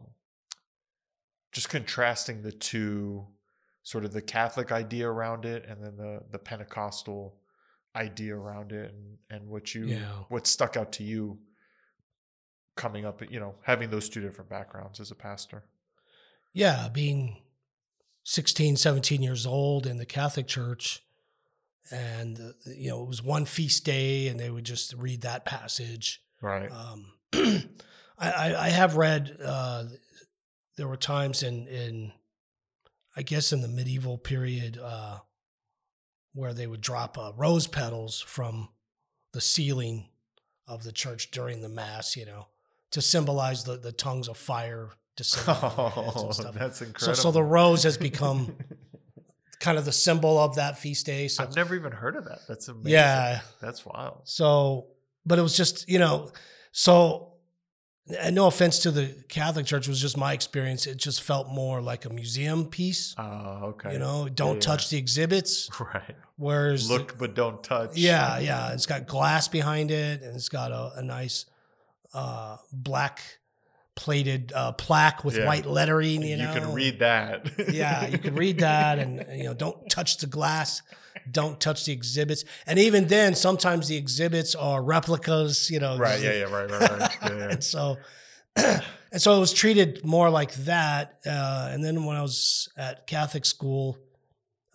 just 1.51 1.69
contrasting 1.69 2.43
the 2.43 2.51
two 2.51 3.25
sort 3.83 4.05
of 4.05 4.11
the 4.13 4.21
catholic 4.21 4.71
idea 4.71 5.09
around 5.09 5.45
it 5.45 5.65
and 5.67 5.83
then 5.83 5.95
the 5.97 6.21
the 6.31 6.39
pentecostal 6.39 7.35
idea 7.95 8.35
around 8.35 8.71
it 8.71 8.93
and 8.93 9.17
and 9.29 9.49
what 9.49 9.73
you 9.73 9.85
Yeah. 9.85 10.11
what 10.29 10.45
stuck 10.47 10.77
out 10.77 10.91
to 10.93 11.03
you 11.03 11.39
coming 12.75 13.05
up 13.05 13.21
you 13.31 13.39
know 13.39 13.55
having 13.63 13.89
those 13.89 14.09
two 14.09 14.21
different 14.21 14.49
backgrounds 14.49 14.99
as 14.99 15.11
a 15.11 15.15
pastor 15.15 15.63
yeah, 16.53 16.89
being 16.91 17.37
16, 18.23 18.77
17 18.77 19.21
years 19.21 19.45
old 19.45 19.85
in 19.85 19.97
the 19.97 20.05
Catholic 20.05 20.47
Church. 20.47 21.03
And, 21.91 22.39
uh, 22.39 22.51
you 22.65 22.89
know, 22.89 23.01
it 23.01 23.07
was 23.07 23.23
one 23.23 23.45
feast 23.45 23.85
day 23.85 24.27
and 24.27 24.39
they 24.39 24.49
would 24.49 24.63
just 24.63 24.93
read 24.93 25.21
that 25.21 25.45
passage. 25.45 26.21
right 26.41 26.69
Um, 26.71 27.13
I, 28.17 28.31
I, 28.31 28.65
I 28.65 28.69
have 28.69 28.95
read, 28.95 29.35
uh, 29.43 29.85
there 30.77 30.87
were 30.87 30.97
times 30.97 31.43
in, 31.43 31.67
in, 31.67 32.11
I 33.19 33.21
guess 33.21 33.51
in 33.51 33.59
the 33.59 33.67
medieval 33.67 34.17
period, 34.17 34.79
uh, 34.81 35.17
where 36.33 36.53
they 36.53 36.67
would 36.67 36.79
drop 36.79 37.17
uh, 37.17 37.33
rose 37.35 37.67
petals 37.67 38.21
from 38.21 38.69
the 39.33 39.41
ceiling 39.41 40.07
of 40.65 40.83
the 40.83 40.93
church 40.93 41.29
during 41.29 41.61
the 41.61 41.67
mass, 41.67 42.15
you 42.15 42.25
know, 42.25 42.47
to 42.91 43.01
symbolize 43.01 43.65
the, 43.65 43.75
the 43.75 43.91
tongues 43.91 44.29
of 44.29 44.37
fire 44.37 44.91
descending 45.17 45.53
on 45.53 45.91
their 45.91 46.03
heads 46.13 46.41
oh 46.45 46.51
that's 46.53 46.79
So, 46.79 46.85
incredible 46.85 47.15
so 47.15 47.31
the 47.31 47.43
rose 47.43 47.83
has 47.83 47.97
become 47.97 48.55
kind 49.59 49.77
of 49.77 49.83
the 49.83 49.91
symbol 49.91 50.39
of 50.39 50.55
that 50.55 50.79
feast 50.79 51.05
day. 51.05 51.27
So, 51.27 51.43
i've 51.43 51.55
never 51.57 51.75
even 51.75 51.91
heard 51.91 52.15
of 52.15 52.23
that 52.23 52.39
that's 52.47 52.69
amazing 52.69 52.91
yeah. 52.91 53.41
that's 53.59 53.85
wild 53.85 54.21
So, 54.23 54.87
but 55.25 55.37
it 55.37 55.41
was 55.41 55.57
just, 55.57 55.89
you 55.89 55.99
know, 55.99 56.31
so, 56.71 57.28
and 58.19 58.35
no 58.35 58.47
offense 58.47 58.79
to 58.79 58.91
the 58.91 59.15
Catholic 59.27 59.65
Church, 59.65 59.87
it 59.87 59.89
was 59.91 60.01
just 60.01 60.17
my 60.17 60.33
experience. 60.33 60.87
It 60.87 60.97
just 60.97 61.21
felt 61.21 61.47
more 61.49 61.81
like 61.81 62.05
a 62.05 62.09
museum 62.09 62.65
piece. 62.65 63.13
oh 63.17 63.73
okay 63.75 63.93
You 63.93 63.99
know, 63.99 64.27
don't 64.29 64.55
yeah. 64.55 64.61
touch 64.61 64.89
the 64.89 64.97
exhibits. 64.97 65.69
right 65.79 66.15
Whereas, 66.37 66.87
the- 66.87 66.95
look 66.95 67.17
but 67.17 67.35
don't 67.35 67.61
touch 67.63 67.91
yeah, 67.95 68.39
yeah, 68.39 68.71
it's 68.73 68.85
got 68.85 69.07
glass 69.07 69.47
behind 69.47 69.91
it, 69.91 70.21
and 70.21 70.35
it's 70.35 70.49
got 70.49 70.71
a, 70.71 70.93
a 70.97 71.03
nice 71.03 71.45
uh, 72.13 72.57
black 72.71 73.21
plated 73.95 74.53
uh, 74.55 74.71
plaque 74.71 75.25
with 75.25 75.35
Yeah. 75.37 75.45
white 75.45 75.65
lettering. 75.65 76.21
You, 76.21 76.29
you, 76.29 76.37
know, 76.37 76.53
can 76.53 76.73
read 76.73 76.99
that 76.99 77.51
yeah, 77.71 78.07
you 78.07 78.17
can 78.17 78.35
read 78.43 78.59
that, 78.59 78.97
and 78.99 79.25
you 79.37 79.43
know, 79.43 79.53
don't 79.53 79.89
touch 79.89 80.17
the 80.17 80.27
glass, 80.27 80.81
don't 81.31 81.59
touch 81.59 81.85
the 81.85 81.93
exhibits, 81.93 82.43
and 82.65 82.79
even 82.79 83.07
then, 83.07 83.35
sometimes 83.35 83.87
the 83.87 83.97
exhibits 83.97 84.55
are 84.55 84.81
replicas. 84.81 85.69
You 85.69 85.79
know, 85.79 85.97
right 85.97 86.21
yeah 86.21 86.33
yeah 86.33 86.43
right 86.43 86.69
right 86.69 86.89
right 86.91 87.17
yeah, 87.21 87.37
yeah. 87.37 87.49
and 87.51 87.63
so, 87.63 87.97
and 88.55 88.83
so 89.17 89.35
it 89.35 89.39
was 89.39 89.53
treated 89.53 90.05
more 90.05 90.29
like 90.29 90.53
that. 90.65 91.19
Uh, 91.25 91.69
and 91.71 91.83
then 91.83 92.05
when 92.05 92.15
I 92.15 92.21
was 92.21 92.69
at 92.77 93.07
Catholic 93.07 93.45
school, 93.45 93.97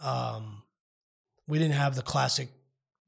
um, 0.03 0.62
we 1.47 1.59
didn't 1.59 1.75
have 1.75 1.95
the 1.97 2.03
classic, 2.03 2.49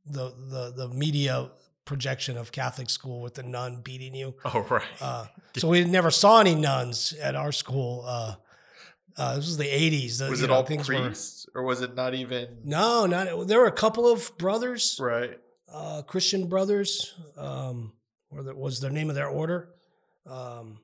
the 0.05 0.33
the 0.51 0.73
the 0.77 0.89
media 0.95 1.51
projection 1.85 2.37
of 2.37 2.51
Catholic 2.51 2.91
school 2.91 3.21
with 3.23 3.35
the 3.35 3.43
nun 3.45 3.81
beating 3.83 4.15
you. 4.15 4.35
oh 4.45 4.67
right 4.69 4.83
Uh, 5.01 5.27
so 5.57 5.69
we 5.69 5.85
never 5.85 6.11
saw 6.11 6.41
any 6.41 6.55
nuns 6.55 7.13
at 7.23 7.35
our 7.37 7.53
school. 7.53 8.05
Uh, 8.07 8.35
uh, 9.19 9.37
this 9.37 9.47
was 9.47 9.57
the 9.57 9.65
'80s. 9.65 10.29
Was 10.29 10.43
it 10.43 10.49
know, 10.49 10.55
all 10.55 10.63
things 10.65 10.89
were- 10.89 11.01
priests 11.01 11.47
or 11.55 11.63
was 11.63 11.81
it 11.81 11.95
not 11.95 12.15
even 12.15 12.59
no, 12.65 13.07
not 13.07 13.47
there 13.49 13.59
were 13.61 13.67
a 13.67 13.73
couple 13.73 14.07
of 14.11 14.37
brothers, 14.39 14.99
right 15.01 15.39
uh, 15.73 16.03
Christian 16.03 16.49
brothers. 16.49 17.15
Um, 17.37 17.93
or 18.31 18.43
that 18.43 18.57
was 18.57 18.81
the 18.81 18.91
name 18.91 19.09
of 19.09 19.15
their 19.15 19.29
order. 19.29 19.71
Um, 20.27 20.81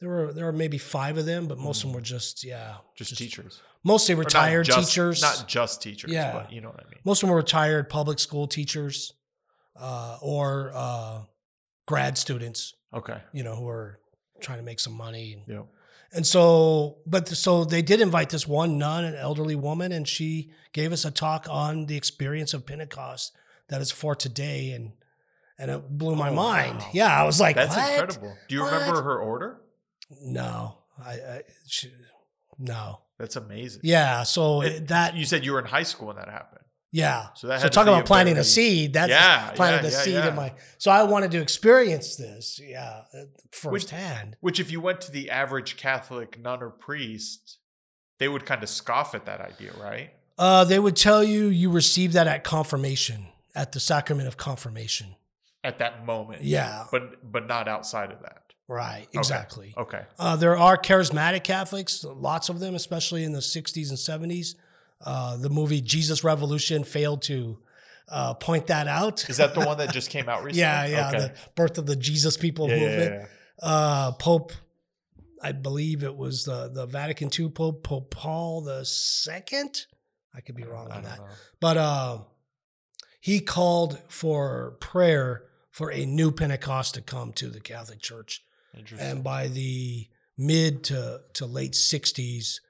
there 0.00 0.08
were 0.08 0.32
there 0.32 0.44
were 0.46 0.52
maybe 0.52 0.78
five 0.78 1.18
of 1.18 1.26
them, 1.26 1.46
but 1.46 1.58
most 1.58 1.78
of 1.82 1.88
them 1.88 1.94
were 1.94 2.00
just 2.00 2.44
yeah, 2.44 2.74
Mm. 2.74 2.96
just, 2.96 3.16
teachers 3.18 3.60
mostly 3.84 4.14
Or 4.14 4.18
not 4.18 4.24
retired 4.26 4.66
just- 4.66 4.90
teachers. 4.90 5.20
not 5.22 5.44
just 5.48 5.82
teachers 5.82 6.10
Yeah. 6.12 6.32
but 6.32 6.52
you 6.52 6.60
know 6.60 6.68
what 6.68 6.78
i 6.86 6.88
mean 6.88 7.00
most 7.04 7.18
of 7.20 7.26
them 7.26 7.30
were 7.30 7.38
retired 7.38 7.88
public 7.90 8.20
school 8.20 8.46
teachers 8.46 9.12
uh, 9.74 10.18
or 10.22 10.70
uh, 10.74 11.22
grad 11.86 12.16
students. 12.16 12.74
okay 12.94 13.20
You 13.32 13.42
know, 13.42 13.56
who 13.56 13.66
are 13.68 13.98
trying 14.40 14.58
to 14.58 14.64
make 14.64 14.78
some 14.80 14.92
money. 14.92 15.42
yeah 15.48 15.62
And 16.14 16.26
so, 16.26 16.98
but 17.06 17.26
so 17.28 17.64
they 17.64 17.80
did 17.82 18.00
invite 18.00 18.28
this 18.30 18.46
one 18.46 18.76
nun, 18.78 19.04
an 19.04 19.14
elderly 19.14 19.54
woman, 19.54 19.92
and 19.92 20.06
she 20.06 20.50
gave 20.72 20.92
us 20.92 21.04
a 21.06 21.10
talk 21.10 21.46
on 21.48 21.86
the 21.86 21.96
experience 21.96 22.52
of 22.52 22.66
Pentecost 22.66 23.34
that 23.68 23.80
is 23.80 23.90
for 23.90 24.14
today, 24.14 24.72
and 24.72 24.92
and 25.58 25.70
it 25.70 25.88
blew 25.96 26.14
my 26.16 26.28
Oh, 26.28 26.34
mind. 26.34 26.80
wow. 26.80 26.88
Yeah, 26.92 27.16
I 27.20 27.24
was 27.24 27.40
like, 27.40 27.56
that's 27.56 27.74
"What?" 27.76 27.88
incredible 27.90 28.36
do 28.48 28.54
you 28.54 28.64
remember 28.64 29.02
her 29.02 29.18
order 29.20 29.60
No, 30.22 30.78
I, 31.02 31.12
I 31.12 31.40
she, 31.66 31.90
no. 32.58 33.00
that's 33.18 33.36
amazing 33.36 33.80
Yeah, 33.84 34.24
so 34.24 34.62
it, 34.62 34.88
that 34.88 35.14
you 35.14 35.24
said 35.24 35.44
you 35.44 35.52
were 35.52 35.60
in 35.60 35.66
high 35.66 35.82
school 35.84 36.08
when 36.08 36.16
that 36.16 36.28
happened 36.28 36.61
yeah. 36.92 37.28
so 37.34 37.46
that 37.48 37.60
So 37.62 37.68
talk 37.68 37.86
about 37.88 38.06
planting 38.06 38.36
a 38.38 38.44
seed. 38.44 38.92
That's 38.92 39.10
Yeah, 39.10 39.50
planted 39.52 39.82
yeah, 39.84 39.88
a 39.88 39.92
yeah, 39.92 39.98
seed 40.04 40.14
yeah. 40.14 40.28
in 40.28 40.36
my. 40.36 40.52
So 40.78 40.90
I 40.90 41.02
wanted 41.02 41.30
to 41.32 41.40
experience 41.40 42.16
this. 42.16 42.60
Yeah, 42.62 43.02
uh, 43.14 43.18
Which- 43.70 43.82
firsthand. 43.82 44.36
which 44.40 44.60
if 44.60 44.70
you 44.70 44.80
went 44.80 45.00
to 45.02 45.10
the 45.10 45.30
average 45.30 45.76
catholic 45.76 46.38
nun 46.40 46.62
or 46.62 46.70
priest 46.70 47.58
they 48.18 48.28
would 48.28 48.46
kind 48.46 48.62
of 48.62 48.68
scoff 48.68 49.14
at 49.16 49.24
that 49.26 49.40
idea 49.40 49.72
right 49.80 50.10
Uh, 50.38 50.64
they 50.64 50.78
would 50.78 50.96
tell 50.96 51.22
you 51.24 51.46
you 51.46 51.70
received 51.70 52.14
that 52.14 52.26
at 52.26 52.44
confirmation, 52.44 53.28
at 53.54 53.72
the 53.72 53.80
sacrament 53.80 54.28
of 54.28 54.36
confirmation. 54.36 55.16
at 55.64 55.78
that 55.78 56.04
moment 56.06 56.42
Yeah, 56.42 56.84
but 56.92 57.30
but 57.32 57.46
not 57.46 57.68
outside 57.68 58.10
of 58.12 58.20
that 58.22 58.42
right, 58.68 59.06
exactly. 59.12 59.74
okay 59.76 60.02
Uh, 60.18 60.36
there 60.36 60.56
are 60.56 60.76
charismatic 60.78 61.42
Catholics, 61.44 62.04
lots 62.04 62.48
of 62.48 62.58
them, 62.60 62.74
especially 62.74 63.22
in 63.24 63.32
the 63.32 63.40
60s 63.42 63.88
and 63.90 63.98
70s. 63.98 64.54
Uh, 65.04 65.36
the 65.36 65.50
movie 65.50 65.80
Jesus 65.80 66.22
Revolution 66.22 66.84
failed 66.84 67.22
to 67.22 67.58
uh, 68.08 68.34
point 68.34 68.68
that 68.68 68.88
out. 68.88 69.28
is 69.28 69.38
that 69.38 69.54
the 69.54 69.60
one 69.60 69.78
that 69.78 69.92
just 69.92 70.10
came 70.16 70.28
out 70.28 70.44
recently 70.44 70.60
yeah, 70.60 70.86
yeah, 70.86 71.08
okay. 71.08 71.18
the 71.18 71.32
birth 71.54 71.78
of 71.78 71.86
the 71.86 71.96
Jesus 71.96 72.36
people 72.36 72.68
yeah, 72.68 72.78
movement. 72.78 73.12
yeah, 73.12 73.20
yeah. 73.20 73.26
Uh, 73.68 74.12
Pope, 74.12 74.52
I 75.42 75.52
believe 75.52 76.02
it 76.02 76.16
was 76.16 76.44
the, 76.44 76.70
the 76.72 76.86
Vatican 76.86 77.30
II 77.36 77.50
Pope, 77.50 77.82
Pope 77.82 78.10
Paul 78.10 78.62
the 78.62 78.84
Second. 78.84 79.86
I 80.34 80.40
could 80.40 80.56
be 80.56 80.64
wrong 80.64 80.90
on 80.90 81.02
that. 81.02 81.18
know. 81.18 81.26
But 81.60 81.76
uh, 81.76 82.18
he 83.20 83.40
called 83.40 83.98
for 84.08 84.76
prayer 84.80 85.44
for 85.70 85.90
a 85.92 86.04
new 86.04 86.32
Pentecost 86.32 86.94
to 86.94 87.02
come 87.02 87.32
to 87.34 87.48
the 87.48 87.60
Catholic 87.60 88.00
Church. 88.00 88.44
Interesting. 88.76 89.08
And 89.08 89.24
by 89.24 89.48
the 89.48 90.08
mid 90.38 90.84
to, 90.84 91.20
to 91.34 91.46
late 91.46 91.72
60s, 91.72 92.60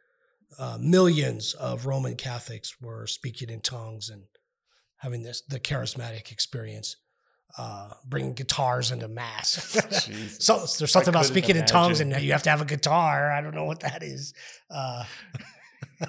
uh, 0.59 0.79
millions 0.81 1.55
of 1.55 1.87
Roman 1.87 2.17
Catholics 2.17 2.81
were 2.81 3.07
speaking 3.07 3.51
in 3.51 3.61
tongues 3.61 4.09
and 4.11 4.25
having 4.99 5.23
this 5.23 5.43
the 5.43 5.59
charismatic 5.61 6.31
experience, 6.31 6.97
uh, 7.59 7.91
bringing 8.07 8.35
guitars 8.35 8.91
into 8.91 9.09
mass. 9.09 9.77
So 10.38 10.57
there's 10.79 10.91
something 10.91 11.11
about 11.11 11.27
speaking 11.27 11.57
in 11.57 11.65
tongues, 11.67 12.01
and 12.01 12.12
you 12.23 12.33
have 12.33 12.43
to 12.45 12.51
have 12.51 12.61
a 12.61 12.65
guitar. 12.65 13.31
I 13.31 13.41
don't 13.41 13.55
know 13.55 13.65
what 13.65 13.81
that 13.81 14.03
is. 14.03 14.35
Uh, 14.71 15.05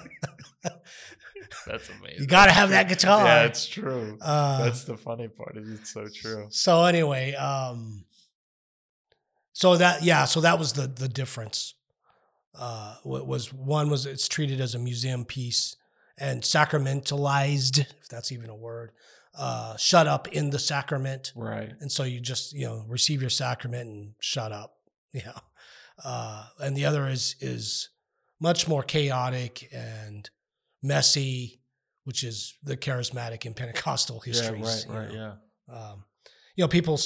That's 1.66 1.88
amazing. 1.88 2.20
you 2.20 2.26
got 2.26 2.46
to 2.46 2.52
have 2.52 2.70
that 2.70 2.88
guitar. 2.88 3.24
Yeah, 3.24 3.44
it's 3.44 3.66
true. 3.66 4.18
Uh, 4.20 4.64
That's 4.64 4.84
the 4.84 4.96
funny 4.96 5.28
part. 5.28 5.56
Is 5.56 5.80
it's 5.80 5.92
so 5.92 6.06
true. 6.12 6.46
So 6.50 6.84
anyway, 6.84 7.34
um, 7.34 8.04
so 9.52 9.76
that 9.76 10.02
yeah, 10.02 10.24
so 10.24 10.40
that 10.40 10.58
was 10.58 10.72
the 10.72 10.86
the 10.86 11.08
difference. 11.08 11.74
Uh, 12.58 12.96
was 13.04 13.52
one 13.52 13.90
was 13.90 14.06
it's 14.06 14.28
treated 14.28 14.60
as 14.60 14.74
a 14.74 14.78
museum 14.78 15.24
piece 15.24 15.76
and 16.18 16.42
sacramentalized, 16.42 17.78
if 17.80 18.08
that's 18.08 18.30
even 18.32 18.48
a 18.50 18.54
word. 18.56 18.92
uh, 19.36 19.76
shut 19.76 20.06
up 20.06 20.28
in 20.28 20.50
the 20.50 20.58
sacrament. 20.58 21.32
Right. 21.34 21.72
And 21.80 21.90
so 21.90 22.04
you 22.04 22.20
just, 22.20 22.52
you 22.52 22.66
know, 22.66 22.84
receive 22.88 23.20
your 23.20 23.30
sacrament 23.30 23.88
and 23.88 24.14
shut 24.20 24.52
up. 24.52 24.76
Yeah. 25.12 25.38
Uh, 26.04 26.46
and 26.58 26.76
the 26.76 26.86
other 26.86 27.08
is 27.08 27.36
is 27.40 27.90
much 28.40 28.66
more 28.66 28.82
chaotic 28.82 29.68
and 29.72 30.28
messy, 30.82 31.60
which 32.02 32.24
is 32.24 32.54
the 32.64 32.76
charismatic 32.76 33.44
and 33.46 33.54
Pentecostal 33.54 34.18
histories. 34.18 34.86
Yeah, 34.88 34.92
right, 34.92 35.02
right, 35.04 35.10
you 35.12 35.18
know. 35.18 35.34
yeah. 35.68 35.74
Um, 35.74 36.04
you 36.56 36.64
know, 36.64 36.68
people, 36.68 36.98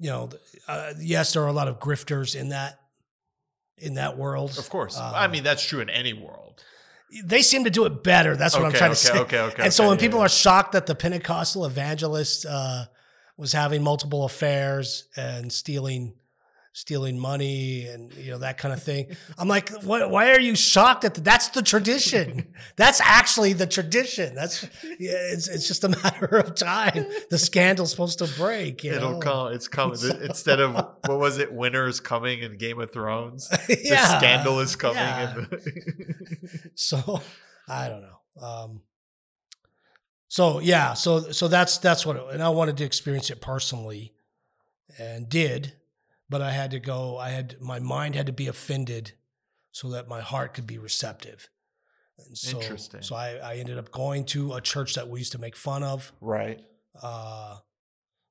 you 0.00 0.10
know, 0.10 0.30
uh, 0.66 0.94
yes, 0.98 1.32
there 1.32 1.44
are 1.44 1.48
a 1.48 1.52
lot 1.52 1.68
of 1.68 1.78
grifters 1.78 2.34
in 2.34 2.48
that 2.48 2.80
in 3.82 3.94
that 3.94 4.16
world. 4.16 4.56
Of 4.58 4.70
course. 4.70 4.98
Um, 4.98 5.12
I 5.14 5.28
mean, 5.28 5.42
that's 5.42 5.64
true 5.64 5.80
in 5.80 5.90
any 5.90 6.12
world. 6.12 6.62
they 7.24 7.42
seem 7.42 7.64
to 7.64 7.70
do 7.70 7.84
it 7.84 8.02
better. 8.02 8.36
That's 8.36 8.56
what 8.56 8.64
I'm 8.64 8.72
trying 8.72 8.92
okay, 8.92 9.00
to 9.00 9.06
say. 9.06 9.18
okay, 9.18 9.40
okay, 9.40 9.62
and 9.64 9.72
so 9.72 9.84
okay, 9.84 9.88
when 9.88 9.98
yeah, 9.98 10.00
people 10.00 10.18
yeah. 10.20 10.26
are 10.26 10.30
shocked 10.30 10.72
that 10.72 10.86
the 10.86 10.94
Pentecostal 10.94 11.66
evangelist 11.66 12.46
uh, 12.46 12.84
was 13.36 13.52
having 13.52 13.82
multiple 13.82 14.24
affairs 14.24 15.08
and 15.16 15.52
stealing 15.52 16.14
stealing 16.74 17.18
money 17.18 17.86
and 17.86 18.14
you 18.14 18.30
know 18.30 18.38
that 18.38 18.56
kind 18.56 18.72
of 18.72 18.82
thing, 18.82 19.14
I'm 19.38 19.46
like, 19.48 19.68
what, 19.82 20.10
why 20.10 20.30
are 20.32 20.40
you 20.40 20.56
shocked 20.56 21.04
at 21.04 21.14
that? 21.14 21.24
That's 21.24 21.48
the 21.50 21.60
tradition. 21.62 22.54
That's 22.76 23.00
actually 23.02 23.52
the 23.52 23.66
tradition. 23.66 24.34
That's 24.34 24.62
yeah, 24.98 25.12
it's 25.32 25.48
it's 25.48 25.68
just 25.68 25.84
a 25.84 25.90
matter 25.90 26.38
of 26.38 26.54
time. 26.54 27.06
The 27.30 27.36
scandal's 27.38 27.90
supposed 27.90 28.18
to 28.20 28.26
break. 28.38 28.84
You 28.84 28.94
It'll 28.94 29.12
know? 29.12 29.18
come. 29.18 29.52
It's 29.52 29.68
coming. 29.68 29.96
So- 29.96 30.16
Instead 30.18 30.60
of 30.60 30.74
what 30.74 31.18
was 31.18 31.38
it? 31.38 31.52
Winter 31.52 31.86
is 31.86 32.00
coming 32.00 32.40
in 32.40 32.56
Game 32.56 32.80
of 32.80 32.90
Thrones. 32.92 33.48
yeah, 33.68 34.08
The 34.08 34.18
scandal 34.18 34.60
is 34.60 34.74
coming. 34.76 34.96
yeah. 34.96 35.34
the- 35.34 36.70
so 36.74 37.20
I 37.68 37.88
don't 37.88 38.02
know. 38.02 38.46
Um, 38.46 38.80
so 40.28 40.60
yeah, 40.60 40.94
so 40.94 41.30
so 41.32 41.48
that's 41.48 41.76
that's 41.78 42.06
what, 42.06 42.16
it, 42.16 42.22
and 42.32 42.42
I 42.42 42.48
wanted 42.48 42.78
to 42.78 42.84
experience 42.84 43.28
it 43.30 43.42
personally, 43.42 44.14
and 44.98 45.28
did, 45.28 45.74
but 46.32 46.42
I 46.42 46.50
had 46.50 46.72
to 46.72 46.80
go. 46.80 47.16
I 47.18 47.28
had 47.28 47.60
my 47.60 47.78
mind 47.78 48.16
had 48.16 48.26
to 48.26 48.32
be 48.32 48.48
offended, 48.48 49.12
so 49.70 49.90
that 49.90 50.08
my 50.08 50.20
heart 50.20 50.54
could 50.54 50.66
be 50.66 50.78
receptive. 50.78 51.48
And 52.18 52.36
so, 52.36 52.60
Interesting. 52.60 53.02
So 53.02 53.14
I, 53.16 53.36
I 53.36 53.56
ended 53.56 53.78
up 53.78 53.90
going 53.90 54.24
to 54.26 54.54
a 54.54 54.60
church 54.60 54.94
that 54.96 55.08
we 55.08 55.20
used 55.20 55.32
to 55.32 55.38
make 55.38 55.56
fun 55.56 55.82
of. 55.82 56.12
right. 56.20 56.60
Uh, 57.00 57.56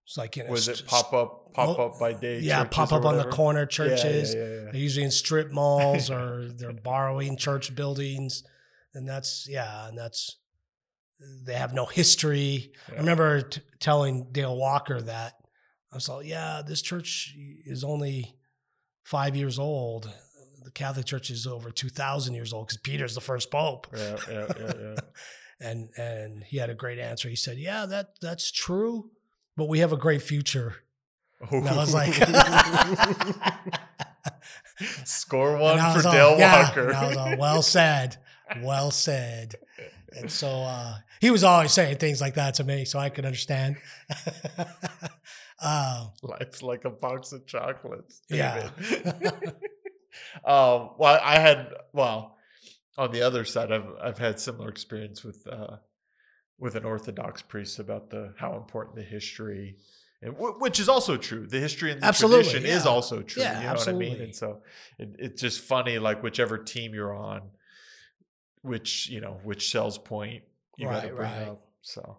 it's 0.05 0.17
like 0.17 0.37
in 0.37 0.47
a 0.47 0.51
Was 0.51 0.65
st- 0.65 0.81
it 0.81 0.87
pop 0.87 1.13
up? 1.13 1.53
Pop 1.53 1.79
up 1.79 1.99
by 1.99 2.13
day. 2.13 2.39
yeah, 2.39 2.63
pop 2.65 2.91
up 2.91 3.05
on 3.05 3.17
the 3.17 3.25
corner 3.25 3.65
churches. 3.65 4.33
Yeah, 4.35 4.41
yeah, 4.41 4.47
yeah, 4.49 4.71
They're 4.71 4.81
usually 4.81 5.05
in 5.05 5.11
strip 5.11 5.51
malls 5.51 6.09
or 6.11 6.47
they're 6.57 6.73
borrowing 6.73 7.37
church 7.37 7.73
buildings. 7.75 8.43
And 8.93 9.07
that's, 9.07 9.47
yeah, 9.49 9.87
and 9.87 9.97
that's, 9.97 10.37
they 11.45 11.53
have 11.53 11.73
no 11.73 11.85
history. 11.85 12.71
I 12.91 12.95
remember 12.99 13.41
t- 13.41 13.61
telling 13.79 14.27
Dale 14.31 14.55
Walker 14.55 15.01
that. 15.01 15.33
I 15.91 15.95
was 15.97 16.07
like, 16.07 16.25
yeah, 16.25 16.61
this 16.65 16.81
church 16.81 17.33
is 17.65 17.83
only 17.83 18.35
five 19.03 19.35
years 19.35 19.59
old. 19.59 20.09
The 20.63 20.71
Catholic 20.71 21.05
Church 21.05 21.29
is 21.29 21.45
over 21.47 21.69
2,000 21.71 22.33
years 22.33 22.53
old 22.53 22.67
because 22.67 22.77
Peter's 22.77 23.15
the 23.15 23.21
first 23.21 23.51
pope. 23.51 23.87
Yeah, 23.95 24.17
yeah, 24.29 24.47
yeah, 24.59 24.73
yeah. 24.79 24.95
And, 25.63 25.89
and 25.95 26.43
he 26.43 26.57
had 26.57 26.71
a 26.71 26.73
great 26.73 26.97
answer. 26.97 27.29
He 27.29 27.35
said, 27.35 27.59
yeah, 27.59 27.85
that, 27.85 28.15
that's 28.19 28.49
true, 28.51 29.11
but 29.55 29.69
we 29.69 29.77
have 29.77 29.93
a 29.93 29.97
great 29.97 30.23
future. 30.23 30.77
And 31.51 31.69
I 31.69 31.75
was 31.75 31.93
like, 31.93 32.15
Score 35.05 35.57
one 35.57 35.77
for 35.77 36.07
all- 36.07 36.11
Dale 36.13 36.35
yeah, 36.39 36.63
Walker. 36.63 36.95
All, 36.95 37.37
well 37.37 37.61
said, 37.61 38.17
well 38.63 38.89
said. 38.89 39.53
And 40.17 40.31
so 40.31 40.47
uh, 40.49 40.95
he 41.19 41.29
was 41.29 41.43
always 41.43 41.71
saying 41.71 41.97
things 41.97 42.21
like 42.21 42.33
that 42.33 42.55
to 42.55 42.63
me, 42.63 42.83
so 42.85 42.97
I 42.97 43.09
could 43.09 43.25
understand. 43.25 43.75
uh, 45.61 46.07
Life's 46.23 46.61
like 46.61 46.85
a 46.85 46.89
box 46.89 47.31
of 47.31 47.45
chocolates. 47.45 48.21
Yeah. 48.29 48.69
Um, 50.43 50.89
well, 50.97 51.19
I 51.23 51.39
had 51.39 51.73
well 51.93 52.37
on 52.97 53.11
the 53.11 53.21
other 53.21 53.45
side, 53.45 53.71
I've 53.71 53.87
I've 54.01 54.17
had 54.17 54.39
similar 54.39 54.69
experience 54.69 55.23
with 55.23 55.47
uh, 55.47 55.77
with 56.59 56.75
an 56.75 56.85
Orthodox 56.85 57.41
priest 57.41 57.79
about 57.79 58.09
the 58.09 58.33
how 58.37 58.55
important 58.55 58.95
the 58.95 59.03
history, 59.03 59.77
and 60.21 60.33
w- 60.33 60.55
which 60.59 60.79
is 60.79 60.89
also 60.89 61.17
true. 61.17 61.47
The 61.47 61.59
history 61.59 61.91
and 61.91 62.01
the 62.01 62.05
Absolutely, 62.05 62.51
tradition 62.51 62.69
is 62.69 62.85
also 62.85 63.21
true. 63.21 63.43
Yeah, 63.43 63.59
you 63.59 63.67
know 63.67 63.73
what 63.73 63.87
I 63.87 63.93
mean? 63.93 64.01
absolutely. 64.11 64.25
And 64.25 64.35
so 64.35 64.61
it, 64.99 65.15
it's 65.19 65.41
just 65.41 65.61
funny, 65.61 65.99
like 65.99 66.21
whichever 66.21 66.57
team 66.57 66.93
you're 66.93 67.15
on, 67.15 67.41
which 68.61 69.09
you 69.09 69.21
know 69.21 69.39
which 69.43 69.71
sells 69.71 69.97
point 69.97 70.43
you 70.77 70.87
got 70.87 71.01
to 71.01 71.07
bring 71.07 71.19
right. 71.19 71.47
up. 71.47 71.65
So 71.81 72.17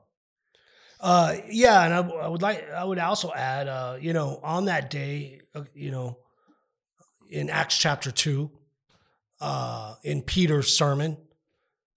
uh, 1.03 1.35
yeah, 1.51 1.83
and 1.85 1.93
I, 1.93 1.99
I 1.99 2.29
would 2.29 2.43
like 2.43 2.71
I 2.71 2.85
would 2.85 2.99
also 2.99 3.33
add, 3.35 3.67
uh, 3.69 3.97
you 4.01 4.13
know, 4.13 4.39
on 4.43 4.67
that 4.67 4.89
day, 4.89 5.41
uh, 5.55 5.65
you 5.75 5.91
know, 5.91 6.19
in 7.31 7.51
Acts 7.51 7.77
chapter 7.77 8.13
two, 8.13 8.51
uh, 9.41 9.97
in 10.05 10.23
Peter's 10.23 10.77
sermon, 10.77 11.17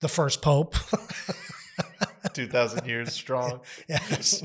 the 0.02 0.08
first 0.08 0.41
pope. 0.41 0.76
two 2.34 2.48
thousand 2.48 2.86
years 2.88 3.13
strong. 3.13 3.62
Yes. 3.88 4.41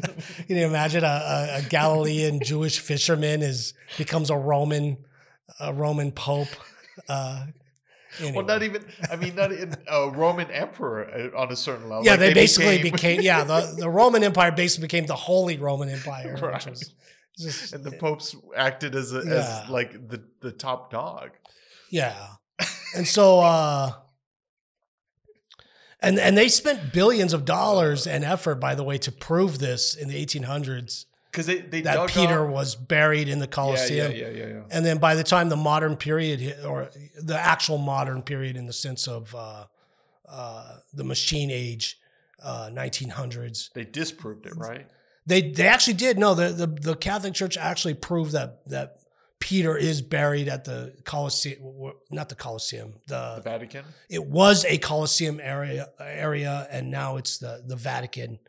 Can 0.46 0.56
you 0.56 0.66
imagine 0.66 1.04
a, 1.04 1.06
a, 1.06 1.58
a 1.58 1.62
Galilean 1.68 2.40
Jewish 2.40 2.78
fisherman 2.78 3.42
is 3.42 3.72
becomes 3.96 4.28
a 4.30 4.36
Roman 4.36 4.98
a 5.58 5.72
Roman 5.72 6.12
pope? 6.12 6.48
Uh, 7.08 7.46
Well, 8.34 8.44
not 8.44 8.62
even. 8.62 8.84
I 9.10 9.16
mean, 9.16 9.34
not 9.36 9.52
in 9.52 9.74
a 9.88 10.10
Roman 10.10 10.50
emperor 10.50 11.30
uh, 11.34 11.40
on 11.40 11.52
a 11.52 11.56
certain 11.56 11.88
level. 11.88 12.04
yeah, 12.04 12.12
Like, 12.12 12.20
they, 12.20 12.34
basically 12.34 12.82
became, 12.90 13.20
yeah 13.30 13.44
the, 13.44 13.74
the 13.78 13.88
Roman 13.88 14.24
Empire 14.24 14.50
basically 14.52 14.86
became 14.88 15.06
the 15.06 15.14
Holy 15.16 15.56
Roman 15.58 15.88
Empire, 15.88 16.36
Right. 16.40 16.68
was 16.68 16.92
just 17.38 17.72
and 17.72 17.84
the 17.84 17.92
popes 17.92 18.34
acted 18.56 18.94
as 18.96 19.12
a, 19.12 19.22
Yeah. 19.24 19.62
as 19.64 19.70
like 19.70 20.08
the 20.08 20.22
the 20.40 20.50
top 20.52 20.90
dog. 20.90 21.30
yeah, 21.90 22.16
and 22.96 23.06
so 23.06 23.40
uh, 23.40 23.92
and 26.00 26.18
and 26.18 26.36
they 26.36 26.48
spent 26.48 26.92
billions 26.92 27.32
of 27.32 27.44
dollars 27.44 28.06
and 28.06 28.24
effort, 28.24 28.56
by 28.56 28.74
the 28.74 28.82
way, 28.82 28.98
to 28.98 29.12
prove 29.12 29.58
this 29.58 29.94
in 29.94 30.08
the 30.08 30.14
1800s 30.26 31.04
Because 31.30 31.46
they 31.46 31.60
they 31.60 31.82
that 31.82 32.08
Peter 32.08 32.44
was 32.44 32.74
buried 32.74 33.28
in 33.28 33.38
the 33.38 33.46
yeah, 33.46 33.50
Colosseum. 33.50 34.12
yeah, 34.12 34.18
yeah, 34.18 34.28
yeah, 34.28 34.46
yeah. 34.46 34.62
And 34.70 34.84
then 34.84 34.98
by 34.98 35.14
the 35.14 35.22
time 35.22 35.48
the 35.48 35.56
modern 35.56 35.96
period, 35.96 36.40
hit, 36.40 36.64
or 36.64 36.90
the 37.22 37.38
actual 37.38 37.78
modern 37.78 38.22
period 38.22 38.56
in 38.56 38.66
the 38.66 38.72
sense 38.72 39.06
of 39.06 39.34
uh, 39.34 39.64
uh, 40.28 40.76
the 40.92 41.04
machine 41.04 41.50
age, 41.50 41.98
uh, 42.42 42.70
1900s, 42.72 43.72
They 43.72 43.84
disproved 43.84 44.46
it, 44.46 44.54
right? 44.56 44.86
they 45.26 45.50
they 45.50 45.68
actually 45.68 45.94
did. 45.94 46.18
No, 46.18 46.34
the, 46.34 46.48
the 46.48 46.66
the 46.66 46.96
Catholic 46.96 47.34
Church 47.34 47.56
actually 47.56 47.94
proved 47.94 48.32
that 48.32 48.66
that 48.68 48.96
Peter 49.38 49.76
is 49.76 50.02
buried 50.02 50.48
at 50.48 50.64
the 50.64 50.94
Colosseum, 51.04 51.92
not 52.10 52.28
the 52.28 52.34
Colosseum. 52.34 52.94
The 53.06 53.36
The 53.36 53.42
Vatican. 53.42 53.84
it 54.08 54.24
was 54.24 54.64
a 54.64 54.78
Colosseum 54.78 55.38
area 55.40 55.90
area, 56.00 56.66
and 56.70 56.90
now 56.90 57.16
it's 57.18 57.38
the 57.38 57.62
the 57.66 57.76
Vatican 57.76 58.40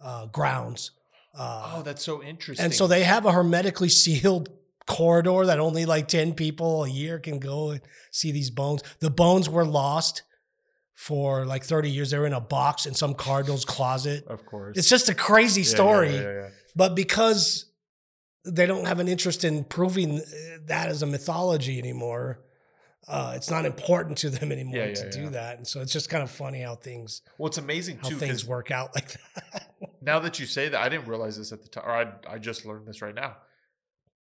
uh, 0.00 0.26
grounds. 0.26 0.90
Uh, 1.38 1.72
Oh, 1.76 1.82
that's 1.82 2.02
so 2.04 2.22
interesting. 2.22 2.64
and 2.64 2.74
so 2.74 2.86
they 2.88 3.04
have 3.04 3.24
a 3.24 3.32
hermetically 3.32 3.88
sealed 3.88 4.48
corridor 4.86 5.46
that 5.46 5.60
only 5.60 5.86
like 5.86 6.08
10 6.08 6.34
people 6.34 6.84
a 6.84 6.88
year 6.90 7.18
can 7.18 7.38
go 7.38 7.70
and 7.70 7.80
see 8.10 8.32
these 8.32 8.50
bones. 8.50 8.82
The 9.00 9.10
bones 9.10 9.48
were 9.48 9.64
lost 9.64 10.22
for 10.94 11.44
like 11.46 11.62
30 11.64 11.90
years. 11.90 12.10
They 12.10 12.18
were 12.18 12.26
in 12.26 12.32
a 12.32 12.40
box 12.40 12.86
in 12.86 12.94
some 12.94 13.14
cardinal's 13.14 13.64
closet. 13.64 14.26
of 14.26 14.44
course, 14.46 14.76
It's 14.76 14.88
just 14.88 15.08
a 15.08 15.14
crazy 15.14 15.62
story. 15.62 16.14
Yeah, 16.14 16.20
yeah, 16.22 16.32
yeah. 16.42 16.48
But 16.74 16.94
because 16.96 17.66
they 18.44 18.66
don't 18.66 18.86
have 18.86 18.98
an 18.98 19.06
interest 19.08 19.44
in 19.44 19.62
proving 19.64 20.18
uh, 20.20 20.24
that 20.66 20.88
as 20.88 21.02
a 21.02 21.06
mythology 21.06 21.78
anymore, 21.78 22.40
uh, 23.06 23.32
it's 23.36 23.50
not 23.50 23.64
important 23.64 24.18
to 24.18 24.30
them 24.30 24.50
anymore 24.56 24.76
Yeah, 24.86 24.94
to 24.94 25.04
yeah, 25.04 25.10
do 25.10 25.22
yeah. 25.24 25.28
that. 25.30 25.58
And 25.58 25.66
so 25.68 25.80
it's 25.82 25.92
just 25.92 26.08
kind 26.10 26.22
of 26.22 26.30
funny 26.30 26.62
how 26.62 26.74
things 26.74 27.22
Well, 27.36 27.46
it's 27.48 27.58
amazing 27.58 27.98
how 28.02 28.08
too 28.08 28.16
things 28.16 28.44
work 28.44 28.70
out 28.70 28.94
like 28.94 29.12
that. 29.52 29.67
Now 30.00 30.18
that 30.20 30.38
you 30.38 30.46
say 30.46 30.68
that, 30.68 30.80
I 30.80 30.88
didn't 30.88 31.06
realize 31.08 31.36
this 31.38 31.52
at 31.52 31.62
the 31.62 31.68
time, 31.68 31.84
or 31.86 31.92
I 31.92 32.34
I 32.34 32.38
just 32.38 32.64
learned 32.64 32.86
this 32.86 33.00
right 33.02 33.14
now. 33.14 33.36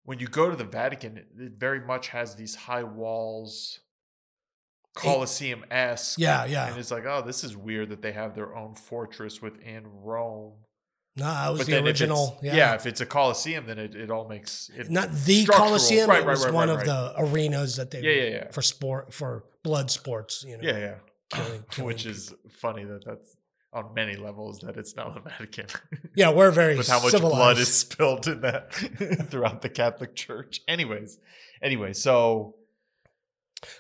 When 0.05 0.19
you 0.19 0.27
go 0.27 0.51
to 0.51 0.57
the 0.57 0.65
Vatican, 0.65 1.17
it- 1.19 1.29
it 1.39 1.53
very 1.59 1.81
much 1.81 2.09
has 2.09 2.35
these 2.35 2.55
high 2.57 2.83
walls, 2.83 3.81
Colosseum 4.95 5.65
esque. 5.71 6.19
yeah, 6.19 6.45
yeah. 6.45 6.69
And 6.69 6.79
it's 6.79 6.91
like, 6.91 7.05
oh, 7.07 7.23
this 7.23 7.45
is 7.45 7.57
weird 7.57 7.89
that 7.91 8.03
they 8.03 8.13
have 8.13 8.35
their 8.35 8.55
own 8.55 8.75
fortress 8.75 9.41
within 9.41 9.85
Rome. 9.87 10.55
No, 11.17 11.25
that 11.25 11.49
was 11.51 11.61
But 11.61 11.67
the 11.67 11.73
then 11.73 11.83
if 11.87 11.91
original. 11.91 12.39
yeah. 12.43 12.75
if 12.75 12.85
it's 12.87 13.01
a 13.01 13.07
Colosseum, 13.07 13.67
then 13.67 13.79
it, 13.79 13.95
it 13.95 14.11
all 14.11 14.29
makes 14.29 14.71
it 14.75 14.91
not 14.91 15.11
the 15.13 15.43
structural. 15.43 15.69
Coliseum. 15.69 16.09
Right, 16.11 16.23
it 16.23 16.27
right, 16.27 16.31
was 16.31 16.45
right, 16.45 16.55
one 16.55 16.69
of 16.71 16.81
the 16.85 17.15
arenas 17.19 17.77
that 17.77 17.91
they 17.91 18.01
Yeah, 18.01 18.11
yeah, 18.11 18.31
yeah. 18.37 18.51
for 18.51 18.63
sport 18.63 19.13
for 19.15 19.45
blood 19.63 19.91
sports. 19.91 20.45
You 20.47 20.57
know, 20.59 20.63
Yeah, 20.63 20.79
yeah. 20.79 20.95
killing- 21.31 21.65
killing 21.71 21.87
Which 21.87 22.07
is 22.07 22.35
funny 22.51 22.85
that 22.85 23.05
that's 23.05 23.37
on 23.73 23.95
many 23.95 24.17
levels 24.17 24.59
that 24.61 24.77
it's 24.77 24.95
not 24.97 25.15
the 25.15 25.21
Vatican. 25.21 25.67
yeah, 26.15 26.31
we're 26.31 26.51
very 26.63 26.77
With 26.77 26.89
how 26.89 27.01
much 27.01 27.11
civilized. 27.13 27.37
blood 27.37 27.59
is 27.59 27.75
spilled 27.75 28.27
in 28.29 28.41
that 28.43 28.73
throughout 29.31 29.63
the 29.63 29.69
Catholic 29.69 30.15
Church. 30.15 30.61
Anyways, 30.69 31.19
anyway, 31.63 31.93
so 31.95 32.55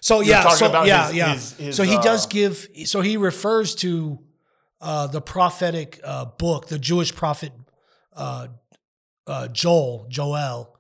So 0.01 0.21
yeah, 0.21 0.49
so 0.51 0.85
yeah, 0.85 1.07
his- 1.09 1.15
yeah. 1.17 1.33
his- 1.35 1.53
his, 1.59 1.77
so 1.77 1.83
he 1.83 1.99
does 1.99 2.25
uh, 2.27 2.29
give. 2.31 2.69
So 2.85 3.01
he 3.03 3.17
refers 3.17 3.75
to 3.77 4.19
uh, 4.81 5.07
the 5.09 5.21
prophetic 5.21 6.01
uh, 6.03 6.25
book, 6.27 6.69
the 6.69 6.79
Jewish 6.79 7.15
prophet 7.15 7.53
uh, 8.15 8.49
uh, 9.27 9.49
Joel, 9.49 10.07
Joel, 10.09 10.79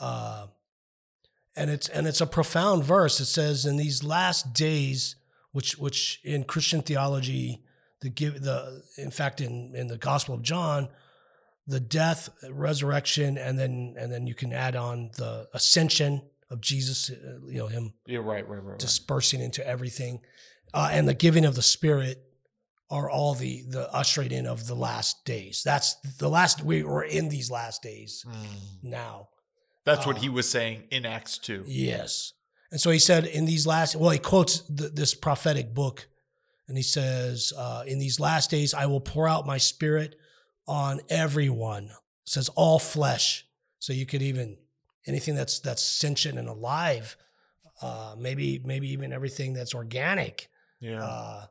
uh, 0.00 0.46
and 1.56 1.70
it's 1.70 1.88
and 1.88 2.06
it's 2.06 2.20
a 2.20 2.26
profound 2.26 2.84
verse. 2.84 3.18
It 3.20 3.26
says, 3.26 3.66
"In 3.66 3.76
these 3.76 4.02
last 4.04 4.52
days," 4.54 5.16
which 5.52 5.76
which 5.78 6.20
in 6.24 6.44
Christian 6.44 6.82
theology, 6.82 7.62
the 8.00 8.10
give 8.10 8.42
the 8.42 8.82
in 8.96 9.10
fact 9.10 9.40
in 9.40 9.72
in 9.74 9.88
the 9.88 9.98
Gospel 9.98 10.34
of 10.34 10.42
John, 10.42 10.88
the 11.66 11.80
death, 11.80 12.28
resurrection, 12.50 13.36
and 13.38 13.58
then 13.58 13.94
and 13.98 14.12
then 14.12 14.26
you 14.26 14.34
can 14.34 14.52
add 14.52 14.76
on 14.76 15.10
the 15.16 15.48
ascension 15.54 16.22
of 16.50 16.60
Jesus. 16.60 17.10
uh, 17.10 17.40
You 17.48 17.58
know 17.58 17.66
him 17.66 17.92
Yeah, 18.06 18.18
right, 18.18 18.46
right, 18.48 18.56
right. 18.62 18.64
right. 18.72 18.78
dispersing 18.78 19.40
into 19.40 19.66
everything, 19.66 20.20
uh, 20.72 20.88
and 20.92 21.08
the 21.08 21.14
giving 21.14 21.44
of 21.44 21.54
the 21.54 21.62
Spirit 21.62 22.22
are 22.90 23.10
all 23.10 23.34
the 23.34 23.64
the 23.68 23.92
ushering 23.92 24.32
in 24.32 24.46
of 24.46 24.66
the 24.66 24.74
last 24.76 25.24
days. 25.24 25.62
That's 25.64 25.94
the 26.18 26.28
last 26.30 26.62
we 26.62 26.82
were 26.82 27.02
in 27.04 27.28
these 27.28 27.50
last 27.50 27.82
days 27.82 28.24
Mm. 28.26 28.82
now. 28.82 29.28
That's 29.84 30.06
what 30.06 30.16
Uh, 30.16 30.20
he 30.20 30.28
was 30.28 30.48
saying 30.48 30.84
in 30.90 31.04
Acts 31.06 31.38
2. 31.38 31.64
Yes, 31.66 32.32
and 32.70 32.80
so 32.80 32.90
he 32.90 32.98
said 32.98 33.24
in 33.26 33.44
these 33.46 33.66
last. 33.66 33.94
Well, 33.96 34.10
he 34.10 34.18
quotes 34.18 34.60
th- 34.60 34.92
this 34.94 35.14
prophetic 35.14 35.74
book, 35.74 36.08
and 36.68 36.76
he 36.76 36.82
says, 36.82 37.52
uh, 37.56 37.84
"In 37.86 37.98
these 37.98 38.20
last 38.20 38.50
days, 38.50 38.74
I 38.74 38.86
will 38.86 39.00
pour 39.00 39.26
out 39.26 39.46
my 39.46 39.58
Spirit 39.58 40.16
on 40.66 41.00
everyone." 41.08 41.84
It 41.86 42.30
says 42.30 42.48
all 42.50 42.78
flesh. 42.78 43.46
So 43.78 43.92
you 43.92 44.06
could 44.06 44.22
even 44.22 44.58
anything 45.06 45.34
that's 45.34 45.60
that's 45.60 45.82
sentient 45.82 46.38
and 46.38 46.48
alive, 46.48 47.16
uh, 47.80 48.14
maybe 48.18 48.60
maybe 48.64 48.88
even 48.90 49.12
everything 49.12 49.54
that's 49.54 49.74
organic. 49.74 50.48
Yeah. 50.80 51.02
uh, 51.02 51.46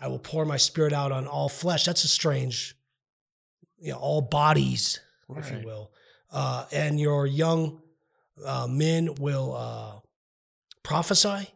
I 0.00 0.08
will 0.08 0.18
pour 0.18 0.44
my 0.44 0.56
spirit 0.56 0.92
out 0.92 1.12
on 1.12 1.26
all 1.26 1.48
flesh. 1.48 1.84
That's 1.84 2.04
a 2.04 2.08
strange, 2.08 2.76
you 3.78 3.92
know, 3.92 3.98
all 3.98 4.20
bodies, 4.20 5.00
if 5.30 5.50
you 5.50 5.64
will. 5.64 5.92
Uh, 6.30 6.66
and 6.72 6.98
your 6.98 7.26
young 7.26 7.80
uh, 8.44 8.66
men 8.68 9.14
will 9.14 9.54
uh, 9.54 10.00
prophesy, 10.82 11.48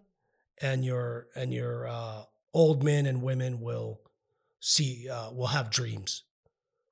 and 0.63 0.85
your 0.85 1.27
and 1.35 1.53
your 1.53 1.89
uh, 1.89 2.23
old 2.59 2.83
men 2.83 3.07
and 3.07 3.23
women 3.23 3.61
will 3.61 4.01
see 4.59 5.09
uh, 5.09 5.31
will 5.31 5.47
have 5.47 5.71
dreams, 5.71 6.25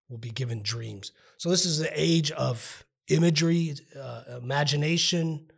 will 0.09 0.17
be 0.17 0.31
given 0.31 0.63
dreams. 0.63 1.11
So 1.39 1.51
this 1.51 1.67
is 1.67 1.81
the 1.81 1.91
age 1.93 2.31
of 2.31 2.85
imagery, 3.09 3.75
uh, 4.01 4.23
imagination, 4.41 5.51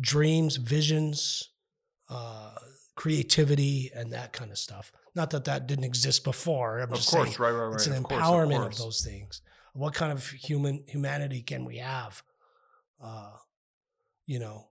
dreams, 0.00 0.56
visions, 0.56 1.50
uh, 2.08 2.54
creativity, 2.96 3.90
and 3.94 4.10
that 4.14 4.32
kind 4.32 4.50
of 4.50 4.56
stuff. 4.56 4.90
Not 5.14 5.28
that 5.30 5.44
that 5.44 5.66
didn't 5.66 5.84
exist 5.84 6.24
before. 6.24 6.78
I'm 6.78 6.90
of 6.90 6.96
just 6.96 7.10
course, 7.10 7.36
saying 7.36 7.36
right, 7.38 7.50
right, 7.50 7.66
right. 7.66 7.74
it's 7.74 7.86
an 7.86 7.92
of 7.92 8.04
course, 8.04 8.22
of 8.22 8.26
empowerment 8.26 8.66
of, 8.66 8.78
those 8.78 9.04
things. 9.04 9.42
What 9.74 9.92
kind 9.92 10.12
of 10.12 10.26
human 10.26 10.84
humanity 10.88 11.42
can 11.42 11.66
we 11.66 11.76
have? 11.76 12.22
Uh, 13.04 13.32
you 14.24 14.38
know, 14.38 14.68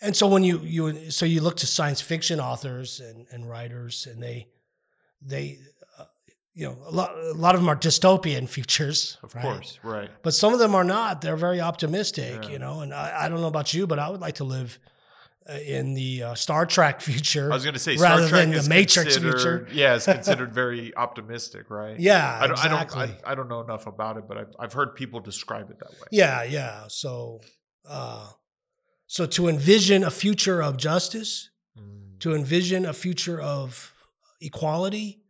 and 0.00 0.16
so 0.16 0.26
when 0.26 0.42
you 0.44 0.60
you 0.60 1.10
so 1.10 1.26
you 1.26 1.40
look 1.40 1.56
to 1.58 1.66
science 1.66 2.00
fiction 2.00 2.40
authors 2.40 3.00
and, 3.00 3.26
and 3.30 3.48
writers, 3.48 4.06
and 4.10 4.22
they 4.22 4.48
they 5.22 5.58
uh, 5.98 6.04
you 6.54 6.66
know 6.66 6.76
a 6.86 6.90
lot 6.90 7.16
a 7.16 7.32
lot 7.34 7.54
of 7.54 7.60
them 7.60 7.68
are 7.68 7.76
dystopian 7.76 8.48
futures, 8.56 9.18
Of 9.22 9.34
right? 9.34 9.42
course, 9.42 9.78
right. 9.82 10.10
but 10.22 10.34
some 10.34 10.52
of 10.52 10.58
them 10.58 10.74
are 10.74 10.84
not. 10.84 11.20
They're 11.20 11.36
very 11.36 11.60
optimistic, 11.60 12.44
Yeah. 12.44 12.50
you 12.50 12.58
know. 12.58 12.80
And 12.80 12.92
I, 12.94 13.24
I 13.24 13.28
don't 13.28 13.40
know 13.40 13.46
about 13.48 13.74
you, 13.74 13.86
but 13.86 13.98
I 13.98 14.08
would 14.08 14.20
like 14.20 14.36
to 14.36 14.44
live 14.44 14.78
uh, 15.48 15.54
in 15.54 15.94
the 15.94 16.22
uh, 16.22 16.34
Star 16.34 16.64
Trek 16.66 17.00
future. 17.10 17.50
I 17.50 17.54
was 17.54 17.64
going 17.64 17.74
to 17.74 17.80
say 17.80 17.96
rather 17.96 18.28
than 18.28 18.50
the 18.52 18.66
Matrix 18.68 19.16
future. 19.18 19.66
Yeah, 19.72 19.96
it's 19.96 20.04
considered 20.06 20.52
very 20.54 20.94
optimistic, 20.96 21.70
right? 21.70 21.98
yeah, 21.98 22.38
I 22.40 22.46
don't, 22.46 22.52
exactly. 22.52 23.02
I 23.02 23.06
don't, 23.06 23.16
I, 23.26 23.30
I 23.32 23.34
don't 23.34 23.48
know 23.48 23.60
enough 23.60 23.86
about 23.86 24.16
it, 24.16 24.24
but 24.28 24.36
I've, 24.38 24.54
I've 24.58 24.72
heard 24.72 24.94
people 24.96 25.20
describe 25.20 25.70
it 25.70 25.78
that 25.78 25.90
way. 25.90 26.06
Yeah, 26.10 26.42
yeah. 26.44 26.84
So, 26.88 27.40
uh, 27.88 28.28
so 29.12 29.26
to 29.26 29.48
envision 29.48 30.04
a 30.04 30.10
future 30.10 30.62
of 30.62 30.76
justice, 30.76 31.50
Mm. 31.76 32.20
to 32.20 32.32
envision 32.34 32.86
a 32.86 32.92
future 32.92 33.40
of 33.40 33.92
equality, 34.40 35.20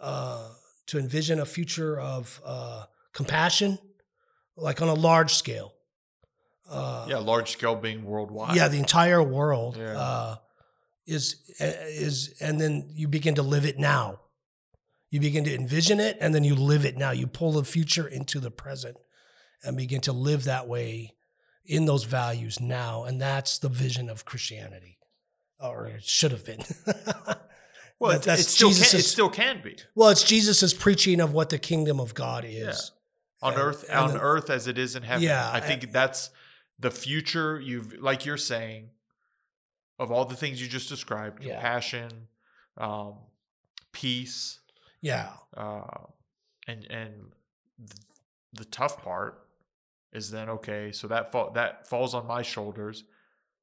uh, 0.00 0.50
to 0.86 0.98
envision 0.98 1.40
a 1.40 1.46
future 1.46 1.98
of 1.98 2.40
uh, 2.44 2.84
compassion, 3.12 3.78
like 4.56 4.82
on 4.82 4.88
a 4.88 4.94
large 4.94 5.32
scale. 5.34 5.72
Uh, 6.68 7.06
Yeah, 7.08 7.18
large 7.18 7.50
scale 7.50 7.76
being 7.76 8.04
worldwide. 8.04 8.56
yeah, 8.56 8.68
the 8.68 8.78
entire 8.78 9.22
world 9.22 9.76
Yeah. 9.78 9.98
uh, 9.98 10.36
is 11.06 11.36
is, 11.60 12.34
and 12.40 12.60
then 12.60 12.90
you 12.92 13.08
begin 13.08 13.34
to 13.36 13.42
live 13.42 13.64
it 13.64 13.78
now. 13.78 14.20
You 15.10 15.20
begin 15.20 15.44
to 15.44 15.54
envision 15.54 15.98
it, 16.00 16.16
and 16.20 16.34
then 16.34 16.44
you 16.44 16.54
live 16.54 16.84
it 16.84 16.96
now. 16.98 17.10
You 17.12 17.26
pull 17.26 17.52
the 17.52 17.64
future 17.64 18.06
into 18.06 18.38
the 18.40 18.50
present, 18.50 18.96
and 19.62 19.76
begin 19.76 20.00
to 20.02 20.12
live 20.12 20.44
that 20.44 20.66
way 20.68 21.14
in 21.64 21.86
those 21.86 22.04
values 22.04 22.60
now, 22.60 23.04
and 23.04 23.20
that's 23.20 23.58
the 23.58 23.68
vision 23.68 24.08
of 24.10 24.24
Christianity, 24.24 24.98
or 25.58 25.86
it 25.86 26.04
should 26.04 26.30
have 26.32 26.44
been. 26.44 26.60
well, 27.98 28.18
That- 28.18 28.38
it, 28.38 28.40
it 28.40 28.44
still 28.46 28.70
can, 28.70 28.82
it 28.82 29.04
still 29.04 29.28
can 29.30 29.62
be 29.62 29.76
well, 29.94 30.10
it's 30.10 30.22
Jesus's 30.22 30.74
preaching 30.74 31.20
of 31.20 31.32
what 31.32 31.50
the 31.50 31.58
kingdom 31.58 32.00
of 32.00 32.14
God 32.14 32.44
is. 32.46 32.92
on 33.42 33.52
And- 33.54 33.62
earth, 33.62 33.84
and 33.88 33.98
on 33.98 34.12
the- 34.14 34.20
earth 34.20 34.50
as 34.50 34.66
it 34.68 34.78
is 34.78 34.96
in 34.96 35.02
heaven. 35.02 35.22
Yeah, 35.22 35.50
I 35.52 35.60
think 35.60 35.90
that's 35.92 36.30
the 36.78 36.90
future. 36.90 37.60
You've, 37.60 37.94
like 38.00 38.26
you're 38.26 38.36
saying, 38.36 38.90
of 39.98 40.10
all 40.10 40.24
the 40.24 40.36
things 40.36 40.60
you 40.60 40.68
just 40.68 40.88
described: 40.88 41.42
Yeah. 41.42 41.54
compassion, 41.54 42.28
um, 42.78 43.14
peace, 43.92 44.60
Yeah, 45.00 45.30
uh, 45.56 45.82
and 46.66 46.84
and 46.90 47.32
th- 47.78 47.90
the 48.52 48.64
tough 48.64 49.02
part 49.02 49.43
is 50.14 50.30
then 50.30 50.48
okay. 50.48 50.92
So 50.92 51.08
that 51.08 51.32
fall, 51.32 51.50
that 51.52 51.88
falls 51.88 52.14
on 52.14 52.26
my 52.26 52.42
shoulders. 52.42 53.04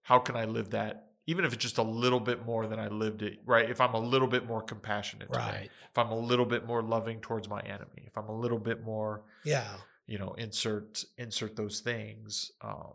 How 0.04 0.20
can 0.20 0.36
I 0.36 0.46
live 0.46 0.72
that? 0.72 1.08
Even 1.28 1.46
if 1.46 1.54
it's 1.54 1.62
just 1.62 1.78
a 1.78 1.84
little 1.84 2.20
bit 2.20 2.46
more 2.46 2.66
than 2.68 2.80
I 2.80 2.88
lived 2.88 3.22
it, 3.22 3.40
right? 3.46 3.70
If 3.70 3.80
I'm 3.80 3.94
a 3.94 4.00
little 4.00 4.28
bit 4.28 4.48
more 4.48 4.62
compassionate, 4.62 5.30
right. 5.30 5.70
If 5.90 5.98
I'm 5.98 6.10
a 6.10 6.18
little 6.18 6.46
bit 6.46 6.66
more 6.66 6.82
loving 6.82 7.20
towards 7.20 7.48
my 7.48 7.62
enemy, 7.62 8.06
if 8.08 8.18
I'm 8.18 8.28
a 8.28 8.36
little 8.36 8.58
bit 8.58 8.84
more, 8.84 9.24
Yeah, 9.44 9.68
you 10.08 10.18
know, 10.18 10.34
insert 10.38 11.04
insert 11.18 11.56
those 11.56 11.80
things. 11.80 12.52
Um, 12.62 12.94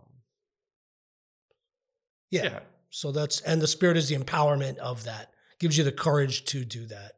yeah. 2.31 2.43
yeah, 2.45 2.59
So 2.91 3.13
that's 3.13 3.41
and 3.43 3.63
the 3.63 3.69
spirit 3.69 3.97
is 3.97 4.09
the 4.09 4.17
empowerment 4.17 4.77
of 4.79 5.05
that. 5.05 5.33
Gives 5.59 5.79
you 5.79 5.85
the 5.85 5.93
courage 5.93 6.45
to 6.47 6.65
do 6.65 6.87
that 6.87 7.13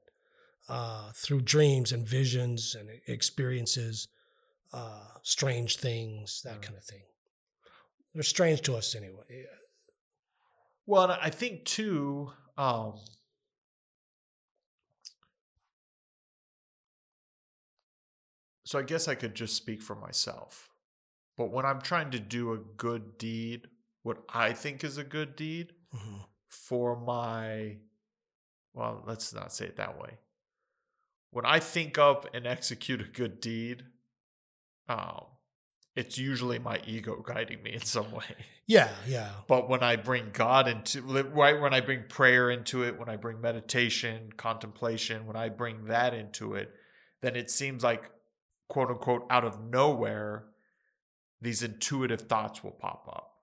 uh, 0.69 1.11
through 1.15 1.41
dreams 1.41 1.91
and 1.91 2.07
visions 2.07 2.77
and 2.79 2.89
experiences, 3.09 4.09
uh, 4.73 5.19
strange 5.23 5.77
things, 5.77 6.43
that 6.43 6.59
Mm. 6.59 6.63
kind 6.63 6.77
of 6.77 6.85
thing. 6.85 7.05
They're 8.15 8.23
strange 8.23 8.63
to 8.63 8.77
us 8.77 8.95
anyway. 8.95 9.47
Well, 10.87 11.05
and 11.11 11.13
I 11.13 11.31
think 11.31 11.65
too, 11.65 12.33
um, 12.57 12.99
so 18.65 18.79
I 18.79 18.83
guess 18.83 19.09
I 19.09 19.15
could 19.15 19.35
just 19.35 19.57
speak 19.57 19.83
for 19.83 19.95
myself. 19.95 20.71
But 21.37 21.51
when 21.51 21.65
I'm 21.65 21.81
trying 21.81 22.11
to 22.13 22.21
do 22.21 22.53
a 22.53 22.59
good 22.59 23.19
deed, 23.19 23.69
what 24.03 24.25
I 24.29 24.53
think 24.53 24.85
is 24.85 24.99
a 24.99 25.05
good 25.05 25.37
deed 25.37 25.75
Mhm. 25.95 26.29
for 26.47 26.97
my, 26.97 27.79
well, 28.73 29.03
let's 29.07 29.33
not 29.33 29.53
say 29.53 29.67
it 29.67 29.77
that 29.77 29.99
way. 29.99 30.19
When 31.31 31.45
I 31.47 31.61
think 31.61 31.99
up 31.99 32.35
and 32.35 32.47
execute 32.47 33.01
a 33.01 33.05
good 33.09 33.41
deed, 33.41 33.87
um, 34.89 35.25
it's 35.97 36.17
usually 36.17 36.59
my 36.59 36.81
ego 36.87 37.23
guiding 37.27 37.63
me 37.63 37.75
in 37.75 37.83
some 37.83 38.11
way. 38.13 38.25
Yeah, 38.71 38.91
yeah, 39.07 39.31
But 39.47 39.71
when 39.71 39.83
I 39.83 39.97
bring 39.97 40.29
God 40.31 40.69
into 40.69 41.01
right 41.01 41.59
when 41.59 41.73
I 41.73 41.81
bring 41.81 42.03
prayer 42.07 42.51
into 42.51 42.83
it, 42.83 42.99
when 42.99 43.09
I 43.09 43.17
bring 43.17 43.41
meditation, 43.41 44.31
contemplation, 44.37 45.25
when 45.27 45.37
I 45.37 45.49
bring 45.49 45.87
that 45.87 46.13
into 46.13 46.53
it, 46.53 46.71
then 47.23 47.35
it 47.35 47.51
seems 47.51 47.83
like 47.83 48.11
quote 48.69 48.91
unquote 48.91 49.27
out 49.31 49.47
of 49.47 49.59
nowhere 49.59 50.49
these 51.41 51.63
intuitive 51.63 52.21
thoughts 52.29 52.63
will 52.63 52.73
pop 52.73 53.09
up, 53.09 53.37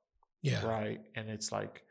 yeah, 0.43 0.64
right? 0.64 1.02
And 1.16 1.28
it's 1.28 1.52
like 1.52 1.82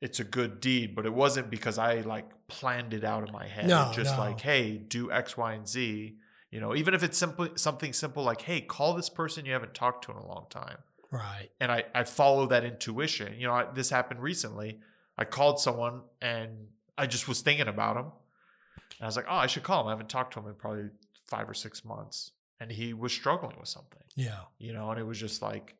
it's 0.00 0.20
a 0.20 0.24
good 0.24 0.60
deed, 0.60 0.94
but 0.94 1.06
it 1.06 1.14
wasn't 1.14 1.50
because 1.50 1.76
I 1.76 2.02
like 2.02 2.30
planned 2.46 2.94
it 2.94 3.02
out 3.02 3.26
in 3.26 3.32
my 3.32 3.48
head. 3.48 3.66
No, 3.66 3.90
just 3.92 4.16
no. 4.16 4.22
like, 4.22 4.40
hey, 4.40 4.76
do 4.76 5.10
X, 5.10 5.36
Y, 5.36 5.54
and 5.54 5.66
Z. 5.66 6.18
You 6.52 6.60
know, 6.60 6.76
even 6.76 6.92
if 6.92 7.02
it's 7.02 7.16
simply 7.16 7.50
something 7.56 7.94
simple 7.94 8.22
like, 8.22 8.42
hey, 8.42 8.60
call 8.60 8.92
this 8.92 9.08
person 9.08 9.46
you 9.46 9.54
haven't 9.54 9.72
talked 9.72 10.04
to 10.04 10.12
in 10.12 10.18
a 10.18 10.26
long 10.26 10.46
time 10.50 10.76
right. 11.10 11.48
and 11.58 11.72
I, 11.72 11.84
I 11.94 12.04
follow 12.04 12.46
that 12.48 12.62
intuition. 12.62 13.34
You 13.38 13.46
know, 13.46 13.54
I, 13.54 13.64
this 13.72 13.88
happened 13.88 14.20
recently. 14.20 14.78
I 15.16 15.24
called 15.24 15.60
someone 15.60 16.02
and 16.20 16.66
I 16.98 17.06
just 17.06 17.26
was 17.26 17.40
thinking 17.40 17.68
about 17.68 17.96
him. 17.96 18.04
And 18.04 19.00
I 19.00 19.06
was 19.06 19.16
like, 19.16 19.24
oh, 19.30 19.36
I 19.36 19.46
should 19.46 19.62
call 19.62 19.80
him. 19.80 19.86
I 19.86 19.90
haven't 19.92 20.10
talked 20.10 20.34
to 20.34 20.40
him 20.40 20.46
in 20.46 20.54
probably 20.54 20.90
five 21.26 21.48
or 21.48 21.54
six 21.54 21.86
months. 21.86 22.32
And 22.60 22.70
he 22.70 22.92
was 22.92 23.12
struggling 23.14 23.56
with 23.58 23.68
something, 23.68 24.02
Yeah, 24.14 24.38
you 24.58 24.74
know, 24.74 24.90
and 24.90 25.00
it 25.00 25.04
was 25.04 25.18
just 25.18 25.40
like, 25.42 25.74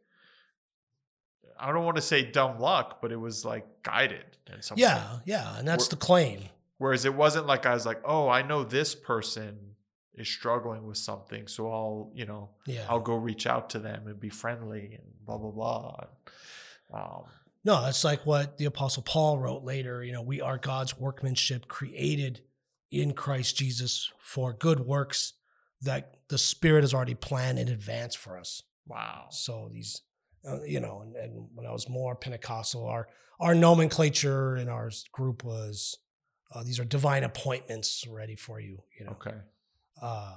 I 1.60 1.70
don't 1.70 1.84
want 1.84 1.96
to 1.96 2.02
say 2.02 2.22
dumb 2.24 2.58
luck, 2.58 3.00
but 3.02 3.12
it 3.12 3.20
was 3.20 3.44
like 3.44 3.66
guided 3.82 4.24
in 4.52 4.62
some 4.62 4.76
way. 4.76 4.82
yeah, 4.82 5.18
yeah, 5.26 5.58
and 5.58 5.68
that's 5.68 5.84
We're- 5.84 5.90
the 5.90 5.96
claim. 5.96 6.48
Whereas 6.78 7.04
it 7.04 7.14
wasn't 7.14 7.46
like 7.46 7.66
I 7.66 7.74
was 7.74 7.86
like, 7.86 8.00
oh, 8.04 8.28
I 8.28 8.42
know 8.42 8.64
this 8.64 8.96
person 8.96 9.71
is 10.14 10.28
struggling 10.28 10.86
with 10.86 10.98
something, 10.98 11.46
so 11.48 11.70
I'll, 11.72 12.10
you 12.14 12.26
know, 12.26 12.50
Yeah. 12.66 12.86
I'll 12.88 13.00
go 13.00 13.14
reach 13.16 13.46
out 13.46 13.70
to 13.70 13.78
them 13.78 14.06
and 14.06 14.20
be 14.20 14.28
friendly 14.28 14.94
and 14.94 15.12
blah 15.24 15.38
blah 15.38 15.50
blah. 15.50 16.06
Um, 16.92 17.24
No, 17.64 17.86
it's 17.86 18.04
like 18.04 18.26
what 18.26 18.58
the 18.58 18.64
Apostle 18.66 19.02
Paul 19.04 19.38
wrote 19.38 19.62
later. 19.64 20.02
You 20.04 20.12
know, 20.12 20.22
we 20.22 20.40
are 20.40 20.58
God's 20.58 20.98
workmanship 20.98 21.68
created 21.68 22.42
in 22.90 23.12
Christ 23.14 23.56
Jesus 23.56 24.10
for 24.18 24.52
good 24.52 24.80
works 24.80 25.34
that 25.80 26.16
the 26.28 26.38
Spirit 26.38 26.82
has 26.82 26.92
already 26.92 27.14
planned 27.14 27.58
in 27.58 27.68
advance 27.68 28.14
for 28.14 28.36
us. 28.38 28.62
wow. 28.86 29.26
So 29.30 29.68
these, 29.72 30.02
uh, 30.46 30.62
you 30.62 30.80
know, 30.80 31.00
and, 31.02 31.16
and 31.16 31.48
when 31.54 31.66
I 31.66 31.72
was 31.72 31.88
more 31.88 32.14
Pentecostal, 32.16 32.86
our 32.86 33.08
our 33.40 33.54
nomenclature 33.54 34.56
in 34.56 34.68
our 34.68 34.90
group 35.12 35.42
was 35.42 35.96
uh, 36.54 36.62
these 36.62 36.78
are 36.78 36.84
divine 36.84 37.24
appointments 37.24 38.06
ready 38.08 38.36
for 38.36 38.60
you. 38.60 38.82
You 38.98 39.06
know, 39.06 39.12
Okay. 39.12 39.36
Uh, 40.00 40.34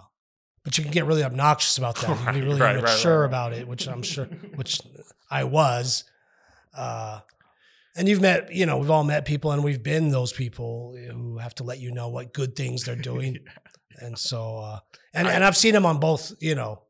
but 0.64 0.78
you 0.78 0.84
can 0.84 0.92
get 0.92 1.06
really 1.06 1.24
obnoxious 1.24 1.78
about 1.78 1.96
that. 1.98 2.10
You 2.10 2.16
can 2.16 2.34
be 2.34 2.42
really 2.48 2.60
right, 2.60 2.78
immature 2.78 3.14
right, 3.14 3.22
right. 3.22 3.26
about 3.26 3.54
it, 3.54 3.68
which 3.68 3.88
I'm 3.88 4.02
sure, 4.02 4.26
which 4.56 4.82
I 5.30 5.44
was. 5.44 6.04
Uh, 6.76 7.20
and 7.96 8.10
you've 8.10 8.22
met, 8.22 8.52
you 8.52 8.66
know, 8.66 8.78
we've 8.78 8.90
all 8.90 9.04
met 9.04 9.26
people, 9.26 9.52
and 9.52 9.64
we've 9.64 9.84
been 9.84 10.10
those 10.10 10.34
people 10.34 10.98
who 11.12 11.38
have 11.38 11.56
to 11.56 11.64
let 11.64 11.80
you 11.80 11.92
know 11.92 12.10
what 12.10 12.34
good 12.34 12.56
things 12.56 12.84
they're 12.84 12.96
doing. 13.14 13.38
And 14.00 14.18
so, 14.18 14.58
uh, 14.58 14.80
and 15.14 15.28
and 15.28 15.44
I've 15.44 15.56
seen 15.56 15.74
them 15.74 15.86
on 15.86 16.00
both, 16.00 16.34
you 16.42 16.56
know, 16.56 16.82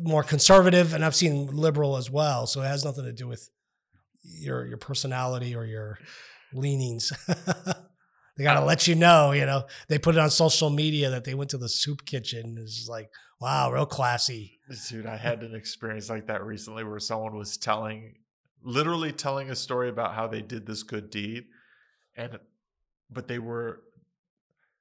more 0.00 0.22
conservative, 0.22 0.94
and 0.94 1.04
I've 1.04 1.16
seen 1.16 1.48
liberal 1.48 1.96
as 1.96 2.10
well. 2.10 2.46
So 2.46 2.62
it 2.62 2.66
has 2.66 2.84
nothing 2.84 3.04
to 3.04 3.12
do 3.12 3.28
with 3.28 3.50
your 4.22 4.66
your 4.66 4.78
personality 4.78 5.54
or 5.54 5.64
your 5.66 5.98
leanings. 6.52 7.12
they 8.38 8.44
gotta 8.44 8.64
let 8.64 8.86
you 8.86 8.94
know, 8.94 9.32
you 9.32 9.44
know. 9.44 9.64
They 9.88 9.98
put 9.98 10.14
it 10.14 10.20
on 10.20 10.30
social 10.30 10.70
media 10.70 11.10
that 11.10 11.24
they 11.24 11.34
went 11.34 11.50
to 11.50 11.58
the 11.58 11.68
soup 11.68 12.04
kitchen. 12.04 12.56
It's 12.56 12.88
like, 12.88 13.10
wow, 13.40 13.72
real 13.72 13.84
classy. 13.84 14.60
Dude, 14.88 15.06
I 15.06 15.16
had 15.16 15.42
an 15.42 15.56
experience 15.56 16.08
like 16.08 16.28
that 16.28 16.44
recently 16.44 16.84
where 16.84 17.00
someone 17.00 17.36
was 17.36 17.56
telling, 17.56 18.14
literally 18.62 19.10
telling 19.10 19.50
a 19.50 19.56
story 19.56 19.88
about 19.88 20.14
how 20.14 20.28
they 20.28 20.40
did 20.40 20.66
this 20.66 20.84
good 20.84 21.10
deed, 21.10 21.46
and 22.16 22.38
but 23.10 23.26
they 23.26 23.40
were 23.40 23.82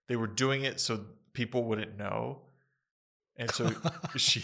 they 0.07 0.15
were 0.15 0.27
doing 0.27 0.63
it 0.63 0.79
so 0.79 1.05
people 1.33 1.63
wouldn't 1.63 1.97
know, 1.97 2.43
and 3.37 3.49
so 3.49 3.71
she 4.17 4.43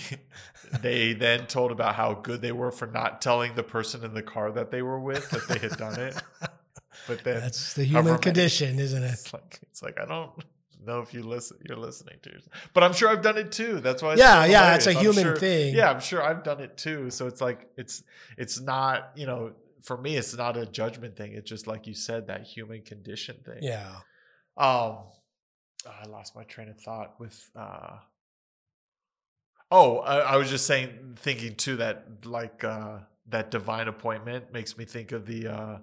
they 0.82 1.14
then 1.14 1.46
told 1.46 1.72
about 1.72 1.94
how 1.94 2.16
good 2.16 2.42
they 2.42 2.52
were 2.52 2.72
for 2.72 2.88
not 2.88 3.22
telling 3.22 3.54
the 3.54 3.64
person 3.64 4.04
in 4.04 4.16
the 4.16 4.24
car 4.24 4.52
that 4.52 4.72
they 4.72 4.82
were 4.82 5.00
with 5.00 5.30
that 5.30 5.48
they 5.48 5.60
had 5.60 5.78
done 5.78 6.00
it. 6.00 6.20
But 7.08 7.24
then 7.24 7.40
That's 7.42 7.74
the 7.74 7.84
human 7.86 8.06
many- 8.06 8.20
condition, 8.20 8.80
isn't 8.80 9.04
it? 9.04 9.12
It's 9.12 9.34
like 9.34 9.60
it's 9.64 9.82
like 9.84 10.00
I 10.00 10.06
don't 10.06 10.32
know 10.86 11.00
if 11.02 11.14
you 11.14 11.24
listen 11.24 11.58
you're 11.68 11.78
listening 11.78 12.18
to 12.24 12.30
yourself. 12.30 12.54
But 12.74 12.84
I'm 12.84 12.94
sure 12.94 13.10
I've 13.10 13.22
done 13.22 13.38
it 13.38 13.52
too. 13.52 13.80
That's 13.80 14.02
why 14.02 14.16
Yeah, 14.16 14.46
yeah, 14.46 14.76
it's 14.76 14.88
a. 14.88 14.92
I'm 14.92 14.98
human 14.98 15.24
sure- 15.24 15.36
thing. 15.38 15.76
Yeah, 15.76 15.90
I'm 15.92 16.00
sure 16.02 16.22
I've 16.24 16.44
done 16.44 16.60
it 16.62 16.78
too. 16.78 17.10
So 17.10 17.28
it's 17.28 17.42
like 17.42 17.70
it's 17.78 18.04
it's 18.38 18.60
not, 18.62 19.12
you 19.16 19.26
know, 19.26 19.54
for 19.82 19.98
me 19.98 20.16
it's 20.18 20.36
not 20.36 20.56
a 20.58 20.66
judgment 20.66 21.16
thing. 21.18 21.34
It's 21.34 21.50
just 21.50 21.68
like 21.68 21.88
you 21.88 21.94
said, 21.94 22.28
that 22.28 22.44
human 22.44 22.82
condition 22.82 23.38
thing. 23.46 23.60
Yeah. 23.62 23.88
Um 24.58 24.98
I 25.86 26.06
lost 26.08 26.36
my 26.36 26.44
train 26.44 26.70
of 26.70 26.80
thought 26.80 27.20
with 27.20 27.50
uh 27.56 27.98
Oh, 29.72 30.00
I, 30.00 30.20
I 30.20 30.36
was 30.38 30.50
just 30.50 30.68
saying 30.68 31.16
thinking 31.18 31.56
too 31.56 31.78
that 31.78 32.26
like 32.26 32.64
uh 32.64 33.00
that 33.30 33.50
divine 33.52 33.88
appointment 33.88 34.54
makes 34.54 34.78
me 34.78 34.86
think 34.86 35.12
of 35.12 35.26
the 35.26 35.48
uh 35.48 35.78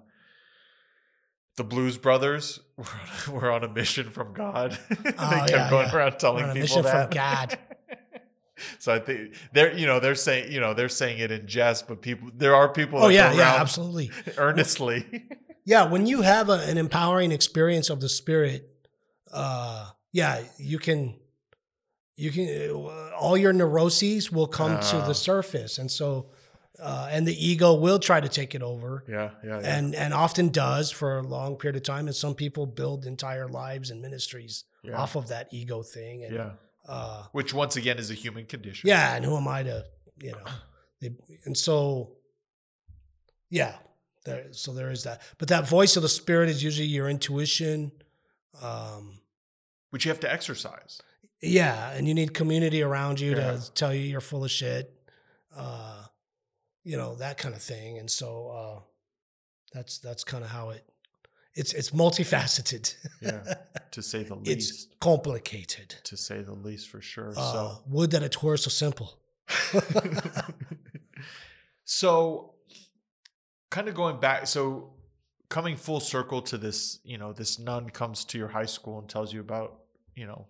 the 1.57 1.63
Blues 1.63 1.97
Brothers 1.97 2.59
were, 3.29 3.51
on 3.51 3.63
a 3.63 3.67
mission 3.69 4.09
from 4.09 4.33
God. 4.33 4.77
they 4.89 4.95
kept 4.95 5.15
Oh, 5.19 5.45
yeah, 5.49 5.69
going 5.69 5.87
yeah. 5.87 5.95
around 5.95 6.17
telling 6.19 6.45
people 6.45 6.61
mission 6.61 6.83
from 6.83 6.91
that. 6.91 7.11
God. 7.11 7.59
so 8.79 8.93
I 8.93 8.99
think 8.99 9.35
they're 9.53 9.73
you 9.77 9.85
know 9.85 9.99
they're 9.99 10.15
saying 10.15 10.51
you 10.51 10.59
know 10.59 10.73
they're 10.73 10.89
saying 10.89 11.19
it 11.19 11.31
in 11.31 11.47
jest, 11.47 11.87
but 11.87 12.01
people 12.01 12.29
there 12.33 12.55
are 12.55 12.69
people. 12.69 12.99
Oh 13.03 13.07
that 13.07 13.13
yeah, 13.13 13.33
yeah, 13.33 13.55
absolutely. 13.61 14.11
earnestly. 14.37 15.25
Yeah, 15.63 15.85
when 15.87 16.07
you 16.07 16.21
have 16.23 16.49
a, 16.49 16.53
an 16.67 16.77
empowering 16.79 17.31
experience 17.31 17.89
of 17.91 18.01
the 18.01 18.09
spirit, 18.09 18.67
uh, 19.31 19.89
yeah, 20.11 20.41
you 20.57 20.79
can, 20.79 21.13
you 22.15 22.31
can, 22.31 22.47
uh, 22.71 23.15
all 23.15 23.37
your 23.37 23.53
neuroses 23.53 24.31
will 24.31 24.47
come 24.47 24.79
to 24.79 24.95
Ah. 24.97 25.07
the 25.07 25.13
surface, 25.13 25.77
and 25.77 25.91
so, 25.91 26.31
uh, 26.81 27.07
and 27.11 27.27
the 27.27 27.45
ego 27.47 27.73
will 27.75 27.99
try 27.99 28.19
to 28.19 28.27
take 28.29 28.55
it 28.55 28.63
over, 28.63 29.03
yeah, 29.07 29.29
yeah, 29.43 29.59
yeah. 29.61 29.77
and 29.77 29.93
and 29.95 30.13
often 30.13 30.49
does 30.49 30.89
for 30.91 31.19
a 31.19 31.21
long 31.21 31.55
period 31.57 31.75
of 31.75 31.83
time. 31.83 32.07
And 32.07 32.15
some 32.15 32.33
people 32.35 32.65
build 32.65 33.05
entire 33.05 33.47
lives 33.47 33.91
and 33.91 34.01
ministries 34.01 34.63
yeah. 34.83 34.97
off 34.97 35.15
of 35.15 35.27
that 35.27 35.47
ego 35.51 35.83
thing, 35.83 36.23
and 36.23 36.33
yeah. 36.35 36.51
uh, 36.87 37.23
Which 37.33 37.53
once 37.53 37.75
again 37.75 37.97
is 37.99 38.09
a 38.09 38.15
human 38.15 38.45
condition. 38.45 38.87
yeah, 38.89 39.15
and 39.15 39.23
who 39.23 39.37
am 39.37 39.47
I 39.47 39.63
to, 39.63 39.85
you 40.19 40.31
know, 40.31 40.43
they, 40.99 41.11
and 41.45 41.55
so, 41.55 42.17
yeah, 43.49 43.75
there, 44.25 44.47
so 44.53 44.73
there 44.73 44.91
is 44.91 45.03
that. 45.03 45.21
But 45.37 45.49
that 45.49 45.67
voice 45.67 45.95
of 45.97 46.03
the 46.03 46.09
spirit 46.09 46.49
is 46.49 46.63
usually 46.63 46.87
your 46.87 47.09
intuition. 47.09 47.91
Um, 48.61 49.19
Which 49.91 50.05
you 50.05 50.09
have 50.09 50.19
to 50.21 50.31
exercise. 50.31 51.01
yeah, 51.41 51.91
and 51.91 52.07
you 52.07 52.13
need 52.13 52.33
community 52.33 52.81
around 52.81 53.19
you 53.19 53.31
Yeah. 53.35 53.53
to 53.57 53.73
tell 53.73 53.93
you 53.93 54.01
you're 54.01 54.21
full 54.21 54.43
of 54.43 54.51
shit. 54.51 54.93
Uh, 55.55 56.05
you 56.83 56.97
know 56.97 57.15
that 57.15 57.37
kind 57.37 57.53
of 57.55 57.61
thing, 57.61 57.97
and 57.99 58.09
so 58.09 58.49
uh, 58.49 58.79
that's 59.73 59.99
that's 59.99 60.23
kind 60.23 60.43
of 60.43 60.49
how 60.49 60.69
it. 60.71 60.83
It's 61.53 61.73
it's 61.73 61.91
multifaceted. 61.91 62.95
Yeah, 63.21 63.43
to 63.91 64.01
say 64.01 64.23
the 64.23 64.35
it's 64.45 64.47
least. 64.71 64.99
complicated. 64.99 65.95
To 66.05 66.15
say 66.17 66.41
the 66.41 66.53
least, 66.53 66.89
for 66.89 67.01
sure. 67.01 67.31
Uh, 67.31 67.53
so. 67.53 67.83
would 67.87 68.11
that 68.11 68.23
it 68.23 68.41
were 68.41 68.57
so 68.65 68.69
simple. 68.69 69.19
so 71.83 72.53
kind 73.69 73.87
of 73.87 73.95
going 73.95 74.19
back 74.19 74.47
so 74.47 74.93
coming 75.49 75.75
full 75.75 75.99
circle 75.99 76.41
to 76.41 76.57
this 76.57 76.99
you 77.03 77.17
know 77.17 77.33
this 77.33 77.59
nun 77.59 77.89
comes 77.89 78.23
to 78.25 78.37
your 78.37 78.47
high 78.49 78.65
school 78.65 78.99
and 78.99 79.09
tells 79.09 79.33
you 79.33 79.39
about 79.41 79.79
you 80.15 80.25
know 80.25 80.47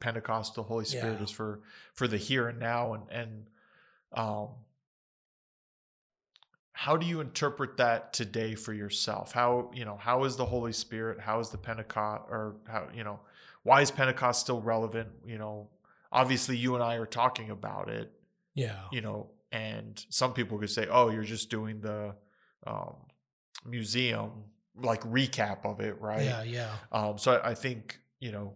pentecost 0.00 0.54
the 0.54 0.62
holy 0.62 0.84
spirit 0.84 1.16
Yeah. 1.18 1.24
is 1.24 1.30
for 1.30 1.60
for 1.94 2.08
the 2.08 2.16
here 2.16 2.48
and 2.48 2.58
now 2.58 2.94
and 2.94 3.04
and 3.10 3.46
um 4.12 4.48
how 6.76 6.96
do 6.96 7.06
you 7.06 7.20
interpret 7.20 7.76
that 7.76 8.12
today 8.12 8.54
for 8.56 8.72
yourself 8.72 9.32
how 9.32 9.70
you 9.72 9.84
know 9.84 9.96
how 9.96 10.24
is 10.24 10.36
the 10.36 10.44
holy 10.46 10.72
spirit 10.72 11.20
how 11.20 11.38
is 11.40 11.50
the 11.50 11.58
pentecost 11.58 12.24
or 12.28 12.56
how 12.66 12.88
you 12.94 13.04
know 13.04 13.20
why 13.62 13.80
is 13.80 13.90
pentecost 13.90 14.40
still 14.40 14.60
relevant 14.60 15.08
you 15.24 15.38
know 15.38 15.68
obviously 16.10 16.56
you 16.56 16.74
and 16.74 16.82
i 16.82 16.96
are 16.96 17.06
talking 17.06 17.48
about 17.50 17.88
it 17.88 18.12
Yeah. 18.54 18.82
you 18.92 19.00
know, 19.00 19.30
and 19.52 20.04
some 20.10 20.32
people 20.32 20.58
could 20.58 20.70
say, 20.70 20.86
"Oh, 20.90 21.10
you're 21.10 21.22
just 21.36 21.48
doing 21.48 21.80
the 21.80 22.14
um, 22.66 22.94
museum 23.64 24.30
like 24.76 25.02
recap 25.02 25.64
of 25.64 25.80
it, 25.80 26.00
right?" 26.00 26.24
Yeah. 26.24 26.42
Yeah. 26.42 26.70
Um, 26.92 27.18
so 27.18 27.34
I, 27.34 27.50
I 27.50 27.54
think 27.54 28.00
you 28.20 28.32
know, 28.32 28.54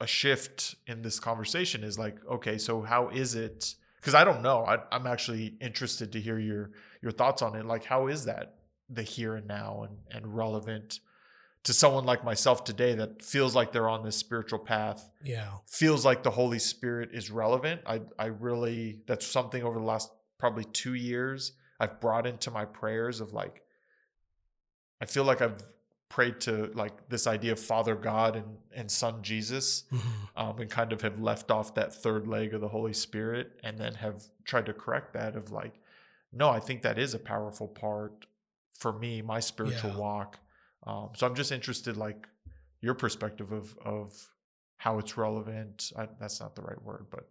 a 0.00 0.06
shift 0.06 0.74
in 0.86 1.02
this 1.02 1.18
conversation 1.20 1.84
is 1.84 1.98
like, 1.98 2.16
okay, 2.30 2.58
so 2.58 2.82
how 2.82 3.08
is 3.08 3.34
it? 3.34 3.74
Because 4.02 4.14
I 4.16 4.24
don't 4.24 4.42
know. 4.42 4.64
I, 4.66 4.78
I'm 4.90 5.06
actually 5.06 5.54
interested 5.60 6.10
to 6.12 6.20
hear 6.20 6.38
your 6.38 6.72
your 7.00 7.12
thoughts 7.12 7.40
on 7.40 7.54
it. 7.56 7.64
Like, 7.64 7.84
how 7.84 8.08
is 8.08 8.24
that 8.26 8.56
the 8.90 9.02
here 9.02 9.36
and 9.36 9.46
now 9.46 9.84
and 9.88 9.96
and 10.10 10.36
relevant 10.36 10.98
to 11.62 11.72
someone 11.72 12.04
like 12.04 12.24
myself 12.24 12.64
today 12.64 12.96
that 12.96 13.22
feels 13.22 13.54
like 13.54 13.70
they're 13.70 13.88
on 13.88 14.04
this 14.04 14.16
spiritual 14.16 14.58
path 14.58 15.08
Yeah. 15.22 15.46
feels 15.66 16.04
like 16.04 16.24
the 16.24 16.32
Holy 16.32 16.58
Spirit 16.58 17.10
is 17.12 17.30
relevant. 17.30 17.82
I 17.86 18.00
I 18.18 18.26
really 18.26 19.02
that's 19.06 19.24
something 19.26 19.62
over 19.62 19.78
the 19.78 19.84
last 19.84 20.10
probably 20.38 20.64
2 20.64 20.94
years 20.94 21.52
I've 21.78 22.00
brought 22.00 22.26
into 22.26 22.50
my 22.50 22.64
prayers 22.64 23.20
of 23.20 23.32
like 23.32 23.62
I 25.00 25.04
feel 25.06 25.22
like 25.24 25.40
I've 25.40 25.62
prayed 26.16 26.38
to 26.42 26.70
like 26.74 27.08
this 27.08 27.26
idea 27.26 27.52
of 27.52 27.58
Father 27.58 27.94
God 27.96 28.36
and 28.36 28.58
and 28.74 28.90
Son 28.90 29.22
Jesus 29.22 29.84
Mhm. 29.90 30.00
um, 30.36 30.58
and 30.60 30.70
kind 30.70 30.92
of 30.92 31.00
have 31.00 31.18
left 31.18 31.50
off 31.50 31.74
that 31.74 31.94
third 31.94 32.26
leg 32.28 32.52
of 32.52 32.60
the 32.60 32.68
Holy 32.68 32.92
Spirit 32.92 33.58
and 33.64 33.78
then 33.78 33.94
have 33.94 34.18
tried 34.44 34.66
to 34.66 34.74
correct 34.74 35.14
that 35.14 35.34
of 35.36 35.50
like 35.50 35.74
no, 36.34 36.48
I 36.50 36.60
think 36.60 36.82
that 36.82 36.98
is 36.98 37.12
a 37.14 37.18
powerful 37.18 37.68
part 37.68 38.26
for 38.72 38.92
me, 38.92 39.22
my 39.22 39.40
spiritual 39.40 39.90
Yeah. 39.90 39.96
walk. 39.98 40.38
Um, 40.86 41.10
so 41.14 41.26
I'm 41.26 41.34
just 41.34 41.52
interested, 41.52 41.96
like 41.96 42.28
your 42.82 42.94
perspective 42.94 43.50
of 43.52 43.76
of 43.78 44.30
how 44.76 44.98
it's 44.98 45.16
relevant. 45.16 45.92
I, 45.96 46.08
that's 46.20 46.40
not 46.40 46.56
the 46.56 46.62
right 46.62 46.82
word, 46.82 47.06
but 47.10 47.24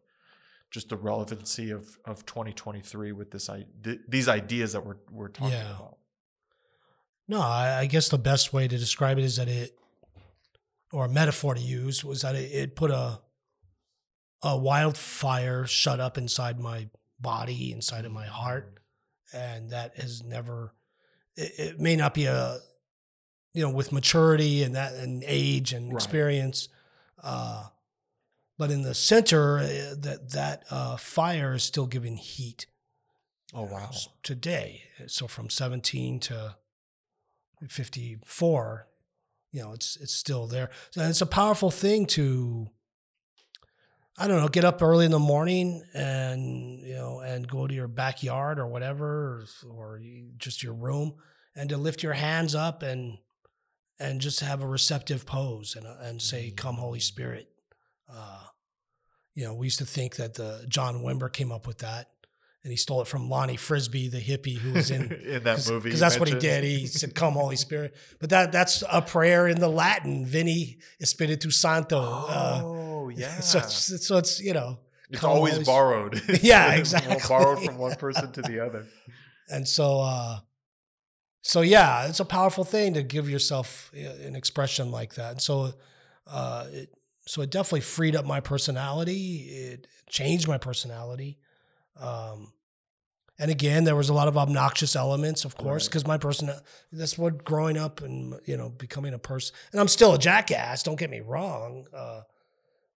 just 0.72 0.90
the 0.90 0.98
relevancy 0.98 1.70
of 1.70 2.00
of 2.06 2.26
2023 2.26 3.12
with 3.12 3.30
this 3.30 3.48
I 3.48 3.66
th- 3.84 4.02
these 4.08 4.28
ideas 4.28 4.74
that 4.74 4.84
we're 4.88 4.98
we're 5.12 5.28
talking 5.30 5.54
Yeah. 5.54 5.76
about. 5.76 5.98
No, 7.32 7.40
I, 7.40 7.80
I 7.80 7.86
guess 7.86 8.10
the 8.10 8.18
best 8.18 8.52
way 8.52 8.68
to 8.68 8.78
describe 8.78 9.18
it 9.18 9.24
is 9.24 9.38
that 9.38 9.48
it, 9.48 9.78
or 10.92 11.06
a 11.06 11.10
metaphor 11.10 11.56
to 11.56 11.62
use, 11.62 12.04
was 12.04 12.24
that 12.24 12.36
it, 12.36 12.52
it 12.52 12.76
put 12.76 12.92
a 12.92 13.22
a 14.44 14.58
wildfire 14.58 15.66
shut 15.66 16.02
up 16.02 16.18
inside 16.18 16.60
my 16.60 16.90
body, 17.22 17.72
inside 17.72 18.04
of 18.04 18.12
my 18.12 18.26
heart, 18.26 18.82
and 19.34 19.70
that 19.70 19.96
has 19.96 20.22
never. 20.24 20.74
It, 21.38 21.54
it 21.58 21.80
may 21.80 21.96
not 21.96 22.14
be 22.14 22.26
a 22.26 22.60
you 23.54 23.62
know, 23.64 23.70
with 23.70 23.94
maturity 23.94 24.64
and 24.64 24.76
that 24.76 24.94
and 24.96 25.24
age 25.26 25.72
and 25.72 25.88
Right. 25.94 25.96
experience. 25.96 26.68
Uh, 27.24 27.68
but 28.58 28.72
in 28.72 28.82
the 28.82 28.94
center, 28.94 29.60
uh, 29.60 29.96
that 30.00 30.32
that 30.32 30.64
uh, 30.70 30.98
fire 30.98 31.54
is 31.54 31.64
still 31.64 31.88
giving 31.88 32.18
heat 32.18 32.66
Oh 33.54 33.64
wow. 33.64 33.90
today. 34.22 34.84
So 35.08 35.28
from 35.28 35.50
17 35.50 36.20
to 36.22 36.58
54, 37.68 38.88
you 39.52 39.62
know, 39.62 39.74
it's 39.74 39.98
it's 39.98 40.14
still 40.14 40.48
there. 40.48 40.70
And 40.96 41.10
it's 41.10 41.22
a 41.22 41.26
powerful 41.26 41.72
thing 41.72 42.06
to 42.08 42.70
I 44.18 44.28
don't 44.28 44.42
know, 44.42 44.48
get 44.50 44.66
up 44.66 44.82
early 44.82 45.06
in 45.06 45.12
the 45.12 45.20
morning 45.20 45.84
and 45.94 46.82
you 46.82 46.96
know, 46.96 47.20
and 47.20 47.48
go 47.48 47.66
to 47.66 47.74
your 47.74 47.88
backyard 47.88 48.60
or 48.60 48.68
whatever, 48.68 49.46
or, 49.66 49.74
or 49.74 50.02
just 50.38 50.62
your 50.62 50.74
room, 50.74 51.16
and 51.56 51.70
to 51.70 51.78
lift 51.78 52.04
your 52.04 52.14
hands 52.14 52.54
up 52.54 52.84
and 52.84 53.18
and 54.00 54.20
just 54.20 54.40
have 54.42 54.62
a 54.62 54.68
receptive 54.68 55.26
pose 55.26 55.76
and 55.76 55.86
and 55.86 56.22
say, 56.22 56.52
"Come, 56.52 56.76
Holy 56.76 57.00
Spirit." 57.00 57.50
Uh, 58.12 58.44
you 59.34 59.46
know, 59.46 59.54
we 59.54 59.68
used 59.68 59.80
to 59.80 59.86
think 59.86 60.18
that 60.18 60.34
the 60.34 60.66
John 60.68 61.04
Wimber 61.04 61.32
came 61.32 61.52
up 61.52 61.66
with 61.66 61.80
that, 61.80 62.12
and 62.64 62.72
he 62.72 62.78
stole 62.78 63.02
it 63.02 63.08
from 63.08 63.30
Lonnie 63.30 63.58
Frisbee, 63.58 64.08
the 64.08 64.20
hippie 64.22 64.58
who 64.58 64.74
was 64.74 64.92
in 64.92 65.12
in 65.26 65.44
that 65.44 65.68
movie. 65.70 65.90
because 65.90 66.00
that's 66.00 66.20
what 66.20 66.28
he 66.30 66.36
did. 66.36 66.64
He 66.64 66.86
said, 66.88 67.16
"Come, 67.16 67.34
Holy 67.34 67.56
Spirit." 67.56 67.96
But 68.20 68.30
that 68.30 68.52
that's 68.52 68.84
a 68.92 69.02
prayer 69.02 69.48
in 69.48 69.60
the 69.60 69.68
Latin, 69.70 70.26
"Vini 70.26 70.78
Espiritu 71.02 71.52
Santo." 71.52 72.00
Uh, 72.00 72.62
Oh 72.64 73.10
yeah. 73.16 73.40
so 73.40 73.58
it's, 73.60 74.06
so 74.08 74.18
it's 74.18 74.40
you 74.40 74.54
know, 74.54 74.78
it's 75.10 75.24
always 75.24 75.54
Holy- 75.54 75.66
borrowed. 75.66 76.22
Yeah, 76.44 76.74
exactly. 76.76 77.18
borrowed 77.28 77.64
from 77.66 77.78
one 77.80 77.96
person 77.96 78.32
to 78.34 78.42
the 78.44 78.60
other. 78.60 78.86
and 79.50 79.68
so 79.68 80.02
uh, 80.02 80.40
so 81.42 81.62
yeah, 81.62 82.06
it's 82.08 82.20
a 82.20 82.26
powerful 82.26 82.64
thing 82.64 82.94
to 82.94 83.02
give 83.04 83.28
yourself 83.30 83.92
uh, 83.96 84.26
an 84.28 84.36
expression 84.36 84.92
like 84.92 85.16
that. 85.16 85.32
And 85.32 85.42
so 85.42 85.74
uh, 86.28 86.68
it 86.72 86.90
so 87.26 87.42
it 87.42 87.50
definitely 87.50 87.82
freed 87.82 88.16
up 88.16 88.26
my 88.26 88.40
personality. 88.40 89.48
It 89.50 89.88
changed 90.08 90.48
my 90.48 90.58
personality. 90.60 91.40
Um, 92.02 92.54
and 93.40 93.50
again, 93.50 93.86
there 93.86 93.96
was 93.96 94.10
a 94.10 94.14
lot 94.14 94.28
of 94.28 94.38
obnoxious 94.38 94.96
elements, 94.96 95.46
of 95.46 95.56
course, 95.56 95.86
Right. 95.86 95.90
because 95.90 96.06
my 96.08 96.18
person 96.18 96.52
that's 96.92 97.18
what 97.18 97.44
growing 97.44 97.78
up 97.78 98.02
and 98.02 98.36
you 98.46 98.58
know 98.58 98.70
becoming 98.70 99.14
a 99.14 99.20
person. 99.20 99.56
And 99.72 99.80
I'm 99.82 99.88
still 99.88 100.14
a 100.14 100.20
jackass. 100.20 100.84
Don't 100.84 101.00
get 101.00 101.10
me 101.10 101.22
wrong. 101.22 101.88
Uh, 101.96 102.22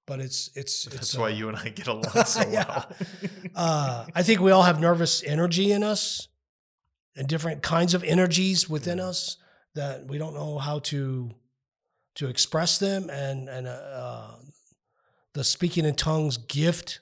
but 0.05 0.19
it's 0.19 0.51
it's 0.55 0.83
That's 0.85 0.97
it's 0.97 1.17
why 1.17 1.31
uh, 1.31 1.35
you 1.35 1.47
and 1.49 1.57
I 1.57 1.69
get 1.69 1.87
along 1.93 2.03
so 2.25 2.47
well. 2.49 2.91
uh, 3.55 4.05
I 4.13 4.21
think 4.23 4.39
we 4.39 4.51
all 4.51 4.63
have 4.63 4.79
nervous 4.79 5.23
energy 5.23 5.71
in 5.71 5.83
us 5.83 6.27
and 7.15 7.27
different 7.27 7.63
kinds 7.63 7.93
of 7.95 8.03
energies 8.03 8.69
within 8.69 8.97
Yeah. 8.99 9.07
us 9.07 9.37
that 9.73 10.05
we 10.05 10.17
don't 10.19 10.33
know 10.35 10.59
how 10.59 10.79
to 10.79 11.31
to 12.15 12.27
express 12.27 12.77
them 12.77 13.09
and 13.09 13.49
and 13.49 13.65
uh, 13.67 13.71
uh, 13.71 14.35
the 15.33 15.43
speaking 15.43 15.85
in 15.85 15.95
tongues 15.95 16.37
gift 16.37 16.99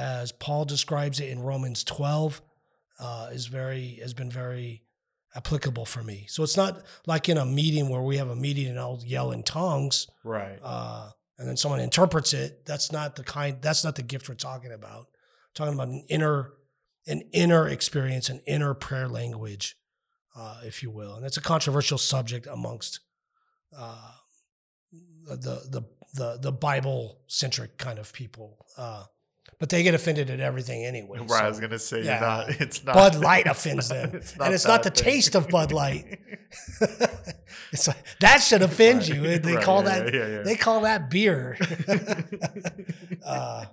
as 0.00 0.32
Paul 0.32 0.64
describes 0.64 1.20
it 1.20 1.28
in 1.28 1.40
Romans 1.40 1.84
12 1.84 2.40
uh, 2.98 3.28
is 3.32 3.46
very 3.46 3.98
has 4.00 4.14
been 4.14 4.30
very 4.30 4.82
applicable 5.34 5.84
for 5.84 6.02
me. 6.02 6.24
So 6.28 6.42
it's 6.42 6.56
not 6.56 6.82
like 7.06 7.28
in 7.28 7.36
a 7.36 7.44
meeting 7.44 7.90
where 7.90 8.00
we 8.02 8.16
have 8.16 8.30
a 8.30 8.36
meeting 8.36 8.66
and 8.66 8.78
I'll 8.78 9.00
yell 9.04 9.30
in 9.30 9.42
tongues 9.42 10.06
right. 10.24 10.58
uh, 10.62 11.10
and 11.38 11.46
then 11.46 11.56
someone 11.58 11.80
interprets 11.80 12.32
it. 12.32 12.64
That's 12.64 12.90
not 12.90 13.16
the 13.16 13.24
kind. 13.24 13.58
That's 13.60 13.84
not 13.84 13.94
the 13.94 14.02
gift 14.02 14.28
we're 14.28 14.36
talking 14.36 14.72
about. 14.72 15.06
We're 15.08 15.54
talking 15.54 15.74
about 15.74 15.88
an 15.88 16.04
inner, 16.08 16.54
an 17.06 17.22
inner 17.32 17.68
experience, 17.68 18.30
an 18.30 18.40
inner 18.46 18.72
prayer 18.72 19.08
language, 19.08 19.76
uh, 20.34 20.60
if 20.64 20.82
you 20.82 20.90
will. 20.90 21.14
And 21.14 21.26
it's 21.26 21.36
a 21.36 21.42
controversial 21.42 21.98
subject 21.98 22.46
amongst 22.50 23.00
uh, 23.76 24.12
the 25.26 25.36
the 25.70 25.82
the 26.14 26.38
the 26.40 26.52
Bible 26.52 27.20
centric 27.26 27.76
kind 27.76 27.98
of 27.98 28.12
people. 28.14 28.64
But 29.60 29.68
they 29.68 29.82
get 29.82 29.92
offended 29.94 30.30
at 30.30 30.40
everything 30.40 30.84
anyway. 30.86 31.18
right. 31.20 31.28
so- 31.28 31.36
I 31.36 31.48
was 31.48 31.60
gonna 31.60 31.78
say 31.78 32.02
yeah. 32.02 32.18
not. 32.18 32.48
It's 32.60 32.82
not. 32.82 32.94
Bud 32.94 33.14
Light 33.16 33.46
offends 33.46 33.88
them, 33.94 34.10
It's 34.14 34.34
and 34.36 34.52
it's 34.54 34.66
not 34.66 34.82
the 34.82 34.90
thing. 34.90 35.04
taste 35.04 35.34
of 35.36 35.48
Bud 35.48 35.70
Light. 35.70 36.18
it's 37.72 37.86
like 37.86 38.02
that 38.20 38.38
should 38.38 38.62
offend 38.62 39.06
you. 39.06 39.22
Right, 39.22 39.42
They 39.42 39.54
right, 39.56 39.64
call 39.64 39.84
yeah, 39.84 40.00
that 40.00 40.14
yeah, 40.14 40.42
they 40.42 40.56
call 40.56 40.80
that 40.80 41.10
beer. 41.10 41.58
uh, 43.24 43.66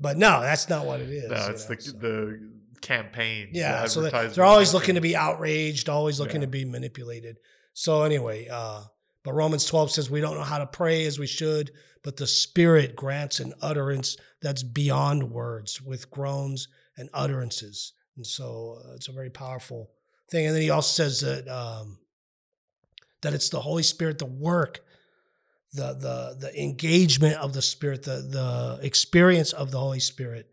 but 0.00 0.16
no, 0.16 0.40
that's 0.42 0.68
not 0.68 0.84
what 0.84 1.00
it 1.00 1.08
is. 1.10 1.30
no, 1.30 1.36
it's 1.50 1.68
know, 1.68 1.74
the 1.76 1.80
so- 1.80 1.92
the 1.98 2.50
campaign. 2.80 3.50
yeah. 3.52 3.86
So 3.86 4.02
they're, 4.02 4.44
always 4.44 4.74
looking 4.74 4.96
to 4.96 5.00
be 5.00 5.16
outraged, 5.16 5.88
always 5.88 6.20
looking 6.20 6.40
to 6.42 6.46
be 6.46 6.64
manipulated. 6.64 7.38
So 7.72 8.02
anyway, 8.02 8.48
uh, 8.50 8.82
but 9.26 9.34
Romans 9.34 9.64
12 9.64 9.90
says 9.90 10.08
we 10.08 10.20
don't 10.20 10.36
know 10.36 10.44
how 10.44 10.58
to 10.58 10.68
pray 10.68 11.04
as 11.04 11.18
we 11.18 11.26
should, 11.26 11.72
but 12.04 12.16
the 12.16 12.28
Spirit 12.28 12.94
grants 12.94 13.40
an 13.40 13.54
utterance 13.60 14.16
that's 14.40 14.62
beyond 14.62 15.32
words 15.32 15.82
with 15.82 16.12
groans 16.12 16.68
and 16.96 17.10
utterances. 17.12 17.92
And 18.16 18.24
so 18.24 18.78
uh, 18.84 18.94
it's 18.94 19.08
a 19.08 19.12
very 19.12 19.30
powerful 19.30 19.90
thing. 20.30 20.46
And 20.46 20.54
then 20.54 20.62
he 20.62 20.70
also 20.70 21.02
says 21.02 21.22
that 21.22 21.48
um, 21.48 21.98
that 23.22 23.34
it's 23.34 23.48
the 23.48 23.60
Holy 23.60 23.82
Spirit, 23.82 24.18
the 24.18 24.26
work, 24.26 24.84
the 25.72 25.94
the 25.94 26.36
the 26.38 26.62
engagement 26.62 27.34
of 27.38 27.52
the 27.52 27.62
Spirit, 27.62 28.04
the 28.04 28.20
the 28.30 28.78
experience 28.86 29.52
of 29.52 29.72
the 29.72 29.80
Holy 29.80 29.98
Spirit 29.98 30.48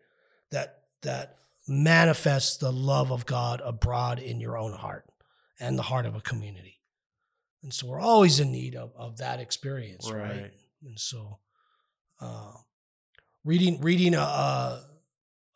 that 0.49 0.79
that 1.03 1.35
manifests 1.67 2.57
the 2.57 2.73
love 2.73 3.11
of 3.11 3.27
God 3.27 3.61
abroad 3.63 4.17
in 4.17 4.39
your 4.39 4.57
own 4.57 4.73
heart 4.73 5.05
and 5.59 5.77
the 5.77 5.83
heart 5.83 6.07
of 6.07 6.15
a 6.15 6.21
community. 6.21 6.79
And 7.63 7.73
so 7.73 7.87
we're 7.87 7.99
always 7.99 8.39
in 8.39 8.51
need 8.51 8.75
of, 8.75 8.91
of 8.95 9.17
that 9.17 9.39
experience, 9.39 10.11
right? 10.11 10.41
Right. 10.41 10.51
And 10.83 10.99
so 10.99 11.39
uh, 12.21 12.51
reading 13.43 13.81
reading 13.81 14.13
a, 14.15 14.19
a 14.19 14.85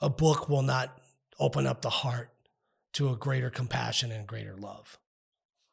a 0.02 0.10
book 0.10 0.48
will 0.50 0.62
not 0.62 1.02
open 1.40 1.68
up 1.68 1.82
the 1.82 1.90
heart 1.90 2.32
to 2.94 3.10
a 3.10 3.16
greater 3.16 3.50
compassion 3.50 4.12
and 4.12 4.26
greater 4.28 4.56
love. 4.56 4.98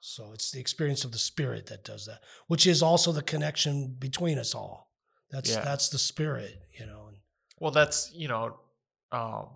So 0.01 0.33
it's 0.35 0.51
the 0.51 0.61
experience 0.61 1.05
of 1.05 1.13
the 1.13 1.19
spirit 1.19 1.67
that 1.67 1.85
does 1.85 2.05
that, 2.07 2.21
which 2.47 2.67
is 2.67 2.83
also 2.83 3.13
the 3.13 3.23
connection 3.23 3.97
between 3.99 4.39
us 4.39 4.55
all. 4.55 4.91
That's 5.31 5.51
Yeah. 5.51 5.65
that's 5.65 5.89
the 5.89 5.99
spirit, 5.99 6.61
you 6.79 6.85
know. 6.87 7.07
And 7.09 7.19
Well, 7.59 7.71
that's 7.71 8.13
you 8.13 8.29
know, 8.29 8.59
um, 9.13 9.49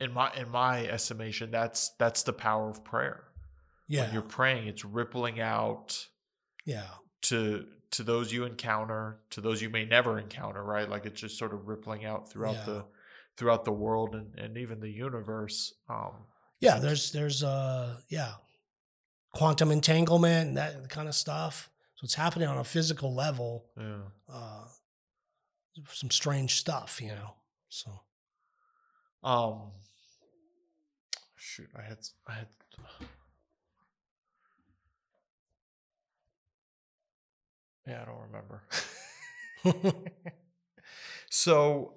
in 0.00 0.12
my 0.12 0.34
in 0.34 0.48
my 0.48 0.86
estimation, 0.86 1.50
that's 1.50 1.90
that's 1.90 2.22
the 2.22 2.32
power 2.32 2.68
of 2.70 2.82
prayer. 2.82 3.27
Yeah, 3.88 4.02
When 4.04 4.12
you're 4.12 4.22
praying, 4.22 4.68
it's 4.68 4.84
rippling 4.84 5.40
out 5.40 6.06
yeah, 6.64 6.84
to 7.22 7.66
to 7.92 8.02
those 8.02 8.30
you 8.32 8.44
encounter, 8.44 9.20
to 9.30 9.40
those 9.40 9.62
you 9.62 9.70
may 9.70 9.84
never 9.86 10.18
encounter, 10.18 10.62
right? 10.62 10.88
Like 10.88 11.06
it's 11.06 11.20
just 11.20 11.38
sort 11.38 11.54
of 11.54 11.66
rippling 11.66 12.04
out 12.04 12.30
throughout 12.30 12.54
Yeah. 12.56 12.64
the 12.66 12.84
throughout 13.38 13.64
the 13.64 13.72
world 13.72 14.14
and, 14.14 14.38
and 14.38 14.56
even 14.58 14.80
the 14.80 14.90
universe. 14.90 15.72
Um, 15.88 16.26
yeah. 16.60 16.78
There's 16.78 17.12
there's 17.12 17.42
uh 17.42 18.00
yeah, 18.08 18.34
quantum 19.34 19.70
entanglement 19.70 20.48
and 20.48 20.56
that 20.58 20.88
kind 20.90 21.08
of 21.08 21.14
stuff. 21.14 21.70
So 21.96 22.04
it's 22.04 22.14
happening 22.14 22.46
on 22.48 22.58
a 22.58 22.64
physical 22.64 23.14
level. 23.14 23.64
yeah. 23.76 24.02
Uh, 24.28 24.64
some 25.92 26.10
strange 26.10 26.56
stuff, 26.56 27.00
you 27.00 27.08
know. 27.08 27.34
So 27.70 28.00
Um, 29.22 29.70
shoot, 31.36 31.68
I 31.76 31.82
had 31.82 31.98
I 32.26 32.32
had. 32.34 32.48
Yeah, 37.88 38.02
I 38.02 38.04
don't 38.04 38.20
remember. 39.64 40.04
so, 41.30 41.94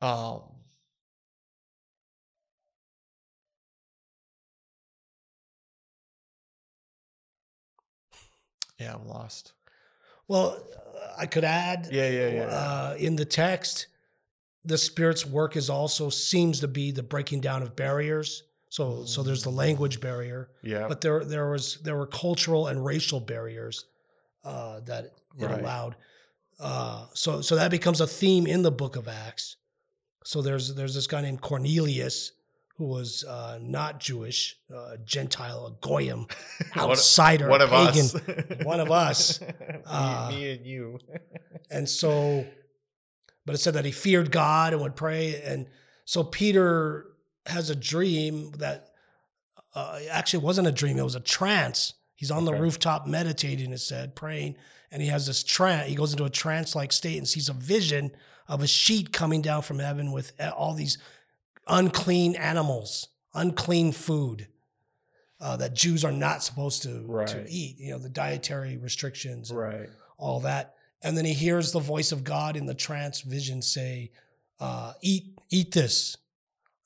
um, 0.00 0.42
yeah, 8.78 8.94
I'm 8.94 9.06
lost. 9.08 9.52
Well, 10.28 10.58
uh, 10.76 11.14
I 11.18 11.26
could 11.26 11.44
add 11.44 11.88
Yeah, 11.90 12.08
yeah, 12.08 12.28
yeah, 12.28 12.34
yeah. 12.34 12.44
Uh, 12.46 12.96
in 12.98 13.16
the 13.16 13.24
text, 13.24 13.88
the 14.64 14.78
Spirit's 14.78 15.26
work 15.26 15.56
is 15.56 15.70
also 15.70 16.10
seems 16.10 16.60
to 16.60 16.68
be 16.68 16.92
the 16.92 17.02
breaking 17.02 17.40
down 17.40 17.62
of 17.62 17.76
barriers. 17.76 18.44
So, 18.70 19.04
so 19.04 19.22
there's 19.22 19.42
the 19.44 19.50
language 19.50 20.00
barrier, 20.00 20.50
Yeah, 20.62 20.86
but 20.88 21.00
there 21.00 21.24
there 21.24 21.50
was 21.50 21.78
there 21.82 21.96
were 21.96 22.06
cultural 22.06 22.66
and 22.66 22.84
racial 22.84 23.20
barriers 23.20 23.86
uh, 24.44 24.80
that 24.80 25.04
it 25.38 25.46
Right. 25.46 25.60
allowed. 25.60 25.96
Uh, 26.60 27.06
so, 27.14 27.40
so 27.40 27.54
that 27.56 27.70
becomes 27.70 28.00
a 28.00 28.06
theme 28.06 28.46
in 28.46 28.62
the 28.62 28.70
Book 28.72 28.96
of 28.96 29.06
Acts. 29.08 29.56
So 30.24 30.42
there's 30.42 30.74
there's 30.74 30.94
this 30.94 31.06
guy 31.06 31.20
named 31.22 31.40
Cornelius 31.40 32.32
who 32.76 32.84
was 32.86 33.24
uh, 33.24 33.58
not 33.60 33.98
Jewish, 34.00 34.56
uh, 34.74 34.96
Gentile, 35.04 35.66
a 35.66 35.86
goyim, 35.86 36.26
outsider, 36.76 37.48
one 37.48 37.60
of 37.62 37.70
pagan. 37.70 38.04
us, 38.06 38.64
One 38.64 38.80
of 38.80 38.90
us. 38.90 39.40
me, 39.40 39.46
Uh, 39.86 40.28
me 40.30 40.50
and 40.52 40.66
you. 40.66 40.98
And 41.70 41.86
so, 41.88 42.46
but 43.44 43.54
it 43.54 43.58
said 43.58 43.74
that 43.74 43.84
he 43.84 43.90
feared 43.92 44.30
God 44.30 44.72
and 44.72 44.80
would 44.80 44.96
pray. 44.96 45.40
And 45.42 45.66
so 46.06 46.22
Peter 46.24 47.04
has 47.48 47.70
a 47.70 47.76
dream 47.76 48.52
that 48.58 48.90
uh, 49.74 50.00
actually, 50.10 50.44
wasn't 50.44 50.66
a 50.66 50.72
dream; 50.72 50.98
it 50.98 51.02
was 51.04 51.14
a 51.14 51.20
trance. 51.20 51.94
He's 52.14 52.30
on 52.30 52.44
the 52.44 52.54
rooftop 52.54 53.06
meditating, 53.06 53.72
it 53.72 53.78
said, 53.78 54.16
praying, 54.16 54.56
and 54.90 55.00
he 55.00 55.08
has 55.08 55.26
this 55.26 55.44
trance. 55.44 55.88
He 55.88 55.94
goes 55.94 56.12
into 56.12 56.24
a 56.24 56.30
trance-like 56.30 56.92
state 56.92 57.16
and 57.18 57.28
sees 57.28 57.48
a 57.48 57.52
vision 57.52 58.10
of 58.48 58.60
a 58.62 58.66
sheet 58.66 59.12
coming 59.12 59.40
down 59.42 59.62
from 59.62 59.78
heaven 59.78 60.10
with 60.10 60.32
uh, 60.40 60.50
all 60.56 60.74
these 60.74 60.98
unclean 61.68 62.34
animals, 62.34 63.08
unclean 63.34 63.92
food 63.92 64.48
uh, 65.40 65.56
that 65.58 65.74
Jews 65.74 66.04
are 66.04 66.10
not 66.12 66.42
supposed 66.42 66.82
to, 66.84 66.88
to 67.26 67.46
eat. 67.48 67.78
You 67.78 67.92
know, 67.92 67.98
the 67.98 68.08
dietary 68.08 68.78
restrictions, 68.78 69.50
and 69.50 69.58
Right. 69.60 69.88
all 70.16 70.40
that. 70.40 70.74
And 71.02 71.16
then 71.16 71.24
he 71.24 71.34
hears 71.34 71.70
the 71.70 71.78
voice 71.78 72.10
of 72.10 72.24
God 72.24 72.56
in 72.56 72.66
the 72.66 72.74
trance 72.74 73.20
vision 73.20 73.62
say, 73.62 74.10
uh, 74.58 74.94
"Eat, 75.02 75.38
eat 75.50 75.70
this." 75.72 76.16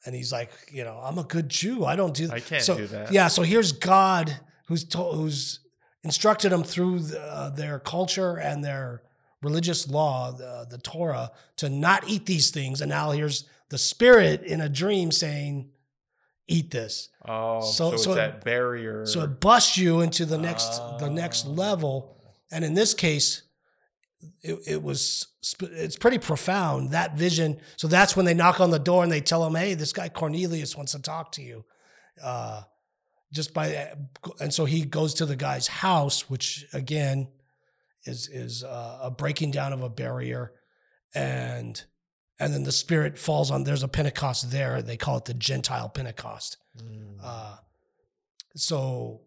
And 0.05 0.14
he's 0.14 0.32
like, 0.32 0.50
you 0.70 0.84
know, 0.84 0.98
I'm 1.03 1.18
a 1.18 1.24
good 1.24 1.48
Jew. 1.48 1.84
I 1.84 1.94
don't 1.96 2.14
do 2.14 2.26
that. 2.26 2.34
I 2.34 2.40
can't 2.40 2.62
so, 2.62 2.76
do 2.76 2.86
that. 2.88 3.12
Yeah. 3.12 3.28
So 3.28 3.42
here's 3.42 3.72
God 3.72 4.36
who's 4.66 4.84
told, 4.84 5.16
who's 5.16 5.61
instructed 6.03 6.53
him 6.53 6.64
through 6.64 7.00
the, 7.00 7.20
uh, 7.20 7.50
their 7.50 7.78
culture 7.78 8.36
and 8.36 8.64
their 8.64 9.03
religious 9.42 9.88
law, 9.88 10.32
the, 10.32 10.66
the 10.68 10.78
Torah, 10.78 11.30
to 11.57 11.68
not 11.68 12.09
eat 12.09 12.26
these 12.26 12.50
things. 12.50 12.80
And 12.80 12.88
now 12.90 13.11
here's 13.12 13.44
the 13.68 13.78
Spirit 13.78 14.42
in 14.42 14.61
a 14.61 14.68
dream 14.68 15.11
saying, 15.12 15.70
"Eat 16.48 16.70
this." 16.72 17.09
Oh, 17.26 17.61
So- 17.61 17.90
so, 17.90 17.94
it's 17.94 18.05
so 18.05 18.12
it- 18.12 18.16
that 18.16 18.44
barrier. 18.44 19.07
So 19.07 19.22
it 19.22 19.40
busts 19.40 19.76
you 19.78 20.00
into 20.00 20.26
the 20.26 20.38
next 20.38 20.80
the 20.98 21.09
next 21.11 21.46
Ah. 21.46 21.50
level. 21.50 22.16
And 22.50 22.64
in 22.64 22.74
this 22.74 22.92
case, 22.92 23.42
it, 24.42 24.58
it 24.66 24.82
was 24.82 25.28
it's 25.60 25.96
pretty 25.96 26.18
profound 26.18 26.90
that 26.90 27.16
vision. 27.16 27.60
So 27.76 27.88
that's 27.88 28.16
when 28.16 28.26
they 28.26 28.34
knock 28.34 28.60
on 28.60 28.70
the 28.70 28.78
door 28.78 29.02
and 29.02 29.10
they 29.10 29.20
tell 29.20 29.46
him, 29.46 29.54
"Hey, 29.54 29.74
this 29.74 29.92
guy 29.92 30.08
Cornelius 30.08 30.76
wants 30.76 30.92
to 30.92 31.00
talk 31.00 31.32
to 31.32 31.42
you." 31.42 31.64
Uh, 32.22 32.62
just 33.32 33.54
by 33.54 33.92
and 34.40 34.52
so 34.52 34.64
he 34.64 34.84
goes 34.84 35.14
to 35.14 35.26
the 35.26 35.36
guy's 35.36 35.66
house, 35.66 36.28
which 36.28 36.66
again 36.72 37.28
is 38.04 38.28
is 38.28 38.62
uh, 38.64 38.98
a 39.02 39.10
breaking 39.10 39.50
down 39.50 39.72
of 39.72 39.82
a 39.82 39.88
barrier, 39.88 40.52
and 41.14 41.82
and 42.38 42.52
then 42.52 42.64
the 42.64 42.72
Spirit 42.72 43.18
falls 43.18 43.50
on. 43.50 43.64
There's 43.64 43.82
a 43.82 43.88
Pentecost 43.88 44.50
there. 44.50 44.82
They 44.82 44.96
call 44.96 45.18
it 45.18 45.24
the 45.24 45.34
Gentile 45.34 45.88
Pentecost. 45.88 46.58
Mm. 46.76 47.18
Uh, 47.22 47.56
so 48.54 49.22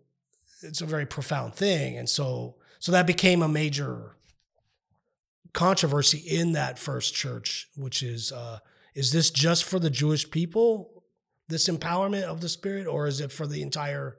it's 0.61 0.81
a 0.81 0.85
very 0.85 1.05
profound 1.05 1.55
thing, 1.55 1.97
and 1.97 2.09
so 2.09 2.55
so 2.79 2.91
that 2.91 3.07
became 3.07 3.41
a 3.41 3.47
major 3.47 4.14
controversy 5.55 6.19
in 6.19 6.51
that 6.51 6.77
first 6.77 7.15
church, 7.15 7.67
which 7.75 8.03
is 8.03 8.31
uh, 8.31 8.59
is 8.93 9.11
this 9.11 9.31
just 9.31 9.63
for 9.63 9.79
the 9.79 9.89
Jewish 9.89 10.29
people, 10.29 11.03
this 11.49 11.67
empowerment 11.67 12.23
of 12.23 12.41
the 12.41 12.49
Spirit, 12.49 12.85
or 12.87 13.07
is 13.07 13.19
it 13.21 13.31
for 13.31 13.47
the 13.47 13.61
entire 13.63 14.17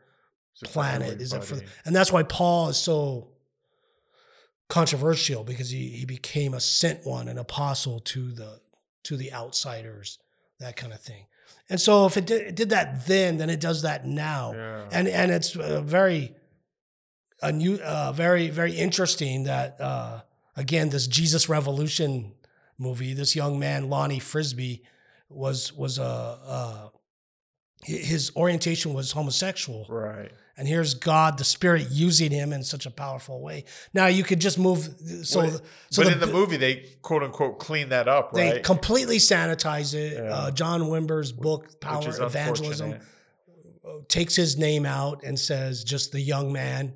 So 0.54 0.66
planet? 0.66 1.20
Is 1.20 1.32
it 1.32 1.44
for? 1.44 1.54
everybody. 1.54 1.72
And 1.84 1.94
that's 1.94 2.10
why 2.12 2.24
Paul 2.24 2.68
is 2.70 2.76
so 2.76 3.28
controversial 4.68 5.44
because 5.44 5.70
he 5.70 5.90
he 5.90 6.04
became 6.04 6.54
a 6.54 6.60
sent 6.60 7.06
one, 7.06 7.28
an 7.28 7.38
apostle 7.38 8.00
to 8.00 8.32
the 8.32 8.60
to 9.04 9.16
the 9.16 9.32
outsiders, 9.32 10.18
that 10.58 10.76
kind 10.76 10.92
of 10.92 11.00
thing. 11.00 11.26
And 11.68 11.80
so 11.80 12.06
if 12.06 12.16
it 12.16 12.26
did, 12.26 12.42
it 12.48 12.54
did 12.56 12.70
that 12.70 13.06
then, 13.06 13.38
then 13.38 13.50
it 13.50 13.60
does 13.60 13.82
that 13.82 14.06
now 14.06 14.52
Yeah. 14.54 14.88
and 14.92 15.08
and 15.08 15.30
it's 15.30 15.56
uh, 15.56 15.80
very 15.82 16.34
a 17.42 17.52
new 17.52 17.76
uh, 17.76 18.12
very 18.12 18.50
very 18.50 18.72
interesting 18.72 19.44
that 19.44 19.80
uh, 19.80 20.22
again 20.56 20.88
this 20.90 21.06
Jesus 21.06 21.48
Revolution 21.48 22.32
movie 22.78 23.14
this 23.14 23.34
young 23.36 23.58
man 23.58 23.88
Lonnie 23.88 24.18
Frisbee 24.18 24.82
was 25.28 25.72
was 25.72 25.98
a 25.98 26.02
uh, 26.04 26.88
his 27.84 28.32
orientation 28.36 28.94
was 28.94 29.12
homosexual 29.12 29.86
right. 29.88 30.30
and 30.56 30.66
here's 30.66 30.94
God 30.94 31.38
the 31.38 31.44
Spirit 31.44 31.88
using 31.90 32.30
him 32.32 32.52
in 32.52 32.62
such 32.64 32.86
a 32.86 32.90
powerful 32.90 33.40
way 33.40 33.64
now 33.94 34.06
you 34.06 34.24
could 34.24 34.40
just 34.40 34.58
move 34.58 34.88
so 35.24 35.40
Well, 35.40 35.60
so 35.90 36.02
but 36.02 36.06
the, 36.08 36.12
in 36.14 36.20
the 36.20 36.26
movie, 36.26 36.56
they 36.56 36.88
quote 37.02 37.22
unquote 37.22 37.58
clean 37.58 37.90
that 37.90 38.08
up, 38.08 38.32
they 38.32 38.52
right? 38.52 38.62
completely 38.64 39.18
sanitize 39.18 39.94
it 39.94 40.14
Yeah. 40.14 40.34
uh, 40.34 40.50
John 40.50 40.82
Wimber's 40.82 41.32
book 41.32 41.80
Power 41.80 42.02
Evangelism 42.08 42.96
takes 44.08 44.34
his 44.34 44.56
name 44.56 44.84
out 44.86 45.22
and 45.22 45.38
says 45.38 45.84
just 45.84 46.12
the 46.12 46.20
young 46.20 46.52
man, 46.52 46.94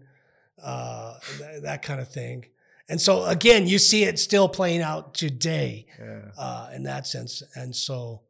uh, 0.62 1.14
th- 1.38 1.62
that 1.62 1.82
kind 1.82 2.00
of 2.00 2.08
thing. 2.08 2.46
And 2.90 3.00
so 3.00 3.24
again, 3.24 3.66
you 3.68 3.78
see 3.78 4.02
it 4.04 4.18
still 4.18 4.48
playing 4.48 4.82
out 4.82 5.14
today 5.14 5.86
Yeah. 5.98 6.20
uh, 6.36 6.70
in 6.74 6.82
that 6.82 7.06
sense. 7.06 7.42
And 7.54 7.74
so, 7.74 8.22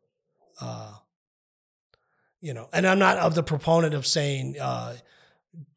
uh, 0.60 0.92
you 2.40 2.54
know, 2.54 2.68
and 2.72 2.86
I'm 2.86 2.98
not 2.98 3.16
of 3.18 3.34
the 3.34 3.42
proponent 3.42 3.94
of 3.94 4.06
saying, 4.06 4.56
uh, 4.60 4.96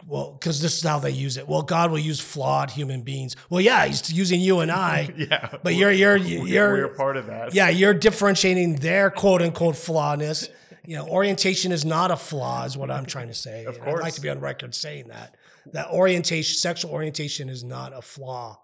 well, 0.05 0.33
because 0.33 0.61
this 0.61 0.77
is 0.77 0.83
how 0.83 0.99
they 0.99 1.11
use 1.11 1.37
it. 1.37 1.47
Well, 1.47 1.61
God 1.63 1.89
will 1.91 1.99
use 1.99 2.19
flawed 2.19 2.71
human 2.71 3.01
beings. 3.01 3.35
Well, 3.49 3.61
yeah, 3.61 3.85
He's 3.85 4.11
using 4.13 4.39
you 4.39 4.59
and 4.59 4.69
I. 4.71 5.09
yeah. 5.17 5.55
But 5.63 5.75
you're 5.75 5.91
you're 5.91 6.17
you're 6.17 6.73
we're 6.73 6.87
part 6.89 7.17
of 7.17 7.25
that. 7.27 7.53
yeah, 7.55 7.69
you're 7.69 7.93
differentiating 7.93 8.75
their 8.75 9.09
quote 9.09 9.41
unquote 9.41 9.75
flawness. 9.77 10.49
You 10.85 10.97
know, 10.97 11.07
orientation 11.07 11.71
is 11.71 11.85
not 11.85 12.11
a 12.11 12.17
flaw, 12.17 12.65
is 12.65 12.77
what 12.77 12.91
I'm 12.91 13.05
trying 13.05 13.29
to 13.29 13.33
say. 13.33 13.63
Of 13.65 13.77
And 13.77 13.85
I'd 13.89 13.99
like 13.99 14.13
to 14.15 14.21
be 14.21 14.29
on 14.29 14.41
record 14.41 14.75
saying 14.75 15.07
that. 15.07 15.35
That 15.71 15.87
orientation, 15.89 16.57
sexual 16.57 16.91
orientation 16.91 17.47
is 17.47 17.63
not 17.63 17.93
a 17.93 18.01
flaw. 18.01 18.59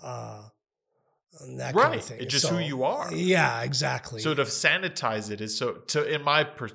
Uh, 0.00 0.42
and 1.40 1.58
that 1.60 1.74
kind 1.74 1.94
of 1.94 2.04
thing. 2.04 2.20
It's 2.20 2.32
just 2.32 2.48
who 2.48 2.58
you 2.58 2.84
are. 2.84 3.12
Yeah, 3.12 3.62
exactly. 3.62 4.20
So 4.20 4.34
to 4.34 4.42
sanitize 4.42 5.30
it 5.30 5.40
is 5.40 5.56
so 5.56 5.72
to 5.88 6.04
in 6.04 6.22
my 6.22 6.44
per, 6.44 6.68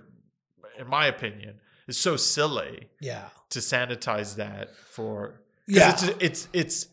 in 0.80 0.88
my 0.88 1.06
opinion 1.06 1.60
is 1.88 1.98
so 1.98 2.18
silly 2.18 2.90
yeah. 3.00 3.30
to 3.50 3.60
sanitize 3.60 4.36
that 4.36 4.76
for 4.76 5.42
Yeah. 5.68 5.92
it's 5.92 6.04
it's 6.20 6.48
it's 6.54 6.88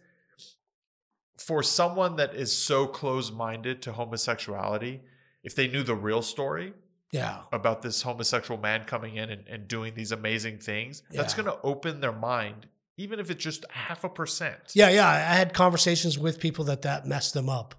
for 1.38 1.62
someone 1.62 2.16
that 2.16 2.34
is 2.34 2.56
so 2.56 2.86
close-minded 2.86 3.82
to 3.82 3.92
homosexuality 3.92 5.00
if 5.42 5.54
they 5.54 5.68
knew 5.68 5.82
the 5.82 5.94
real 5.94 6.22
story 6.22 6.72
Yeah. 7.12 7.42
about 7.52 7.82
this 7.82 8.02
homosexual 8.02 8.58
man 8.60 8.84
coming 8.84 9.16
in 9.16 9.30
and, 9.30 9.46
and 9.48 9.68
doing 9.68 9.94
these 9.94 10.12
amazing 10.12 10.58
things 10.58 11.02
that's 11.10 11.34
going 11.34 11.46
to 11.46 11.58
open 11.62 12.00
their 12.00 12.12
mind 12.12 12.66
even 12.96 13.18
if 13.20 13.30
it's 13.30 13.42
just 13.42 13.64
half 13.70 14.04
a 14.04 14.08
percent 14.08 14.56
Yeah. 14.74 14.88
Yeah. 14.90 15.08
I 15.08 15.34
had 15.34 15.52
conversations 15.54 16.18
with 16.18 16.38
people 16.40 16.64
that 16.66 16.82
that 16.82 17.06
messed 17.06 17.34
them 17.34 17.48
up. 17.48 17.74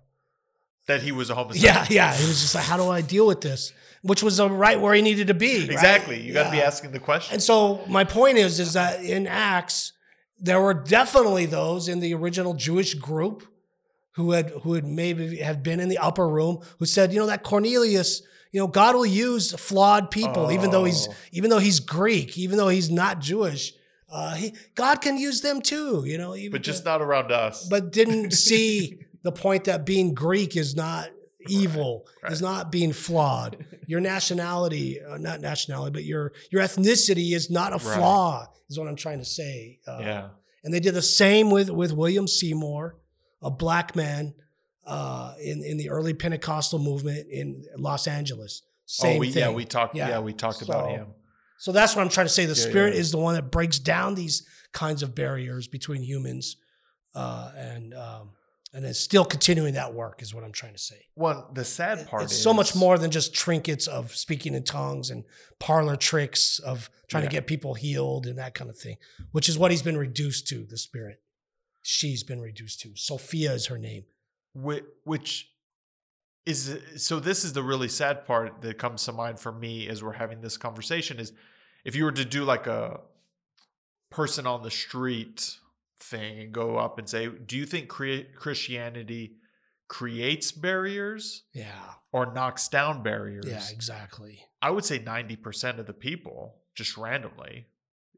that 0.87 1.01
he 1.01 1.11
was 1.11 1.29
a 1.29 1.35
homosexual 1.35 1.73
Yeah. 1.73 1.85
Yeah. 1.89 2.13
It 2.13 2.27
was 2.27 2.41
just 2.41 2.55
like, 2.55 2.65
how 2.65 2.77
do 2.77 2.89
I 2.89 3.01
deal 3.01 3.25
with 3.27 3.41
this? 3.41 3.73
Which 4.01 4.21
was 4.21 4.39
right 4.39 4.79
where 4.79 4.93
he 4.93 5.01
needed 5.01 5.27
to 5.27 5.33
be. 5.33 5.61
right? 5.61 5.69
exactly 5.71 6.19
you 6.21 6.33
got 6.33 6.45
to 6.45 6.51
be 6.51 6.61
asking 6.61 6.91
the 6.91 6.99
question 6.99 7.33
And 7.33 7.41
so 7.41 7.83
my 7.87 8.03
point 8.03 8.37
is, 8.37 8.59
is 8.59 8.73
that 8.73 9.03
in 9.03 9.25
Acts, 9.27 9.93
there 10.39 10.61
were 10.61 10.73
definitely 10.73 11.45
those 11.47 11.87
in 11.87 12.01
the 12.01 12.13
original 12.13 12.53
Jewish 12.53 12.93
group 12.93 13.47
who 14.11 14.31
had 14.31 14.49
who 14.63 14.73
had 14.73 14.85
maybe 14.85 15.37
have 15.37 15.63
been 15.63 15.79
in 15.79 15.89
the 15.89 15.97
upper 15.97 16.27
room 16.27 16.59
who 16.79 16.85
said, 16.85 17.11
you 17.13 17.19
know, 17.19 17.25
that 17.27 17.41
Cornelius, 17.43 18.21
you 18.51 18.59
know, 18.59 18.67
God 18.67 18.95
will 18.95 19.05
use 19.05 19.53
flawed 19.53 20.11
people, 20.11 20.51
even 20.51 20.69
though 20.71 20.83
he's 20.85 21.07
Oh. 21.09 21.13
even 21.31 21.49
though 21.49 21.59
he's 21.59 21.79
Greek, 21.79 22.37
even 22.37 22.57
though 22.57 22.69
he's 22.69 22.89
not 22.91 23.19
Jewish. 23.19 23.73
Uh, 24.15 24.35
he, 24.35 24.53
God 24.75 25.01
can 25.01 25.17
use 25.17 25.41
them 25.41 25.61
too, 25.61 26.03
you 26.05 26.17
know. 26.17 26.35
Even 26.35 26.51
but 26.53 26.61
just 26.61 26.85
not 26.85 27.01
around 27.01 27.31
us 27.31 27.67
but 27.67 27.91
didn't 27.91 28.31
see 28.47 28.99
the 29.23 29.31
point 29.31 29.65
that 29.65 29.85
being 29.85 30.13
Greek 30.13 30.55
is 30.55 30.75
not 30.75 31.09
evil, 31.47 32.05
is 32.29 32.41
right. 32.41 32.49
not 32.49 32.71
being 32.71 32.93
flawed. 32.93 33.65
Your 33.87 33.99
nationality, 33.99 34.99
uh, 35.01 35.17
not 35.17 35.41
nationality, 35.41 35.91
but 35.91 36.03
your 36.05 36.33
your 36.51 36.61
ethnicity 36.63 37.33
is 37.35 37.51
not 37.51 37.71
a 37.71 37.75
Right. 37.85 37.97
flaw. 37.97 38.47
Is 38.69 38.79
what 38.79 38.87
I'm 38.87 38.95
trying 38.95 39.19
to 39.19 39.25
say. 39.25 39.77
Uh, 39.87 39.99
yeah 40.01 40.29
and 40.65 40.73
they 40.73 40.79
did 40.79 40.95
the 40.95 41.01
same 41.01 41.51
with 41.51 41.69
with 41.69 41.93
William 41.93 42.27
Seymour, 42.27 42.95
a 43.41 43.51
black 43.51 43.95
man 43.95 44.33
uh, 44.85 45.35
in 45.41 45.63
in 45.63 45.77
the 45.77 45.89
early 45.91 46.13
Pentecostal 46.13 46.79
movement 46.79 47.27
in 47.29 47.63
Los 47.77 48.07
Angeles. 48.07 48.63
Same 48.87 49.17
oh 49.17 49.19
we, 49.19 49.31
thing. 49.31 49.43
yeah 49.43 49.51
we 49.51 49.63
talked 49.65 49.95
yeah, 49.95 50.09
Yeah. 50.09 50.19
we 50.19 50.33
talked 50.33 50.61
about 50.61 50.89
him 50.89 51.07
So 51.57 51.71
that's 51.71 51.95
what 51.95 52.01
I'm 52.01 52.09
trying 52.09 52.27
to 52.27 52.33
say. 52.33 52.45
The 52.45 52.53
Yeah, 52.59 52.69
spirit 52.69 52.93
yeah. 52.93 52.99
is 52.99 53.11
the 53.11 53.17
one 53.17 53.35
that 53.35 53.51
breaks 53.51 53.79
down 53.79 54.15
these 54.15 54.45
kinds 54.73 55.03
of 55.03 55.15
barriers 55.15 55.67
between 55.67 56.01
humans, 56.03 56.57
uh, 57.13 57.51
and 57.55 57.93
um, 57.93 58.31
and 58.73 58.83
it's 58.85 58.99
still 58.99 59.23
continuing 59.23 59.75
that 59.75 59.93
work. 59.93 60.21
Is 60.21 60.33
what 60.33 60.43
I'm 60.43 60.51
trying 60.51 60.73
to 60.73 60.79
say. 60.79 61.07
Well, 61.15 61.49
the 61.53 61.63
sad 61.63 62.07
part 62.07 62.23
it's 62.23 62.33
is 62.33 62.43
so 62.43 62.53
much 62.53 62.75
more 62.75 62.97
than 62.97 63.09
just 63.09 63.33
trinkets 63.33 63.87
of 63.87 64.15
speaking 64.15 64.53
in 64.53 64.63
tongues 64.63 65.09
and 65.09 65.23
parlor 65.59 65.95
tricks 65.95 66.59
of 66.59 66.89
trying 67.07 67.23
to 67.23 67.29
get 67.29 67.47
people 67.47 67.73
healed 67.73 68.25
and 68.27 68.37
that 68.37 68.53
kind 68.53 68.69
of 68.69 68.77
thing, 68.77 68.97
which 69.31 69.47
is 69.47 69.57
what 69.57 69.71
he's 69.71 69.81
been 69.83 69.97
reduced 69.97 70.47
to. 70.49 70.65
The 70.65 70.77
spirit, 70.77 71.21
she's 71.81 72.23
been 72.23 72.41
reduced 72.41 72.81
to. 72.81 72.91
Sophia 72.95 73.53
is 73.53 73.67
her 73.67 73.77
name. 73.77 74.03
Whi- 74.53 74.81
which 75.05 75.49
is 76.45 76.77
so 76.97 77.19
this 77.19 77.43
is 77.43 77.53
the 77.53 77.63
really 77.63 77.87
sad 77.87 78.25
part 78.25 78.61
that 78.61 78.77
comes 78.77 79.03
to 79.05 79.11
mind 79.11 79.39
for 79.39 79.51
me 79.51 79.87
as 79.87 80.03
we're 80.03 80.13
having 80.13 80.41
this 80.41 80.57
conversation 80.57 81.19
is 81.19 81.33
if 81.83 81.95
you 81.95 82.03
were 82.03 82.11
to 82.11 82.25
do 82.25 82.43
like 82.43 82.67
a 82.67 82.99
person 84.09 84.45
on 84.45 84.61
the 84.63 84.71
street 84.71 85.57
thing 85.99 86.39
and 86.39 86.51
go 86.51 86.77
up 86.77 86.99
and 86.99 87.09
say 87.09 87.27
do 87.27 87.57
you 87.57 87.65
think 87.65 87.87
crea- 87.89 88.27
christianity 88.35 89.33
creates 89.87 90.51
barriers 90.51 91.43
Yeah, 91.53 91.93
or 92.11 92.31
knocks 92.33 92.67
down 92.67 93.01
barriers 93.03 93.45
yeah, 93.47 93.63
exactly. 93.71 94.43
i 94.61 94.69
would 94.69 94.85
say 94.85 94.99
90% 94.99 95.79
of 95.79 95.85
the 95.87 95.93
people 95.93 96.57
just 96.75 96.97
randomly 96.97 97.67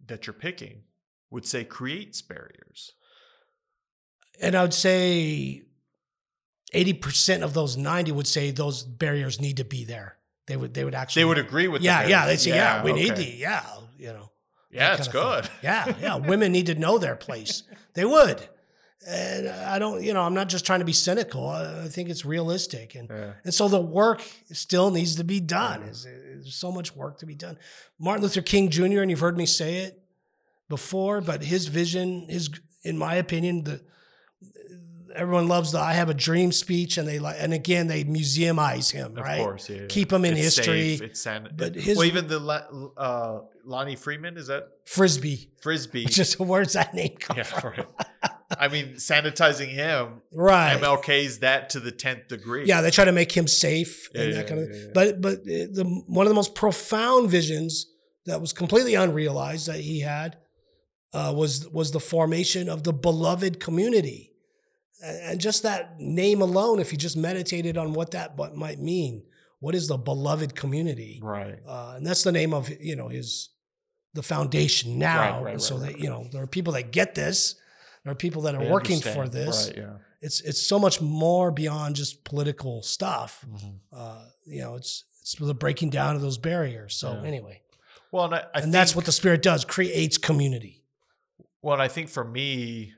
that 0.05 0.25
you're 0.28 0.34
picking 0.34 0.84
would 1.30 1.45
say 1.45 1.63
creates 1.65 2.21
barriers. 2.21 2.93
And 4.41 4.55
I 4.55 4.61
would 4.61 4.73
say 4.73 5.63
80% 6.74 7.43
of 7.43 7.53
those 7.53 7.78
90 7.78 8.11
would 8.11 8.28
say 8.28 8.51
those 8.51 8.84
barriers 8.84 9.39
need 9.39 9.57
to 9.57 9.63
be 9.65 9.84
there. 9.86 10.18
They 10.47 10.55
would 10.57 10.74
they 10.74 10.84
would 10.86 10.95
actually 10.95 11.22
They 11.22 11.26
would 11.26 11.38
agree 11.38 11.68
with 11.68 11.82
the 11.82 11.86
Yeah, 11.86 12.07
yeah, 12.07 12.22
barriers. 12.22 12.43
they 12.43 12.51
say 12.51 12.55
yeah, 12.57 12.84
we 12.84 12.93
need 12.93 13.11
okay. 13.11 13.24
to 13.32 13.36
yeah, 13.38 13.63
you 13.97 14.07
know. 14.13 14.32
Yeah, 14.72 14.95
it's 14.95 15.07
good. 15.07 15.45
thing. 15.45 15.53
Yeah, 15.63 15.93
yeah. 16.01 16.15
Women 16.15 16.51
need 16.51 16.65
to 16.68 16.76
know 16.76 16.97
their 16.97 17.15
place. 17.15 17.63
They 17.93 18.05
would. 18.05 18.47
And 19.07 19.47
I 19.47 19.80
don't, 19.80 20.03
you 20.03 20.13
know, 20.13 20.22
I'm 20.22 20.34
not 20.34 20.49
just 20.49 20.65
trying 20.65 20.80
to 20.80 20.86
be 20.86 20.91
cynical. 20.93 21.47
I 21.49 21.88
think 21.88 22.09
it's 22.09 22.26
realistic. 22.26 22.95
And 22.95 23.09
Yeah. 23.09 23.34
and 23.45 23.53
so 23.53 23.68
the 23.70 23.80
work 23.82 24.22
still 24.51 24.91
needs 24.91 25.15
to 25.15 25.24
be 25.24 25.39
done. 25.39 25.82
There's, 25.82 26.03
there's 26.03 26.55
so 26.55 26.72
much 26.72 26.95
work 26.95 27.20
to 27.20 27.26
be 27.26 27.36
done. 27.36 27.57
Martin 27.99 28.24
Luther 28.24 28.41
King 28.41 28.70
Jr., 28.70 29.01
and 29.01 29.09
you've 29.09 29.22
heard 29.22 29.38
me 29.38 29.45
say 29.45 29.78
it 29.78 30.01
before, 30.70 31.22
but 31.22 31.41
his 31.43 31.68
vision, 31.68 32.28
his, 32.30 32.49
in 32.84 32.97
my 32.97 33.15
opinion, 33.15 33.63
the 33.63 33.82
everyone 35.18 35.47
loves 35.47 35.72
the 35.72 35.80
"I 35.80 35.93
have 35.93 36.09
a 36.09 36.13
dream" 36.13 36.51
speech, 36.51 36.97
and 36.97 37.07
they 37.07 37.20
like, 37.20 37.36
and 37.39 37.53
again 37.53 37.88
they 37.88 38.03
museumize 38.03 38.91
him, 38.91 39.18
Of 39.18 39.24
right? 39.24 39.39
course, 39.41 39.70
yeah. 39.70 39.82
yeah. 39.82 39.86
Keep 39.89 40.13
him 40.13 40.24
in 40.26 40.34
It's 40.36 40.55
history. 40.55 40.97
Safe, 40.97 41.01
it's 41.01 41.22
san- 41.22 41.53
but 41.55 41.76
his- 41.76 41.97
well, 41.97 42.05
even 42.05 42.28
the 42.28 42.39
uh, 42.97 43.39
Lonnie 43.65 43.95
Freeman 43.95 44.38
is 44.38 44.47
that 44.47 44.68
Frisbee, 44.86 45.49
frisbee? 45.61 46.05
just 46.09 46.39
where's 46.39 46.74
that 46.74 46.93
name 46.93 47.15
come 47.20 47.38
yeah, 47.38 47.59
right. 47.68 47.86
I 48.59 48.70
mean, 48.70 48.93
sanitizing 48.93 49.68
him, 49.68 50.22
Right. 50.32 50.80
MLK's 50.80 51.39
that 51.39 51.72
to 51.72 51.82
the 51.82 51.91
tenth 51.91 52.30
degree. 52.30 52.65
Yeah, 52.65 52.80
they 52.80 52.91
try 52.91 53.03
to 53.03 53.11
make 53.11 53.32
him 53.36 53.45
safe 53.45 54.09
Yeah, 54.15 54.22
and 54.22 54.30
yeah, 54.32 54.38
that 54.38 54.47
kind 54.47 54.61
of. 54.61 54.70
yeah, 54.70 54.76
yeah. 54.84 54.88
But 54.93 55.22
but 55.22 55.43
the 55.43 55.84
one 56.07 56.26
of 56.26 56.30
the 56.30 56.36
most 56.36 56.55
profound 56.55 57.30
visions 57.30 57.86
that 58.26 58.39
was 58.39 58.53
completely 58.53 58.95
unrealized 58.95 59.68
that 59.68 59.80
he 59.82 59.99
had 59.99 60.38
uh, 61.13 61.34
was 61.36 61.68
was 61.70 61.91
the 61.91 61.99
formation 61.99 62.70
of 62.70 62.84
the 62.84 62.93
beloved 62.93 63.59
community, 63.59 64.26
and, 65.03 65.39
just 65.39 65.63
that 65.63 65.99
name 65.99 66.41
alone, 66.41 66.79
if 66.79 66.91
you 66.91 66.97
just 66.97 67.17
meditated 67.17 67.77
on 67.77 67.93
what 67.93 68.11
that 68.11 68.37
might 68.55 68.79
mean, 68.79 69.23
what 69.59 69.75
is 69.75 69.87
the 69.87 69.97
beloved 69.97 70.55
community? 70.55 71.19
right. 71.23 71.59
Uh, 71.67 71.93
and 71.97 72.05
that's 72.05 72.23
the 72.23 72.31
name 72.31 72.53
of 72.53 72.69
you 72.81 72.95
know 72.95 73.07
his 73.07 73.49
the 74.13 74.23
foundation 74.23 74.97
now. 74.97 75.35
Right, 75.37 75.43
right, 75.43 75.53
and 75.53 75.61
so 75.61 75.77
right, 75.77 75.93
that 75.93 75.99
you 75.99 76.09
know 76.09 76.27
there 76.31 76.41
are 76.41 76.47
people 76.47 76.73
that 76.73 76.91
get 76.91 77.15
this. 77.15 77.55
There 78.03 78.11
are 78.11 78.15
people 78.15 78.43
that 78.43 78.55
are 78.55 78.63
They 78.63 78.71
working 78.71 79.01
for 79.01 79.27
this 79.27 79.67
Right, 79.67 79.77
yeah. 79.77 79.93
it's 80.21 80.41
it's 80.41 80.61
so 80.65 80.79
much 80.79 81.01
more 81.01 81.51
beyond 81.51 81.95
just 81.95 82.23
political 82.23 82.81
stuff. 82.81 83.45
Mhm. 83.47 83.79
Uh, 83.91 84.23
you 84.45 84.61
know, 84.61 84.75
it's 84.75 85.03
it's 85.21 85.35
the 85.35 85.53
breaking 85.53 85.89
down 85.89 86.15
of 86.15 86.21
those 86.21 86.37
barriers. 86.37 86.95
So 86.95 87.13
Yeah. 87.13 87.27
anyway, 87.27 87.61
Well, 88.11 88.25
and, 88.25 88.35
I, 88.35 88.43
I 88.55 88.61
and 88.61 88.73
that's 88.73 88.95
what 88.95 89.05
the 89.05 89.11
spirit 89.11 89.41
does: 89.41 89.65
creates 89.65 90.17
community. 90.17 90.83
Well, 91.61 91.73
and 91.73 91.81
I 91.81 91.89
think 91.89 92.07
for 92.09 92.23
me, 92.23 92.93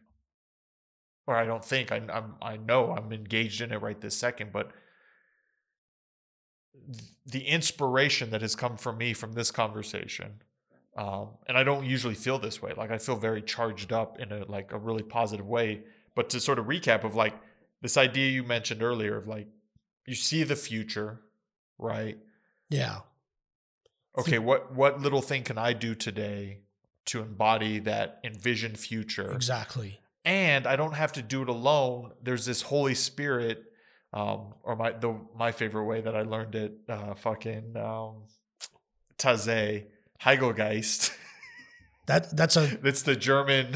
or 1.29 1.35
I 1.35 1.45
don't 1.45 1.63
think 1.63 1.91
I, 1.91 2.01
I'm 2.11 2.33
I 2.41 2.57
know 2.57 2.91
I'm 2.91 3.13
engaged 3.13 3.61
in 3.61 3.71
it 3.71 3.77
right 3.77 4.01
this 4.01 4.17
second, 4.17 4.51
but 4.51 4.71
the 7.23 7.45
inspiration 7.45 8.31
that 8.31 8.41
has 8.41 8.55
come 8.55 8.77
from 8.77 8.97
me 8.97 9.13
from 9.13 9.33
this 9.33 9.51
conversation, 9.51 10.41
um, 10.97 11.27
and 11.47 11.55
I 11.55 11.63
don't 11.63 11.85
usually 11.85 12.15
feel 12.15 12.39
this 12.39 12.63
way. 12.63 12.73
Like 12.75 12.89
I 12.89 12.97
feel 12.97 13.15
very 13.15 13.43
charged 13.43 13.93
up 13.93 14.19
in 14.19 14.31
a 14.31 14.43
like 14.45 14.71
a 14.71 14.79
really 14.79 15.03
positive 15.03 15.45
way. 15.45 15.81
But 16.15 16.31
to 16.31 16.39
sort 16.39 16.57
of 16.57 16.65
recap 16.65 17.03
of 17.03 17.13
like 17.13 17.35
this 17.81 17.95
idea 17.95 18.31
you 18.31 18.43
mentioned 18.43 18.81
earlier 18.81 19.15
of 19.15 19.27
like 19.27 19.47
you 20.07 20.15
see 20.15 20.41
the 20.43 20.55
future, 20.55 21.21
right? 21.77 22.17
Yeah, 22.71 23.01
Okay, 24.17 24.39
what 24.39 24.73
what 24.73 24.99
little 24.99 25.21
thing 25.21 25.43
can 25.43 25.59
I 25.59 25.73
do 25.73 25.93
today 25.93 26.61
to 27.05 27.21
embody 27.21 27.77
that 27.79 28.19
envisioned 28.23 28.79
future? 28.79 29.31
exactly. 29.31 29.99
And 30.25 30.67
I 30.67 30.75
don't 30.75 30.93
have 30.95 31.13
to 31.13 31.21
do 31.21 31.41
it 31.41 31.49
alone. 31.49 32.11
There's 32.21 32.45
this 32.45 32.61
Holy 32.61 32.95
Spirit, 32.95 33.63
um, 34.13 34.53
or 34.63 34.75
my 34.75 34.91
the 34.91 35.19
my 35.35 35.51
favorite 35.51 35.85
way 35.85 36.01
that 36.01 36.15
I 36.15 36.23
learned 36.23 36.55
it, 36.55 36.73
uh, 36.87 37.15
fucking 37.15 37.75
um, 37.77 38.23
Taze 39.17 39.85
Heigelgeist. 40.21 41.15
That 42.09 42.35
that's 42.35 42.57
a 42.57 42.65
that's 42.81 43.03
the 43.03 43.15
German. 43.15 43.69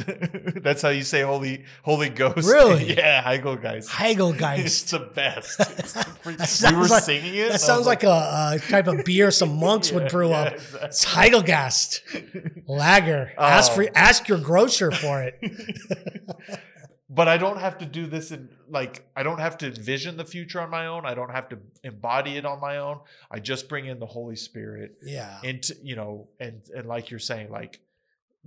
that's 0.64 0.82
how 0.82 0.90
you 0.90 1.04
say 1.04 1.22
Holy 1.22 1.66
Holy 1.84 2.10
Ghost. 2.10 2.48
Really? 2.50 2.92
yeah, 2.98 3.22
Heigelgeist. 3.22 3.76
It's 3.76 3.90
Heigelgeist. 3.92 4.90
the 4.90 5.00
best. 5.14 5.60
It's 5.60 6.03
we 6.26 6.38
sounds 6.46 6.76
were 6.76 6.88
like- 6.96 7.04
singing 7.04 7.36
it. 7.36 7.52
that 7.52 7.62
sounds 7.62 7.86
like, 7.86 8.04
a, 8.04 8.52
a 8.56 8.60
type 8.60 8.88
of 8.88 9.04
beer 9.06 9.32
some 9.32 9.58
monks 9.60 9.92
would 9.92 10.10
brew 10.10 10.30
yeah, 10.30 10.38
up. 10.42 10.54
exactly. 10.54 10.80
It's 10.88 11.06
Heigelgast 11.06 12.64
lager. 12.68 13.34
Ask 13.38 13.72
for 13.74 13.84
Oh. 13.84 13.88
ask 13.96 14.28
your 14.28 14.40
grocer 14.40 14.92
for 14.92 15.22
it. 15.24 15.40
but 17.10 17.28
I 17.28 17.38
don't 17.38 17.60
have 17.60 17.78
to 17.80 17.86
do 17.86 18.08
this 18.08 18.32
in 18.32 18.50
like 18.70 19.08
I 19.16 19.24
don't 19.24 19.40
have 19.40 19.58
to 19.60 19.68
envision 19.68 20.18
the 20.18 20.26
future 20.26 20.60
on 20.62 20.70
my 20.70 20.88
own. 20.88 21.06
I 21.06 21.14
don't 21.14 21.32
have 21.32 21.50
to 21.50 21.60
embody 21.84 22.38
it 22.38 22.46
on 22.46 22.60
my 22.60 22.78
own. 22.78 23.00
I 23.30 23.40
just 23.40 23.70
bring 23.70 23.86
in 23.86 24.00
the 24.00 24.06
Holy 24.06 24.36
Spirit 24.36 24.98
Yeah, 25.04 25.38
into 25.44 25.76
you 25.84 25.96
know, 25.96 26.30
and 26.40 26.62
and 26.76 26.88
like 26.88 27.10
you're 27.12 27.20
saying, 27.20 27.52
like 27.52 27.80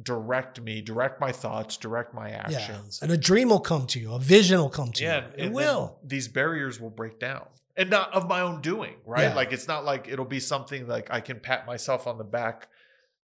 direct 0.03 0.61
me, 0.61 0.83
direct 0.83 1.21
my 1.21 1.33
thoughts, 1.33 1.77
direct 1.77 2.13
my 2.13 2.29
yeah. 2.31 2.37
actions. 2.45 2.99
And 3.03 3.11
a 3.13 3.17
dream 3.17 3.49
will 3.49 3.61
come 3.61 3.87
to 3.89 4.01
you. 4.01 4.13
A 4.13 4.19
vision 4.19 4.59
will 4.59 4.69
come 4.69 4.93
to 4.93 5.03
Yeah, 5.03 5.27
you. 5.39 5.45
It 5.45 5.53
will. 5.53 5.99
These 6.05 6.29
barriers 6.29 6.79
will 6.81 6.91
break 6.91 7.19
down, 7.19 7.47
and 7.77 7.91
not 7.91 8.13
of 8.15 8.29
my 8.29 8.41
own 8.41 8.61
doing, 8.61 8.95
right? 9.05 9.25
Yeah. 9.25 9.35
Like 9.35 9.53
it's 9.53 9.69
not 9.69 9.85
like 9.85 10.09
it'll 10.09 10.25
be 10.25 10.41
something 10.41 10.87
like 10.89 11.09
I 11.11 11.21
can 11.21 11.41
pat 11.41 11.67
myself 11.67 12.07
on 12.07 12.19
the 12.19 12.25
back 12.25 12.69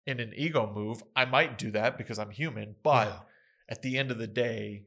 in 0.05 0.19
an 0.19 0.33
ego 0.35 0.71
move. 0.73 1.01
I 1.15 1.25
might 1.25 1.57
do 1.57 1.71
that 1.71 1.97
because 1.97 2.19
I'm 2.19 2.29
human, 2.31 2.75
but 2.83 3.07
Yeah. 3.07 3.19
at 3.69 3.81
the 3.81 3.97
end 3.97 4.11
of 4.11 4.17
the 4.17 4.27
day, 4.27 4.83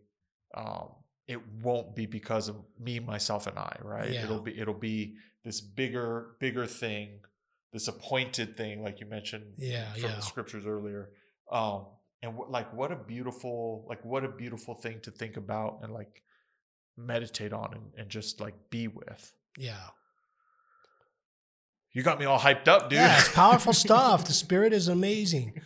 um, 0.54 0.90
it 1.26 1.40
won't 1.62 1.96
be 1.96 2.06
because 2.06 2.48
of 2.48 2.56
me, 2.78 3.00
myself, 3.00 3.46
and 3.46 3.58
I, 3.58 3.76
right? 3.82 4.10
Yeah. 4.10 4.24
It'll 4.24 4.42
be 4.42 4.58
it'll 4.58 4.74
be 4.74 5.16
this 5.44 5.60
bigger, 5.60 6.36
bigger 6.38 6.66
thing, 6.66 7.20
this 7.72 7.88
appointed 7.88 8.56
thing, 8.56 8.82
like 8.82 9.00
you 9.00 9.06
mentioned 9.06 9.54
Yeah, 9.58 9.92
from 9.94 10.10
the 10.12 10.20
scriptures 10.22 10.64
earlier. 10.66 11.10
Um, 11.50 11.86
and 12.22 12.36
what 12.36 12.50
like 12.50 12.72
what 12.72 12.92
a 12.92 12.96
beautiful, 12.96 13.84
like 13.88 14.04
what 14.04 14.24
a 14.24 14.28
beautiful 14.28 14.74
thing 14.74 15.00
to 15.02 15.10
think 15.10 15.36
about 15.36 15.80
and 15.82 15.92
like 15.92 16.22
meditate 16.96 17.52
on 17.52 17.74
and, 17.74 17.84
and 17.98 18.08
just 18.08 18.40
like 18.40 18.54
be 18.70 18.88
with. 18.88 19.32
Yeah. 19.58 19.76
You 21.92 22.02
got 22.02 22.18
me 22.20 22.26
all 22.26 22.38
hyped 22.38 22.68
up, 22.68 22.90
dude. 22.90 22.98
Yeah, 22.98 23.18
it's 23.18 23.28
powerful 23.34 23.72
stuff. 23.72 24.26
The 24.26 24.34
Spirit 24.34 24.74
is 24.74 24.86
amazing, 24.86 25.62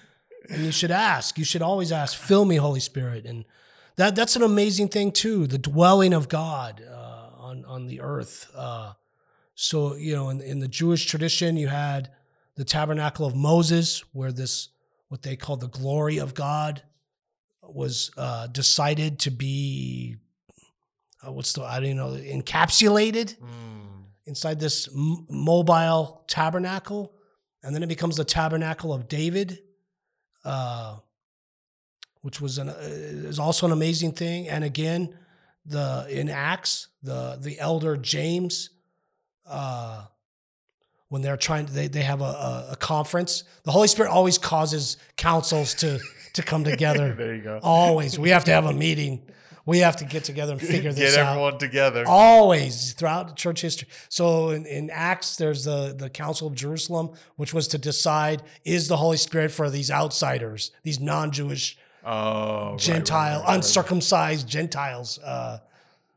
and 0.48 0.64
you 0.64 0.70
should 0.70 0.92
ask. 0.92 1.36
You 1.36 1.44
should 1.44 1.60
always 1.60 1.90
ask, 1.90 2.16
"Fill 2.16 2.44
me, 2.44 2.54
Holy 2.54 2.78
Spirit," 2.78 3.26
and 3.26 3.44
that 3.96 4.14
that's 4.14 4.36
an 4.36 4.42
amazing 4.42 4.88
thing 4.90 5.10
too. 5.10 5.48
The 5.48 5.58
dwelling 5.58 6.12
of 6.12 6.28
God 6.28 6.84
uh, 6.88 7.30
on 7.36 7.64
on 7.64 7.86
the 7.86 8.00
earth. 8.00 8.48
Uh, 8.54 8.92
so 9.56 9.96
you 9.96 10.14
know, 10.14 10.28
in, 10.28 10.40
in 10.40 10.60
the 10.60 10.68
Jewish 10.68 11.06
tradition, 11.06 11.56
you 11.56 11.66
had 11.66 12.10
the 12.54 12.64
tabernacle 12.64 13.26
of 13.26 13.34
Moses, 13.34 14.04
where 14.12 14.30
this 14.30 14.68
what 15.08 15.22
they 15.22 15.34
called 15.34 15.60
the 15.60 15.68
glory 15.68 16.18
of 16.18 16.34
God 16.34 16.84
was 17.62 18.12
uh, 18.16 18.46
decided 18.46 19.18
to 19.20 19.32
be. 19.32 20.18
Uh, 21.26 21.32
what's 21.32 21.52
the 21.52 21.62
I 21.62 21.80
don't 21.80 21.96
know 21.96 22.12
encapsulated 22.12 23.36
Mm, 23.38 24.04
inside 24.26 24.58
this 24.60 24.88
m- 24.94 25.26
mobile 25.28 26.24
tabernacle, 26.28 27.12
and 27.62 27.74
then 27.74 27.82
it 27.82 27.88
becomes 27.88 28.16
the 28.16 28.24
tabernacle 28.24 28.92
of 28.92 29.08
David, 29.08 29.58
uh, 30.44 30.96
which 32.22 32.40
was 32.40 32.58
an 32.58 32.68
uh, 32.70 32.74
is 32.80 33.38
also 33.38 33.66
an 33.66 33.72
amazing 33.72 34.12
thing. 34.12 34.48
And 34.48 34.64
again, 34.64 35.14
the 35.66 36.06
in 36.08 36.28
Acts, 36.30 36.88
the 37.02 37.36
the 37.40 37.58
elder 37.60 37.96
James, 37.96 38.70
uh, 39.46 40.06
when 41.08 41.22
they're 41.22 41.36
trying 41.36 41.66
to, 41.66 41.72
they 41.72 41.88
they 41.88 42.02
have 42.02 42.20
a, 42.22 42.24
a, 42.24 42.68
a 42.72 42.76
conference. 42.76 43.44
The 43.64 43.72
Holy 43.72 43.88
Spirit 43.88 44.10
always 44.10 44.38
causes 44.38 44.96
councils 45.16 45.74
to 45.76 45.98
to 46.34 46.42
come 46.42 46.64
together. 46.72 47.14
there 47.14 47.34
you 47.34 47.42
go. 47.42 47.60
always, 47.62 48.18
we 48.18 48.30
have 48.30 48.44
to 48.44 48.52
have 48.52 48.64
a 48.64 48.72
meeting. 48.72 49.28
We 49.70 49.78
have 49.78 49.96
to 49.98 50.04
get 50.04 50.24
together 50.24 50.52
and 50.52 50.60
figure 50.60 50.92
this 50.92 51.16
out. 51.16 51.16
Get 51.16 51.24
out 51.24 51.30
everyone 51.30 51.58
together. 51.58 52.04
always 52.08 52.92
throughout 52.94 53.36
church 53.36 53.60
history. 53.60 53.86
So 54.08 54.50
in, 54.50 54.66
in 54.66 54.90
Acts, 54.90 55.36
there's 55.36 55.64
the 55.64 55.94
the 55.96 56.10
Council 56.10 56.48
of 56.48 56.56
Jerusalem, 56.56 57.12
which 57.36 57.54
was 57.54 57.68
to 57.68 57.78
decide 57.78 58.42
is 58.64 58.88
the 58.88 58.96
Holy 58.96 59.16
Spirit 59.16 59.52
for 59.52 59.70
these 59.70 59.90
outsiders, 59.90 60.72
these 60.82 60.98
non-Jewish, 60.98 61.78
oh, 62.04 62.08
right, 62.10 62.70
right, 62.70 62.78
Gentile, 62.78 63.38
right, 63.38 63.46
right. 63.46 63.54
uncircumcised 63.54 64.48
Gentiles. 64.48 65.18
Uh, 65.20 65.58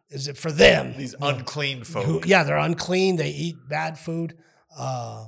is 0.10 0.28
it 0.28 0.38
for 0.38 0.52
them? 0.52 0.96
These 0.98 1.16
unclean 1.22 1.84
folk. 1.84 2.06
Who, 2.06 2.22
yeah, 2.26 2.44
they're 2.44 2.58
unclean. 2.58 3.18
They 3.18 3.30
eat 3.30 3.56
bad 3.70 4.00
food. 4.00 4.38
Uh, 4.76 5.28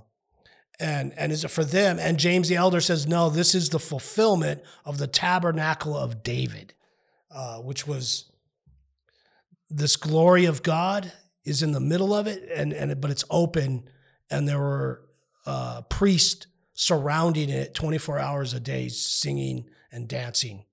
and 0.80 1.14
and 1.18 1.32
is 1.32 1.44
it 1.44 1.50
for 1.50 1.64
them? 1.64 2.00
And 2.00 2.18
James 2.18 2.50
the 2.50 2.56
elder 2.56 2.82
says, 2.82 3.08
no, 3.08 3.30
this 3.30 3.56
is 3.56 3.70
the 3.70 3.80
fulfillment 3.80 4.62
of 4.84 4.98
the 4.98 5.08
tabernacle 5.08 5.96
of 5.96 6.24
David, 6.24 6.74
uh, 7.36 7.58
which 7.58 7.86
was 7.86 8.32
this 9.70 9.96
glory 9.96 10.46
of 10.46 10.64
God 10.64 11.12
is 11.44 11.62
in 11.62 11.74
the 11.74 11.80
middle 11.80 12.14
of 12.14 12.26
it, 12.26 12.50
and 12.56 12.74
and 12.74 13.00
but 13.02 13.12
it's 13.12 13.26
open, 13.30 13.90
and 14.32 14.48
there 14.48 14.60
were 14.60 15.04
uh, 15.46 15.82
priests 15.84 16.48
surrounding 16.74 17.50
it 17.50 17.74
24 17.74 18.20
hours 18.20 18.54
a 18.54 18.60
day, 18.60 18.90
singing 18.90 19.66
and 19.92 20.08
dancing 20.08 20.66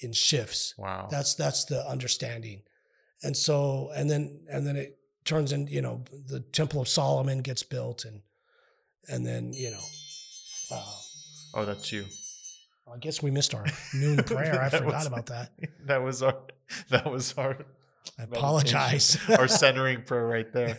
in 0.00 0.12
shifts. 0.12 0.74
Wow. 0.78 1.08
That's 1.10 1.34
that's 1.34 1.64
the 1.64 1.86
understanding. 1.88 2.62
And 3.22 3.36
so 3.36 3.90
and 3.94 4.10
then 4.10 4.40
and 4.50 4.66
then 4.66 4.76
it 4.76 4.98
turns 5.24 5.52
in, 5.52 5.66
you 5.66 5.82
know, 5.82 6.04
the 6.26 6.40
Temple 6.40 6.80
of 6.80 6.88
Solomon 6.88 7.42
gets 7.42 7.62
built 7.62 8.04
and 8.04 8.22
and 9.08 9.26
then, 9.26 9.52
you 9.52 9.70
know, 9.70 9.84
uh, 10.72 10.94
oh, 11.54 11.64
that's 11.64 11.90
you. 11.90 12.04
I 12.92 12.98
guess 12.98 13.22
we 13.22 13.30
missed 13.30 13.54
our 13.54 13.66
noon 13.94 14.16
prayer. 14.24 14.60
I 14.62 14.68
forgot 14.68 14.94
was- 14.94 15.06
about 15.06 15.26
that. 15.26 15.52
That 15.86 16.02
was 16.02 16.22
our. 16.22 16.36
That 16.90 17.10
was 17.10 17.34
our. 17.36 17.56
I 18.18 18.22
apologize. 18.30 19.18
our 19.28 19.48
centering 19.48 20.02
prayer 20.02 20.26
right 20.26 20.52
there. 20.52 20.78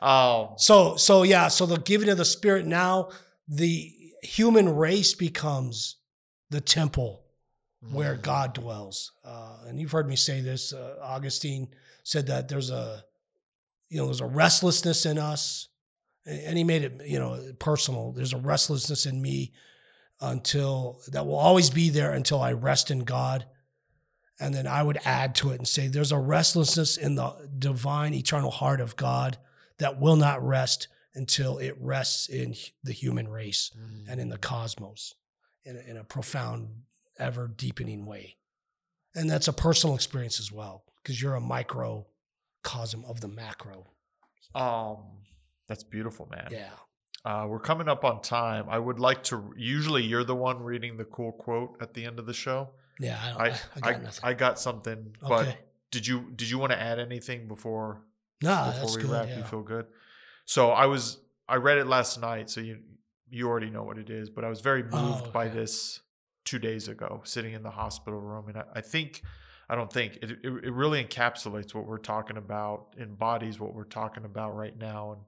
Um. 0.00 0.50
So 0.56 0.96
so 0.96 1.22
yeah, 1.22 1.48
so 1.48 1.66
the 1.66 1.78
giving 1.78 2.08
of 2.08 2.18
the 2.18 2.24
spirit 2.24 2.66
now 2.66 3.10
the 3.48 3.92
human 4.22 4.74
race 4.74 5.14
becomes 5.14 5.96
the 6.50 6.60
temple 6.60 7.24
where 7.90 8.14
mm, 8.14 8.22
God 8.22 8.54
dwells. 8.54 9.12
Uh, 9.24 9.58
and 9.66 9.80
you've 9.80 9.90
heard 9.90 10.08
me 10.08 10.16
say 10.16 10.40
this. 10.40 10.72
Uh, 10.72 10.96
Augustine 11.02 11.68
said 12.04 12.26
that 12.28 12.48
there's 12.48 12.70
a 12.70 13.04
you 13.88 13.98
know 13.98 14.06
there's 14.06 14.20
a 14.20 14.26
restlessness 14.26 15.04
in 15.06 15.18
us, 15.18 15.68
and 16.24 16.56
he 16.56 16.64
made 16.64 16.82
it 16.82 17.02
you 17.06 17.18
know 17.18 17.40
personal. 17.58 18.12
There's 18.12 18.32
a 18.32 18.38
restlessness 18.38 19.06
in 19.06 19.20
me 19.20 19.52
until 20.22 21.00
that 21.08 21.26
will 21.26 21.36
always 21.36 21.68
be 21.68 21.90
there 21.90 22.12
until 22.12 22.40
I 22.40 22.52
rest 22.52 22.90
in 22.90 23.00
God. 23.00 23.44
And 24.40 24.54
then 24.54 24.66
I 24.66 24.82
would 24.82 24.98
add 25.04 25.34
to 25.36 25.50
it 25.50 25.58
and 25.58 25.68
say 25.68 25.88
there's 25.88 26.12
a 26.12 26.18
restlessness 26.18 26.96
in 26.96 27.16
the 27.16 27.34
divine 27.58 28.14
eternal 28.14 28.50
heart 28.50 28.80
of 28.80 28.96
God 28.96 29.36
that 29.78 30.00
will 30.00 30.16
not 30.16 30.46
rest 30.46 30.88
until 31.14 31.58
it 31.58 31.76
rests 31.78 32.28
in 32.28 32.54
the 32.82 32.92
human 32.92 33.28
race 33.28 33.70
mm. 33.76 34.04
and 34.08 34.20
in 34.20 34.30
the 34.30 34.38
cosmos 34.38 35.14
in 35.64 35.76
a, 35.76 35.90
in 35.90 35.96
a 35.96 36.04
profound, 36.04 36.68
ever 37.18 37.46
deepening 37.48 38.06
way. 38.06 38.36
And 39.14 39.30
that's 39.30 39.48
a 39.48 39.52
personal 39.52 39.94
experience 39.94 40.40
as 40.40 40.50
well, 40.50 40.84
because 41.02 41.20
you're 41.20 41.34
a 41.34 41.40
microcosm 41.40 43.04
of 43.04 43.20
the 43.20 43.28
macro. 43.28 43.90
Um. 44.54 45.18
That's 45.68 45.84
beautiful, 45.84 46.28
man. 46.30 46.48
Yeah. 46.50 46.70
Uh, 47.24 47.46
we're 47.48 47.60
coming 47.60 47.88
up 47.88 48.04
on 48.04 48.20
time. 48.20 48.66
I 48.68 48.78
would 48.78 48.98
like 48.98 49.22
to. 49.24 49.52
Usually, 49.56 50.02
you're 50.02 50.24
the 50.24 50.34
one 50.34 50.62
reading 50.62 50.96
the 50.96 51.04
cool 51.04 51.32
quote 51.32 51.76
at 51.80 51.94
the 51.94 52.04
end 52.04 52.18
of 52.18 52.26
the 52.26 52.34
show. 52.34 52.70
Yeah. 52.98 53.18
I, 53.38 53.48
don't, 53.48 53.60
I 53.82 53.88
I, 53.88 53.92
got 53.92 54.20
I. 54.24 54.28
I 54.30 54.34
got 54.34 54.58
something, 54.58 55.16
but 55.20 55.46
okay. 55.48 55.58
did 55.90 56.06
you 56.06 56.32
did 56.34 56.50
you 56.50 56.58
want 56.58 56.72
to 56.72 56.80
add 56.80 56.98
anything 56.98 57.46
before 57.48 58.02
Nah, 58.42 58.66
before 58.66 58.80
that's 58.80 58.96
we 58.96 59.02
good. 59.02 59.10
wrap? 59.12 59.26
yeah. 59.28 59.38
You 59.38 59.44
feel 59.44 59.62
good. 59.62 59.86
So 60.46 60.70
I 60.70 60.86
was 60.86 61.18
I 61.48 61.56
read 61.56 61.78
it 61.78 61.86
last 61.86 62.20
night, 62.20 62.50
so 62.50 62.60
you 62.60 62.78
you 63.30 63.48
already 63.48 63.70
know 63.70 63.84
what 63.84 63.98
it 63.98 64.10
is. 64.10 64.28
But 64.28 64.44
I 64.44 64.48
was 64.48 64.60
very 64.60 64.82
moved 64.82 65.26
Oh, 65.28 65.30
by 65.32 65.46
this 65.48 66.00
two 66.44 66.58
days 66.58 66.88
ago, 66.88 67.20
sitting 67.24 67.54
in 67.54 67.62
the 67.62 67.70
hospital 67.70 68.20
room, 68.20 68.48
and 68.48 68.58
I, 68.58 68.64
I 68.74 68.80
think 68.80 69.22
I 69.68 69.76
don't 69.76 69.92
think 69.92 70.16
it, 70.16 70.30
it 70.32 70.38
it 70.44 70.72
really 70.72 71.02
encapsulates 71.04 71.72
what 71.72 71.86
we're 71.86 71.98
talking 71.98 72.36
about, 72.36 72.94
embodies 73.00 73.60
what 73.60 73.74
we're 73.74 73.84
talking 73.84 74.24
about 74.24 74.56
right 74.56 74.76
now, 74.76 75.12
and 75.12 75.20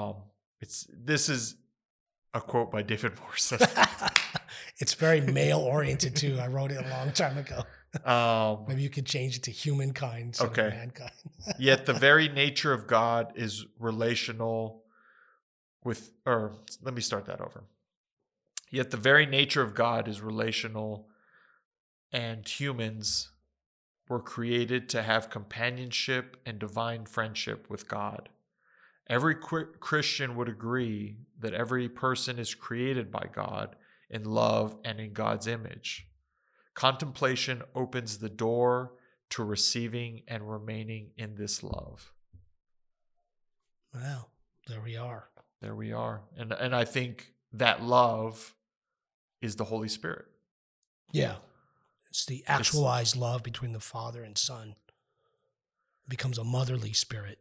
um, 0.00 0.14
it's 0.62 0.86
this 0.90 1.28
is 1.28 1.56
a 2.32 2.40
quote 2.40 2.70
by 2.72 2.80
David 2.82 3.18
Morrison. 3.20 3.58
it's 4.78 4.94
very 4.94 5.20
male 5.20 5.58
oriented 5.58 6.16
too. 6.16 6.38
I 6.40 6.46
wrote 6.46 6.70
it 6.72 6.82
a 6.82 6.88
long 6.88 7.12
time 7.12 7.36
ago. 7.36 7.62
um, 8.10 8.64
Maybe 8.66 8.82
you 8.82 8.88
could 8.88 9.04
change 9.04 9.36
it 9.36 9.42
to 9.42 9.50
humankind 9.50 10.38
Okay. 10.40 10.70
mankind. 10.70 11.10
Yet 11.58 11.84
the 11.84 11.92
very 11.92 12.28
nature 12.28 12.72
of 12.72 12.86
God 12.86 13.32
is 13.34 13.66
relational 13.78 14.84
with, 15.84 16.12
or 16.24 16.52
let 16.80 16.94
me 16.94 17.02
start 17.02 17.26
that 17.26 17.40
over. 17.40 17.64
Yet 18.70 18.90
the 18.92 18.96
very 18.96 19.26
nature 19.26 19.60
of 19.60 19.74
God 19.74 20.08
is 20.08 20.22
relational, 20.22 21.08
and 22.12 22.48
humans 22.48 23.30
were 24.08 24.20
created 24.20 24.88
to 24.90 25.02
have 25.02 25.28
companionship 25.28 26.38
and 26.46 26.58
divine 26.58 27.04
friendship 27.04 27.68
with 27.68 27.88
God. 27.88 28.30
Every 29.08 29.34
Christian 29.34 30.36
would 30.36 30.48
agree 30.48 31.18
that 31.40 31.54
every 31.54 31.88
person 31.88 32.38
is 32.38 32.54
created 32.54 33.10
by 33.10 33.26
God 33.32 33.76
in 34.08 34.24
love 34.24 34.76
and 34.84 35.00
in 35.00 35.12
God's 35.12 35.46
image. 35.46 36.06
Contemplation 36.74 37.62
opens 37.74 38.18
the 38.18 38.28
door 38.28 38.92
to 39.30 39.42
receiving 39.42 40.22
and 40.28 40.50
remaining 40.50 41.10
in 41.16 41.34
this 41.34 41.62
love. 41.62 42.12
Well, 43.94 44.30
there 44.66 44.80
we 44.80 44.96
are. 44.96 45.28
There 45.60 45.74
we 45.74 45.92
are. 45.92 46.22
And 46.36 46.52
and 46.52 46.74
I 46.74 46.84
think 46.84 47.34
that 47.52 47.82
love 47.82 48.54
is 49.40 49.56
the 49.56 49.64
Holy 49.64 49.88
Spirit. 49.88 50.26
Yeah. 51.12 51.36
It's 52.08 52.24
the 52.24 52.44
actualized 52.46 53.16
love 53.16 53.42
between 53.42 53.72
the 53.72 53.80
father 53.80 54.22
and 54.22 54.36
son. 54.36 54.76
It 56.06 56.10
becomes 56.10 56.38
a 56.38 56.44
motherly 56.44 56.92
spirit. 56.92 57.38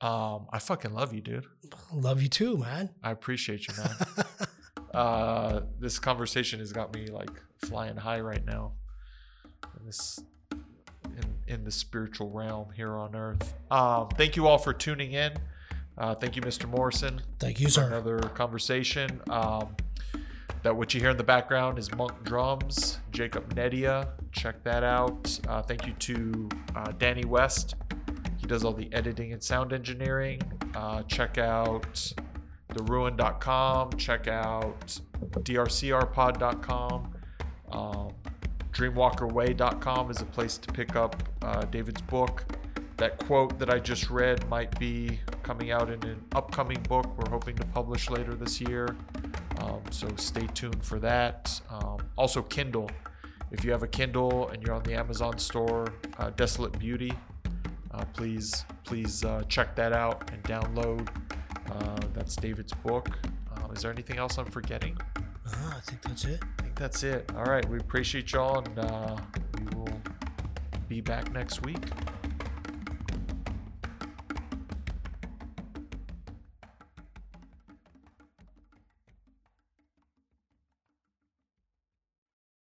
Um 0.00 0.46
I 0.52 0.58
fucking 0.58 0.92
love 0.92 1.12
you, 1.14 1.20
dude. 1.20 1.46
Love 1.92 2.22
you 2.22 2.28
too, 2.28 2.56
man. 2.58 2.90
I 3.02 3.10
appreciate 3.10 3.66
you, 3.68 3.74
man. 3.78 4.26
uh 4.94 5.60
this 5.78 5.98
conversation 5.98 6.60
has 6.60 6.72
got 6.72 6.94
me 6.94 7.06
like 7.06 7.30
flying 7.64 7.96
high 7.96 8.20
right 8.20 8.44
now. 8.44 8.72
In 9.78 9.86
this 9.86 10.20
in 11.04 11.24
in 11.46 11.64
the 11.64 11.70
spiritual 11.70 12.30
realm 12.30 12.68
here 12.74 12.96
on 12.96 13.14
earth. 13.16 13.54
Um 13.70 14.08
thank 14.16 14.36
you 14.36 14.46
all 14.46 14.58
for 14.58 14.72
tuning 14.74 15.12
in. 15.12 15.32
Uh 15.96 16.14
thank 16.14 16.36
you 16.36 16.42
Mr. 16.42 16.68
Morrison. 16.68 17.22
Thank 17.38 17.60
you, 17.60 17.68
sir. 17.68 17.86
another 17.86 18.18
conversation. 18.18 19.20
Um, 19.30 19.76
that 20.62 20.74
what 20.76 20.92
you 20.94 21.00
hear 21.00 21.10
in 21.10 21.16
the 21.16 21.22
background 21.22 21.78
is 21.78 21.94
Monk 21.94 22.24
Drums, 22.24 22.98
Jacob 23.12 23.54
Nedia. 23.54 24.08
Check 24.32 24.64
that 24.64 24.82
out. 24.82 25.38
Uh, 25.48 25.62
thank 25.62 25.86
you 25.86 25.92
to 25.92 26.48
uh, 26.74 26.92
Danny 26.98 27.24
West. 27.24 27.76
He 28.46 28.48
does 28.48 28.62
all 28.62 28.74
the 28.74 28.88
editing 28.92 29.32
and 29.32 29.42
sound 29.42 29.72
engineering. 29.72 30.40
Uh, 30.72 31.02
check 31.02 31.36
out 31.36 32.12
theruin.com. 32.68 33.96
Check 33.96 34.28
out 34.28 35.00
drcrpod.com. 35.32 37.14
Um, 37.72 38.12
dreamwalkerway.com 38.70 40.10
is 40.12 40.20
a 40.20 40.26
place 40.26 40.58
to 40.58 40.72
pick 40.72 40.94
up 40.94 41.20
uh, 41.42 41.62
David's 41.62 42.02
book. 42.02 42.44
That 42.98 43.18
quote 43.26 43.58
that 43.58 43.68
I 43.68 43.80
just 43.80 44.10
read 44.10 44.48
might 44.48 44.78
be 44.78 45.18
coming 45.42 45.72
out 45.72 45.90
in 45.90 46.00
an 46.04 46.22
upcoming 46.36 46.80
book 46.82 47.18
we're 47.18 47.28
hoping 47.28 47.56
to 47.56 47.66
publish 47.66 48.10
later 48.10 48.36
this 48.36 48.60
year. 48.60 48.96
Um, 49.58 49.80
so 49.90 50.06
stay 50.14 50.46
tuned 50.54 50.84
for 50.84 51.00
that. 51.00 51.60
Um, 51.68 51.98
also, 52.16 52.42
Kindle. 52.42 52.88
If 53.50 53.64
you 53.64 53.72
have 53.72 53.82
a 53.82 53.88
Kindle 53.88 54.50
and 54.50 54.62
you're 54.62 54.74
on 54.74 54.84
the 54.84 54.94
Amazon 54.94 55.36
store, 55.38 55.86
uh, 56.18 56.30
Desolate 56.30 56.78
Beauty, 56.78 57.12
uh, 57.96 58.04
please 58.12 58.64
please 58.84 59.24
uh, 59.24 59.42
check 59.48 59.74
that 59.76 59.92
out 59.92 60.30
and 60.32 60.42
download. 60.44 61.08
Uh, 61.70 62.00
that's 62.12 62.36
David's 62.36 62.72
book. 62.72 63.08
Um, 63.56 63.72
is 63.72 63.82
there 63.82 63.90
anything 63.90 64.18
else 64.18 64.38
I'm 64.38 64.46
forgetting? 64.46 64.96
Ah, 65.48 65.76
I 65.76 65.80
think 65.80 66.02
that's 66.02 66.24
it. 66.24 66.40
I 66.58 66.62
think 66.62 66.74
that's 66.76 67.02
it. 67.02 67.30
All 67.36 67.44
right, 67.44 67.66
we 67.68 67.78
appreciate 67.78 68.32
y'all, 68.32 68.58
and 68.58 68.78
uh, 68.78 69.16
we 69.58 69.76
will 69.76 70.00
be 70.88 71.00
back 71.00 71.32
next 71.32 71.64
week. 71.64 71.84